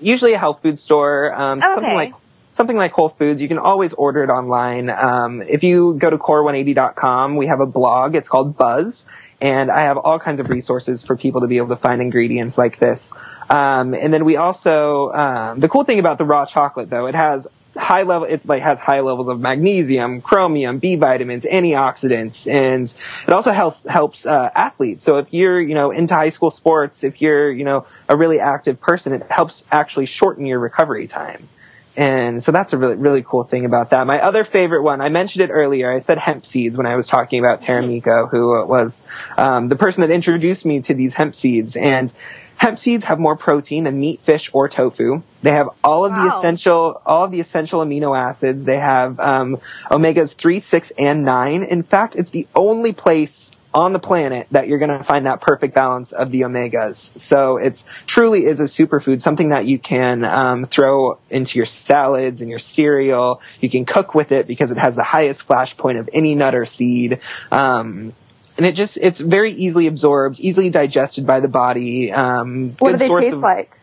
usually 0.02 0.34
a 0.34 0.38
health 0.38 0.62
food 0.62 0.78
store, 0.78 1.34
um, 1.34 1.60
Oh, 1.64 1.76
something 1.76 1.94
like 1.94 2.14
something 2.54 2.78
like 2.78 2.92
Whole 2.94 3.10
Foods. 3.10 3.42
You 3.42 3.48
can 3.48 3.58
always 3.58 3.94
order 3.94 4.24
it 4.24 4.30
online. 4.30 4.90
Um, 4.90 5.42
if 5.42 5.64
you 5.64 5.96
go 5.98 6.10
to 6.10 6.18
kor180.com, 6.18 7.36
we 7.36 7.48
have 7.48 7.60
a 7.60 7.66
blog. 7.66 8.16
It's 8.16 8.30
called 8.30 8.56
Buzz. 8.56 9.06
And 9.42 9.70
I 9.70 9.82
have 9.82 9.98
all 9.98 10.20
kinds 10.20 10.40
of 10.40 10.50
resources 10.50 11.04
for 11.04 11.18
people 11.18 11.42
to 11.42 11.48
be 11.48 11.58
able 11.58 11.68
to 11.70 11.76
find 11.76 12.02
ingredients 12.02 12.58
like 12.58 12.80
this. 12.80 13.12
Um, 13.50 13.94
and 13.94 14.14
then 14.14 14.24
we 14.24 14.38
also, 14.38 15.12
um, 15.12 15.60
the 15.60 15.68
cool 15.68 15.84
thing 15.84 16.00
about 16.00 16.18
the 16.18 16.24
raw 16.24 16.46
chocolate 16.46 16.90
though, 16.90 17.08
it 17.08 17.16
has 17.16 17.46
high 17.76 18.04
level, 18.04 18.28
it's 18.30 18.46
like 18.46 18.62
has 18.62 18.80
high 18.80 19.02
levels 19.02 19.28
of 19.28 19.42
magnesium, 19.42 20.22
chromium, 20.22 20.80
B 20.80 20.96
vitamins, 20.96 21.44
antioxidants, 21.44 22.50
and 22.50 22.94
it 23.28 23.34
also 23.34 23.52
helps, 23.52 23.84
helps, 23.86 24.26
uh, 24.26 24.50
athletes. 24.56 25.04
So 25.04 25.18
if 25.18 25.28
you're, 25.34 25.60
you 25.60 25.76
know, 25.76 25.92
into 25.92 26.14
high 26.14 26.30
school 26.30 26.52
sports, 26.52 27.04
if 27.04 27.22
you're, 27.22 27.52
you 27.52 27.66
know, 27.66 27.86
a 28.08 28.16
really 28.16 28.40
active 28.40 28.80
person, 28.80 29.12
it 29.12 29.30
helps 29.30 29.66
actually 29.72 30.06
shorten 30.06 30.46
your 30.46 30.60
recovery 30.60 31.08
time. 31.08 31.50
And 31.96 32.42
so 32.42 32.52
that's 32.52 32.74
a 32.74 32.78
really, 32.78 32.96
really 32.96 33.24
cool 33.24 33.44
thing 33.44 33.66
about 33.66 33.92
that. 33.92 34.08
My 34.08 34.20
other 34.20 34.44
favorite 34.44 34.82
one, 34.82 35.00
I 35.00 35.10
mentioned 35.10 35.44
it 35.44 35.52
earlier. 35.52 35.92
I 35.92 36.00
said 36.00 36.18
hemp 36.18 36.46
seeds 36.46 36.76
when 36.76 36.88
I 36.88 36.96
was 36.96 37.08
talking 37.08 37.40
about 37.40 37.62
Taramiko, 37.62 38.30
who 38.30 38.66
was 38.66 39.06
um, 39.38 39.70
the 39.70 39.76
person 39.76 40.02
that 40.02 40.10
introduced 40.10 40.66
me 40.66 40.82
to 40.82 40.94
these 40.96 41.14
hemp 41.14 41.36
seeds. 41.36 41.76
And 41.76 42.12
hemp 42.56 42.80
seeds 42.80 43.04
have 43.04 43.20
more 43.20 43.36
protein 43.36 43.84
than 43.84 44.00
meat, 44.00 44.22
fish, 44.22 44.50
or 44.54 44.68
tofu. 44.70 45.22
They 45.44 45.52
have 45.52 45.70
all 45.84 46.06
of 46.06 46.14
the 46.14 46.36
essential, 46.36 47.00
all 47.06 47.26
of 47.26 47.32
the 47.32 47.40
essential 47.40 47.82
amino 47.82 48.18
acids. 48.18 48.64
They 48.64 48.78
have 48.78 49.20
um, 49.20 49.58
omegas 49.92 50.34
three, 50.34 50.62
six, 50.62 50.92
and 50.98 51.24
nine. 51.24 51.62
In 51.64 51.84
fact, 51.84 52.16
it's 52.16 52.32
the 52.32 52.48
only 52.56 52.94
place 52.94 53.52
on 53.74 53.94
the 53.94 54.00
planet 54.00 54.48
that 54.52 54.68
you're 54.68 54.78
going 54.78 54.96
to 54.96 55.04
find 55.04 55.26
that 55.26 55.42
perfect 55.42 55.74
balance 55.74 56.12
of 56.12 56.32
the 56.32 56.42
omegas. 56.42 57.18
So 57.20 57.58
it's 57.58 57.84
truly 58.06 58.46
is 58.46 58.60
a 58.60 58.64
superfood, 58.64 59.22
something 59.22 59.50
that 59.50 59.66
you 59.66 59.80
can 59.80 60.24
um, 60.24 60.66
throw 60.66 61.18
into 61.30 61.58
your 61.58 61.66
salads 61.66 62.42
and 62.42 62.50
your 62.50 62.60
cereal. 62.60 63.42
You 63.62 63.70
can 63.70 63.86
cook 63.86 64.14
with 64.14 64.32
it 64.32 64.48
because 64.48 64.70
it 64.72 64.78
has 64.78 64.96
the 64.96 65.04
highest 65.04 65.44
flash 65.44 65.76
point 65.76 65.98
of 65.98 66.10
any 66.14 66.36
nut 66.36 66.54
or 66.54 66.66
seed. 66.66 67.20
Um, 67.52 68.14
and 68.58 68.68
it 68.68 68.74
just, 68.74 68.98
it's 68.98 69.20
very 69.20 69.52
easily 69.52 69.88
absorbed, 69.88 70.40
easily 70.40 70.70
digested 70.70 71.26
by 71.26 71.40
the 71.40 71.48
body. 71.48 72.12
Um, 72.12 72.76
What 72.78 72.92
do 72.92 72.98
they 72.98 73.08
taste 73.08 73.38
of- 73.38 73.40
like? 73.42 73.80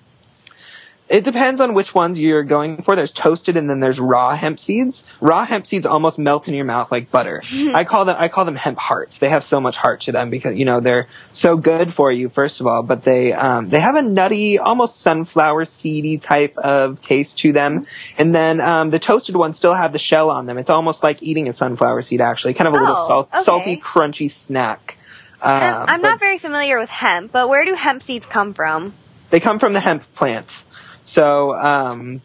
It 1.10 1.24
depends 1.24 1.60
on 1.60 1.74
which 1.74 1.92
ones 1.94 2.20
you're 2.20 2.44
going 2.44 2.82
for. 2.82 2.94
There's 2.94 3.10
toasted 3.12 3.56
and 3.56 3.68
then 3.68 3.80
there's 3.80 3.98
raw 3.98 4.36
hemp 4.36 4.60
seeds. 4.60 5.02
Raw 5.20 5.44
hemp 5.44 5.66
seeds 5.66 5.84
almost 5.84 6.18
melt 6.18 6.46
in 6.46 6.54
your 6.54 6.64
mouth 6.64 6.92
like 6.92 7.10
butter. 7.10 7.42
I 7.74 7.82
call 7.84 8.04
them 8.04 8.14
I 8.18 8.28
call 8.28 8.44
them 8.44 8.54
hemp 8.54 8.78
hearts. 8.78 9.18
They 9.18 9.28
have 9.28 9.42
so 9.42 9.60
much 9.60 9.76
heart 9.76 10.02
to 10.02 10.12
them 10.12 10.30
because 10.30 10.56
you 10.56 10.64
know 10.64 10.78
they're 10.78 11.08
so 11.32 11.56
good 11.56 11.92
for 11.92 12.12
you 12.12 12.28
first 12.28 12.60
of 12.60 12.68
all, 12.68 12.82
but 12.84 13.02
they 13.02 13.32
um, 13.32 13.68
they 13.68 13.80
have 13.80 13.96
a 13.96 14.02
nutty, 14.02 14.58
almost 14.60 15.00
sunflower 15.00 15.64
seedy 15.64 16.18
type 16.18 16.56
of 16.56 17.00
taste 17.00 17.38
to 17.40 17.52
them. 17.52 17.86
And 18.16 18.32
then 18.32 18.60
um, 18.60 18.90
the 18.90 19.00
toasted 19.00 19.34
ones 19.34 19.56
still 19.56 19.74
have 19.74 19.92
the 19.92 19.98
shell 19.98 20.30
on 20.30 20.46
them. 20.46 20.58
It's 20.58 20.70
almost 20.70 21.02
like 21.02 21.22
eating 21.24 21.48
a 21.48 21.52
sunflower 21.52 22.02
seed 22.02 22.20
actually, 22.20 22.54
kind 22.54 22.68
of 22.68 22.74
a 22.74 22.78
little 22.78 22.96
Oh, 22.96 23.06
salt, 23.08 23.28
okay. 23.34 23.42
salty, 23.42 23.76
crunchy 23.78 24.30
snack. 24.30 24.96
I'm, 25.42 25.74
Um, 25.74 25.84
I'm 25.88 26.02
but- 26.02 26.08
not 26.10 26.20
very 26.20 26.38
familiar 26.38 26.78
with 26.78 26.90
hemp, 26.90 27.32
but 27.32 27.48
where 27.48 27.64
do 27.64 27.74
hemp 27.74 28.00
seeds 28.00 28.26
come 28.26 28.54
from? 28.54 28.92
they 29.30 29.38
come 29.40 29.58
from 29.60 29.72
the 29.72 29.80
hemp 29.80 30.02
plant. 30.14 30.64
So 31.10 31.52
um, 31.54 32.20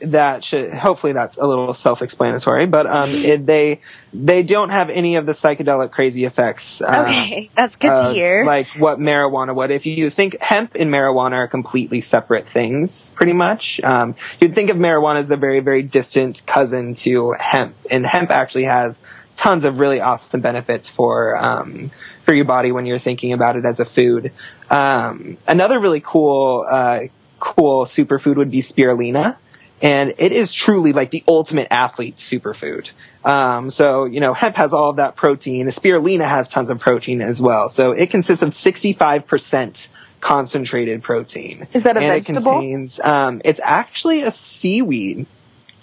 that 0.00 0.44
should 0.44 0.72
hopefully 0.72 1.12
that's 1.12 1.38
a 1.38 1.44
little 1.44 1.74
self-explanatory. 1.74 2.66
But 2.66 2.86
um, 2.86 3.08
it, 3.10 3.46
they 3.46 3.80
they 4.12 4.44
don't 4.44 4.70
have 4.70 4.90
any 4.90 5.16
of 5.16 5.26
the 5.26 5.32
psychedelic 5.32 5.90
crazy 5.90 6.24
effects. 6.24 6.80
Uh, 6.80 7.04
Okay, 7.08 7.50
that's 7.56 7.74
good 7.74 7.90
to 7.90 8.12
hear. 8.12 8.44
Like 8.44 8.68
what 8.78 9.00
marijuana 9.00 9.56
would. 9.56 9.72
If 9.72 9.86
you 9.86 10.08
think 10.08 10.38
hemp 10.40 10.76
and 10.76 10.88
marijuana 10.88 11.32
are 11.32 11.48
completely 11.48 12.00
separate 12.00 12.48
things, 12.48 13.10
pretty 13.16 13.32
much, 13.32 13.80
um, 13.82 14.14
you'd 14.40 14.54
think 14.54 14.70
of 14.70 14.76
marijuana 14.76 15.18
as 15.18 15.26
the 15.26 15.36
very, 15.36 15.58
very 15.58 15.82
distant 15.82 16.46
cousin 16.46 16.94
to 16.96 17.32
hemp. 17.32 17.74
And 17.90 18.06
hemp 18.06 18.30
actually 18.30 18.64
has 18.64 19.02
tons 19.34 19.64
of 19.64 19.80
really 19.80 20.00
awesome 20.00 20.40
benefits 20.40 20.88
for 20.88 21.36
um, 21.36 21.90
for 22.22 22.34
your 22.34 22.44
body 22.44 22.70
when 22.70 22.86
you're 22.86 23.00
thinking 23.00 23.32
about 23.32 23.56
it 23.56 23.64
as 23.64 23.80
a 23.80 23.84
food. 23.84 24.30
Um, 24.70 25.38
another 25.48 25.80
really 25.80 26.00
cool 26.00 26.64
uh, 26.70 27.00
cool 27.44 27.84
superfood 27.84 28.36
would 28.36 28.50
be 28.50 28.62
spirulina. 28.62 29.36
And 29.82 30.14
it 30.16 30.32
is 30.32 30.52
truly 30.54 30.92
like 30.92 31.10
the 31.10 31.22
ultimate 31.28 31.68
athlete 31.70 32.16
superfood. 32.16 32.88
Um, 33.24 33.70
so, 33.70 34.06
you 34.06 34.20
know, 34.20 34.32
hemp 34.32 34.56
has 34.56 34.72
all 34.72 34.90
of 34.90 34.96
that 34.96 35.14
protein. 35.14 35.66
The 35.66 35.72
spirulina 35.72 36.26
has 36.26 36.48
tons 36.48 36.70
of 36.70 36.80
protein 36.80 37.20
as 37.20 37.40
well. 37.42 37.68
So 37.68 37.92
it 37.92 38.10
consists 38.10 38.42
of 38.42 38.50
65% 38.50 39.88
concentrated 40.20 41.02
protein. 41.02 41.68
Is 41.74 41.82
that 41.82 41.98
a 41.98 42.00
and 42.00 42.08
vegetable? 42.08 42.52
It 42.52 42.54
contains, 42.54 43.00
um, 43.00 43.42
it's 43.44 43.60
actually 43.62 44.22
a 44.22 44.30
seaweed. 44.30 45.26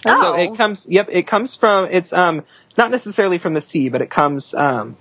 Oh. 0.04 0.20
So 0.20 0.34
it 0.34 0.56
comes, 0.56 0.86
yep, 0.88 1.08
it 1.12 1.28
comes 1.28 1.54
from, 1.54 1.86
it's, 1.90 2.12
um, 2.12 2.42
not 2.76 2.90
necessarily 2.90 3.38
from 3.38 3.54
the 3.54 3.60
sea, 3.60 3.88
but 3.88 4.02
it 4.02 4.10
comes, 4.10 4.52
um, 4.52 4.96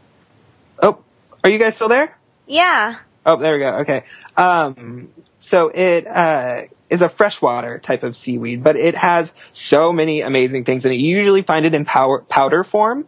oh, 0.83 0.99
are 1.43 1.49
you 1.49 1.57
guys 1.57 1.75
still 1.75 1.89
there? 1.89 2.15
yeah. 2.45 2.97
Oh, 3.25 3.37
there 3.37 3.53
we 3.53 3.59
go. 3.59 3.69
Okay. 3.81 4.03
Um, 4.35 5.09
so 5.41 5.69
it 5.69 6.05
uh, 6.05 6.63
is 6.91 7.01
a 7.01 7.09
freshwater 7.09 7.79
type 7.79 8.03
of 8.03 8.15
seaweed, 8.15 8.63
but 8.63 8.75
it 8.75 8.95
has 8.95 9.33
so 9.51 9.91
many 9.91 10.21
amazing 10.21 10.65
things 10.65 10.85
and. 10.85 10.95
You 10.95 11.17
usually 11.17 11.41
find 11.41 11.65
it 11.65 11.73
in 11.73 11.83
power, 11.83 12.21
powder 12.21 12.63
form. 12.63 13.07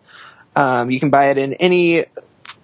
Um, 0.56 0.90
you 0.90 1.00
can 1.00 1.12
buy 1.12 1.30
it 1.30 1.38
in 1.38 1.54
any 1.54 2.06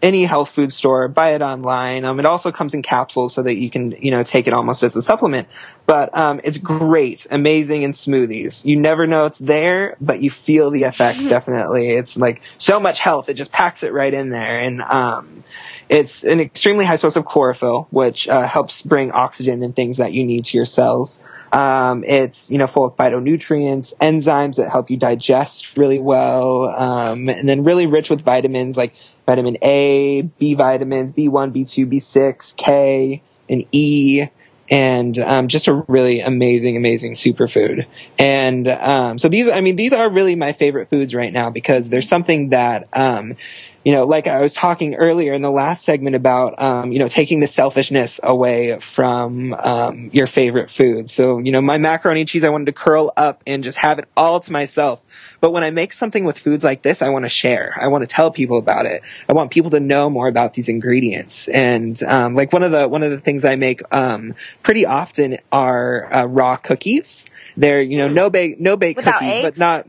any 0.01 0.25
health 0.25 0.49
food 0.51 0.71
store. 0.71 1.07
Buy 1.07 1.33
it 1.33 1.41
online. 1.41 2.05
Um, 2.05 2.19
it 2.19 2.25
also 2.25 2.51
comes 2.51 2.73
in 2.73 2.81
capsules 2.81 3.33
so 3.33 3.43
that 3.43 3.55
you 3.55 3.69
can 3.69 3.91
you 3.91 4.11
know 4.11 4.23
take 4.23 4.47
it 4.47 4.53
almost 4.53 4.83
as 4.83 4.95
a 4.95 5.01
supplement. 5.01 5.47
But 5.85 6.15
um, 6.17 6.39
it's 6.43 6.57
great, 6.57 7.27
amazing 7.31 7.83
in 7.83 7.91
smoothies. 7.91 8.63
You 8.63 8.79
never 8.79 9.07
know 9.07 9.25
it's 9.25 9.39
there, 9.39 9.97
but 9.99 10.21
you 10.21 10.31
feel 10.31 10.71
the 10.71 10.83
effects 10.83 11.27
definitely. 11.27 11.91
It's 11.91 12.17
like 12.17 12.41
so 12.57 12.79
much 12.79 12.99
health. 12.99 13.29
It 13.29 13.33
just 13.33 13.51
packs 13.51 13.83
it 13.83 13.93
right 13.93 14.13
in 14.13 14.29
there, 14.29 14.59
and 14.59 14.81
um, 14.81 15.43
it's 15.89 16.23
an 16.23 16.39
extremely 16.39 16.85
high 16.85 16.95
source 16.95 17.15
of 17.15 17.25
chlorophyll, 17.25 17.87
which 17.91 18.27
uh, 18.27 18.47
helps 18.47 18.81
bring 18.81 19.11
oxygen 19.11 19.63
and 19.63 19.75
things 19.75 19.97
that 19.97 20.13
you 20.13 20.23
need 20.23 20.45
to 20.45 20.57
your 20.57 20.65
cells. 20.65 21.21
Um, 21.51 22.03
it's 22.03 22.51
you 22.51 22.57
know 22.57 22.67
full 22.67 22.85
of 22.85 22.95
phytonutrients, 22.95 23.95
enzymes 23.97 24.55
that 24.57 24.69
help 24.69 24.89
you 24.89 24.97
digest 24.97 25.77
really 25.77 25.99
well, 25.99 26.65
um, 26.69 27.29
and 27.29 27.47
then 27.47 27.63
really 27.63 27.87
rich 27.87 28.09
with 28.09 28.21
vitamins 28.21 28.77
like 28.77 28.93
vitamin 29.25 29.57
A, 29.61 30.21
B 30.21 30.53
vitamins, 30.53 31.11
B1, 31.11 31.55
B2, 31.55 31.91
B6, 31.91 32.55
K, 32.55 33.21
and 33.49 33.65
E, 33.71 34.27
and 34.69 35.17
um, 35.19 35.47
just 35.47 35.67
a 35.67 35.83
really 35.87 36.19
amazing, 36.21 36.77
amazing 36.77 37.13
superfood. 37.13 37.85
And 38.17 38.67
um, 38.67 39.17
so 39.17 39.27
these, 39.27 39.47
I 39.47 39.61
mean, 39.61 39.75
these 39.75 39.93
are 39.93 40.09
really 40.09 40.35
my 40.35 40.53
favorite 40.53 40.89
foods 40.89 41.15
right 41.15 41.33
now 41.33 41.49
because 41.49 41.89
there's 41.89 42.07
something 42.07 42.49
that 42.49 42.87
um, 42.93 43.35
you 43.89 43.95
know, 43.95 44.05
like 44.05 44.27
I 44.27 44.39
was 44.39 44.53
talking 44.53 44.93
earlier 44.93 45.33
in 45.33 45.41
the 45.41 45.49
last 45.49 45.83
segment 45.83 46.15
about, 46.15 46.61
um, 46.61 46.91
you 46.91 46.99
know, 46.99 47.07
taking 47.07 47.39
the 47.39 47.47
selfishness 47.47 48.19
away 48.21 48.77
from 48.79 49.51
um, 49.55 50.11
your 50.13 50.27
favorite 50.27 50.69
food. 50.69 51.09
So, 51.09 51.39
you 51.39 51.51
know, 51.51 51.59
my 51.59 51.79
macaroni 51.79 52.19
and 52.19 52.29
cheese, 52.29 52.43
I 52.43 52.49
wanted 52.49 52.65
to 52.65 52.73
curl 52.73 53.11
up 53.17 53.41
and 53.47 53.63
just 53.63 53.79
have 53.79 53.97
it 53.97 54.07
all 54.15 54.41
to 54.41 54.51
myself. 54.51 55.01
But 55.41 55.53
when 55.53 55.63
I 55.63 55.71
make 55.71 55.93
something 55.93 56.23
with 56.23 56.37
foods 56.37 56.63
like 56.63 56.83
this, 56.83 57.01
I 57.01 57.09
want 57.09 57.25
to 57.25 57.29
share. 57.29 57.75
I 57.81 57.87
want 57.87 58.03
to 58.03 58.07
tell 58.07 58.29
people 58.29 58.59
about 58.59 58.85
it. 58.85 59.01
I 59.27 59.33
want 59.33 59.49
people 59.49 59.71
to 59.71 59.79
know 59.79 60.07
more 60.07 60.27
about 60.27 60.53
these 60.53 60.69
ingredients. 60.69 61.47
And 61.47 61.99
um, 62.03 62.35
like 62.35 62.53
one 62.53 62.61
of 62.61 62.71
the 62.71 62.87
one 62.87 63.01
of 63.01 63.09
the 63.09 63.19
things 63.19 63.43
I 63.43 63.55
make 63.55 63.81
um, 63.91 64.35
pretty 64.61 64.85
often 64.85 65.39
are 65.51 66.13
uh, 66.13 66.25
raw 66.25 66.57
cookies. 66.57 67.25
They're 67.57 67.81
you 67.81 67.97
know 67.97 68.07
no 68.07 68.29
bake 68.29 68.59
no 68.59 68.77
bake 68.77 68.97
Without 68.97 69.15
cookies, 69.15 69.29
eggs? 69.29 69.43
but 69.43 69.57
not 69.57 69.87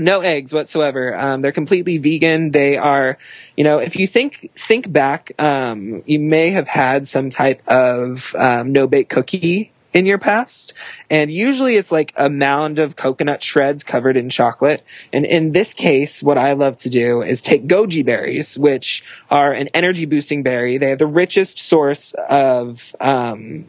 no 0.00 0.20
eggs 0.20 0.52
whatsoever. 0.52 1.16
Um, 1.16 1.42
they're 1.42 1.52
completely 1.52 1.98
vegan. 1.98 2.50
They 2.50 2.76
are, 2.76 3.18
you 3.56 3.64
know, 3.64 3.78
if 3.78 3.96
you 3.96 4.06
think 4.06 4.50
think 4.66 4.90
back, 4.90 5.32
um, 5.38 6.02
you 6.06 6.18
may 6.18 6.50
have 6.50 6.66
had 6.66 7.06
some 7.06 7.30
type 7.30 7.62
of 7.68 8.34
um, 8.36 8.72
no 8.72 8.86
bake 8.86 9.08
cookie 9.08 9.72
in 9.92 10.06
your 10.06 10.18
past, 10.18 10.72
and 11.10 11.30
usually 11.30 11.76
it's 11.76 11.90
like 11.90 12.12
a 12.16 12.30
mound 12.30 12.78
of 12.78 12.96
coconut 12.96 13.42
shreds 13.42 13.82
covered 13.82 14.16
in 14.16 14.30
chocolate. 14.30 14.82
And 15.12 15.26
in 15.26 15.52
this 15.52 15.74
case, 15.74 16.22
what 16.22 16.38
I 16.38 16.52
love 16.52 16.76
to 16.78 16.90
do 16.90 17.22
is 17.22 17.42
take 17.42 17.66
goji 17.66 18.04
berries, 18.04 18.56
which 18.56 19.02
are 19.30 19.52
an 19.52 19.68
energy 19.74 20.06
boosting 20.06 20.42
berry. 20.42 20.78
They 20.78 20.90
have 20.90 20.98
the 20.98 21.06
richest 21.06 21.58
source 21.58 22.14
of 22.28 22.80
um, 23.00 23.66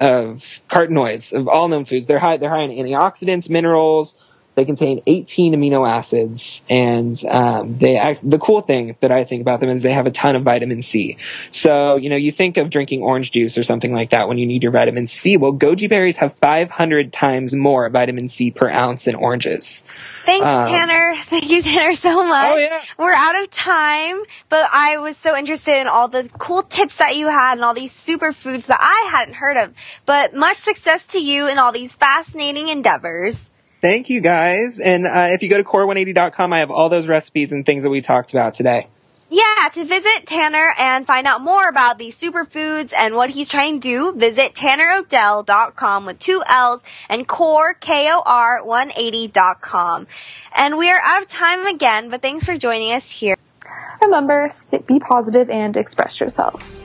of 0.00 0.44
carotenoids 0.70 1.32
of 1.32 1.48
all 1.48 1.68
known 1.68 1.84
foods. 1.84 2.06
They're 2.06 2.18
high. 2.18 2.36
They're 2.36 2.50
high 2.50 2.62
in 2.62 2.70
antioxidants, 2.70 3.48
minerals. 3.50 4.16
They 4.54 4.66
contain 4.66 5.02
18 5.06 5.54
amino 5.54 5.88
acids, 5.88 6.62
and 6.68 7.18
um, 7.24 7.78
they 7.78 7.96
act, 7.96 8.20
the 8.28 8.38
cool 8.38 8.60
thing 8.60 8.96
that 9.00 9.10
I 9.10 9.24
think 9.24 9.40
about 9.40 9.60
them 9.60 9.70
is 9.70 9.82
they 9.82 9.92
have 9.94 10.06
a 10.06 10.10
ton 10.10 10.36
of 10.36 10.42
vitamin 10.42 10.82
C. 10.82 11.16
So 11.50 11.96
you 11.96 12.10
know, 12.10 12.16
you 12.16 12.32
think 12.32 12.58
of 12.58 12.68
drinking 12.68 13.02
orange 13.02 13.30
juice 13.30 13.56
or 13.56 13.62
something 13.62 13.92
like 13.92 14.10
that 14.10 14.28
when 14.28 14.36
you 14.36 14.46
need 14.46 14.62
your 14.62 14.72
vitamin 14.72 15.06
C. 15.06 15.36
Well, 15.38 15.54
goji 15.54 15.88
berries 15.88 16.16
have 16.16 16.36
500 16.38 17.12
times 17.12 17.54
more 17.54 17.88
vitamin 17.88 18.28
C 18.28 18.50
per 18.50 18.68
ounce 18.68 19.04
than 19.04 19.14
oranges. 19.14 19.84
Thanks, 20.24 20.44
Um, 20.44 20.68
Tanner. 20.68 21.14
Thank 21.22 21.50
you, 21.50 21.62
Tanner, 21.62 21.94
so 21.94 22.24
much. 22.24 22.52
Oh, 22.52 22.58
yeah. 22.58 22.82
We're 22.98 23.14
out 23.14 23.40
of 23.42 23.50
time, 23.50 24.22
but 24.48 24.68
I 24.72 24.98
was 24.98 25.16
so 25.16 25.36
interested 25.36 25.80
in 25.80 25.88
all 25.88 26.08
the 26.08 26.30
cool 26.38 26.62
tips 26.62 26.96
that 26.96 27.16
you 27.16 27.28
had 27.28 27.54
and 27.54 27.64
all 27.64 27.74
these 27.74 27.92
superfoods 27.94 28.66
that 28.66 28.78
I 28.80 29.10
hadn't 29.10 29.34
heard 29.34 29.56
of. 29.56 29.72
But 30.06 30.34
much 30.34 30.58
success 30.58 31.06
to 31.08 31.18
you 31.18 31.48
in 31.48 31.58
all 31.58 31.72
these 31.72 31.94
fascinating 31.94 32.68
endeavors. 32.68 33.48
Thank 33.82 34.08
you 34.08 34.20
guys, 34.20 34.78
and 34.78 35.08
uh, 35.08 35.30
if 35.30 35.42
you 35.42 35.50
go 35.50 35.58
to 35.58 35.64
kor180.com, 35.64 36.52
I 36.52 36.60
have 36.60 36.70
all 36.70 36.88
those 36.88 37.08
recipes 37.08 37.50
and 37.50 37.66
things 37.66 37.82
that 37.82 37.90
we 37.90 38.00
talked 38.00 38.30
about 38.30 38.54
today. 38.54 38.86
Yeah, 39.28 39.68
to 39.72 39.84
visit 39.84 40.26
Tanner 40.26 40.72
and 40.78 41.04
find 41.04 41.26
out 41.26 41.40
more 41.40 41.68
about 41.68 41.98
these 41.98 42.20
superfoods 42.20 42.92
and 42.96 43.16
what 43.16 43.30
he's 43.30 43.48
trying 43.48 43.80
to 43.80 44.12
do, 44.12 44.12
visit 44.12 44.54
tannerodell.com 44.54 46.06
with 46.06 46.18
two 46.20 46.44
L's 46.46 46.84
and 47.08 47.26
core, 47.26 47.74
K-O-R 47.74 48.62
180.com. 48.62 50.06
And 50.54 50.76
we 50.76 50.90
are 50.90 51.00
out 51.02 51.22
of 51.22 51.28
time 51.28 51.66
again, 51.66 52.08
but 52.08 52.22
thanks 52.22 52.44
for 52.44 52.56
joining 52.56 52.92
us 52.92 53.10
here. 53.10 53.36
Remember, 54.02 54.48
st- 54.48 54.86
be 54.86 55.00
positive 55.00 55.48
and 55.50 55.76
express 55.76 56.20
yourself. 56.20 56.81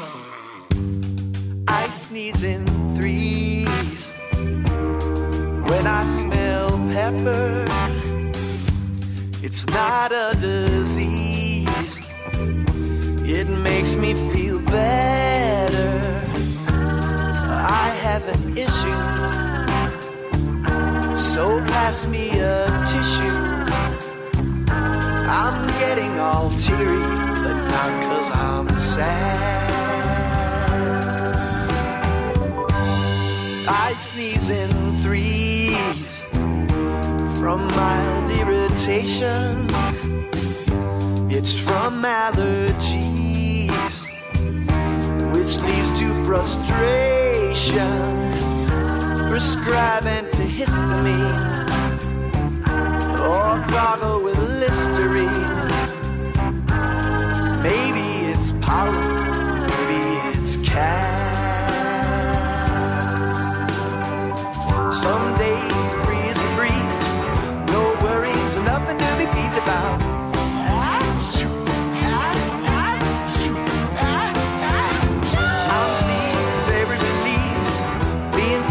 I 1.68 1.90
sneeze 1.90 2.42
in 2.42 2.64
threes 2.96 4.10
when 5.68 5.86
I 5.86 6.04
smell 6.04 6.70
pepper. 6.92 7.64
It's 9.42 9.66
not 9.66 10.12
a 10.12 10.36
disease, 10.40 12.00
it 13.28 13.48
makes 13.48 13.96
me 13.96 14.14
feel 14.32 14.60
better. 14.60 16.00
I 16.68 17.88
have 18.02 18.26
an 18.28 18.56
issue, 18.56 19.02
so 21.16 21.60
pass 21.66 22.06
me 22.06 22.30
a 22.40 22.66
tissue. 22.86 23.56
I'm 25.28 25.66
getting 25.80 26.18
all 26.20 26.50
teary, 26.50 27.00
but 27.42 27.58
not 27.68 28.02
cause 28.04 28.30
I'm 28.30 28.68
sad. 28.78 29.65
I 33.68 33.94
sneeze 33.96 34.48
in 34.48 34.70
threes 35.02 36.20
from 37.40 37.66
mild 37.66 38.30
irritation. 38.30 39.66
It's 41.28 41.56
from 41.56 42.02
allergies, 42.02 43.72
which 45.34 45.58
leads 45.58 45.98
to 45.98 46.24
frustration. 46.24 47.90
Prescribe 49.28 50.04
antihistamine 50.04 51.66
or 53.18 53.58
gargle 53.68 54.22
with 54.22 54.38
Listerine. 54.38 55.72
Maybe 57.64 58.30
it's 58.30 58.52
pollen, 58.64 59.66
maybe 59.66 60.38
it's 60.38 60.56
cats. 60.58 61.25
Some 64.92 65.36
days 65.36 65.92
freeze 66.04 66.38
and 66.38 66.56
breeze, 66.56 67.06
no 67.72 67.96
worries, 68.02 68.56
nothing 68.56 68.96
to 68.96 69.16
be 69.18 69.26
peeved 69.26 69.58
about. 69.58 70.16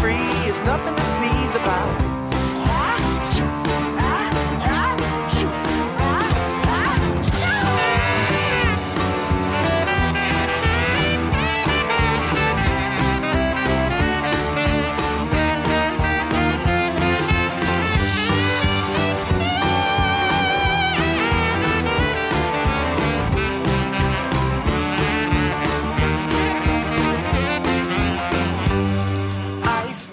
Free 0.00 0.14
nothing 0.64 0.94
to 0.94 1.04
sneeze 1.04 1.54
about. 1.54 2.05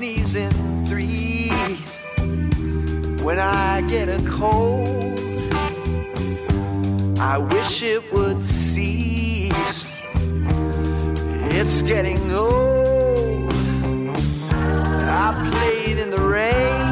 Sneeze 0.03 0.35
in 0.35 0.85
threes 0.85 2.01
when 3.23 3.39
I 3.39 3.79
get 3.87 4.09
a 4.09 4.21
cold. 4.27 4.85
I 7.17 7.37
wish 7.37 7.81
it 7.83 8.03
would 8.11 8.43
cease. 8.43 9.87
It's 11.57 11.81
getting 11.83 12.19
old. 12.33 13.53
I 15.23 15.49
played 15.53 15.97
in 15.97 16.09
the 16.09 16.19
rain, 16.19 16.85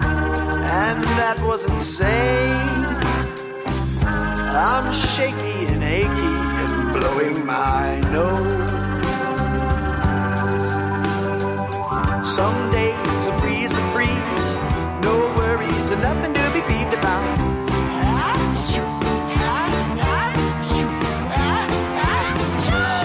and 0.00 1.04
that 1.20 1.38
was 1.44 1.62
insane. 1.62 2.68
I'm 4.02 4.92
shaky 4.92 5.66
and 5.72 5.84
achy 5.84 6.34
and 6.62 6.92
blowing 6.98 7.46
my 7.46 8.00
nose. 8.10 8.83
Some 12.34 12.72
days 12.72 13.28
I 13.28 13.38
freeze 13.38 13.70
the 13.70 13.84
freeze, 13.94 14.56
no 15.04 15.14
worries 15.36 15.90
and 15.90 16.02
nothing 16.02 16.34
to 16.34 16.50
be 16.52 16.62
peeved 16.62 16.92
about. 16.92 17.22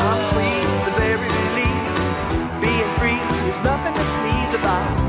I'm 0.02 0.20
pleased, 0.34 0.84
the 0.84 0.94
very 0.98 1.30
relief, 1.38 1.94
being 2.60 2.90
free 2.98 3.22
is 3.48 3.62
nothing 3.62 3.94
to 3.94 4.04
sneeze 4.04 4.56
about. 4.56 5.09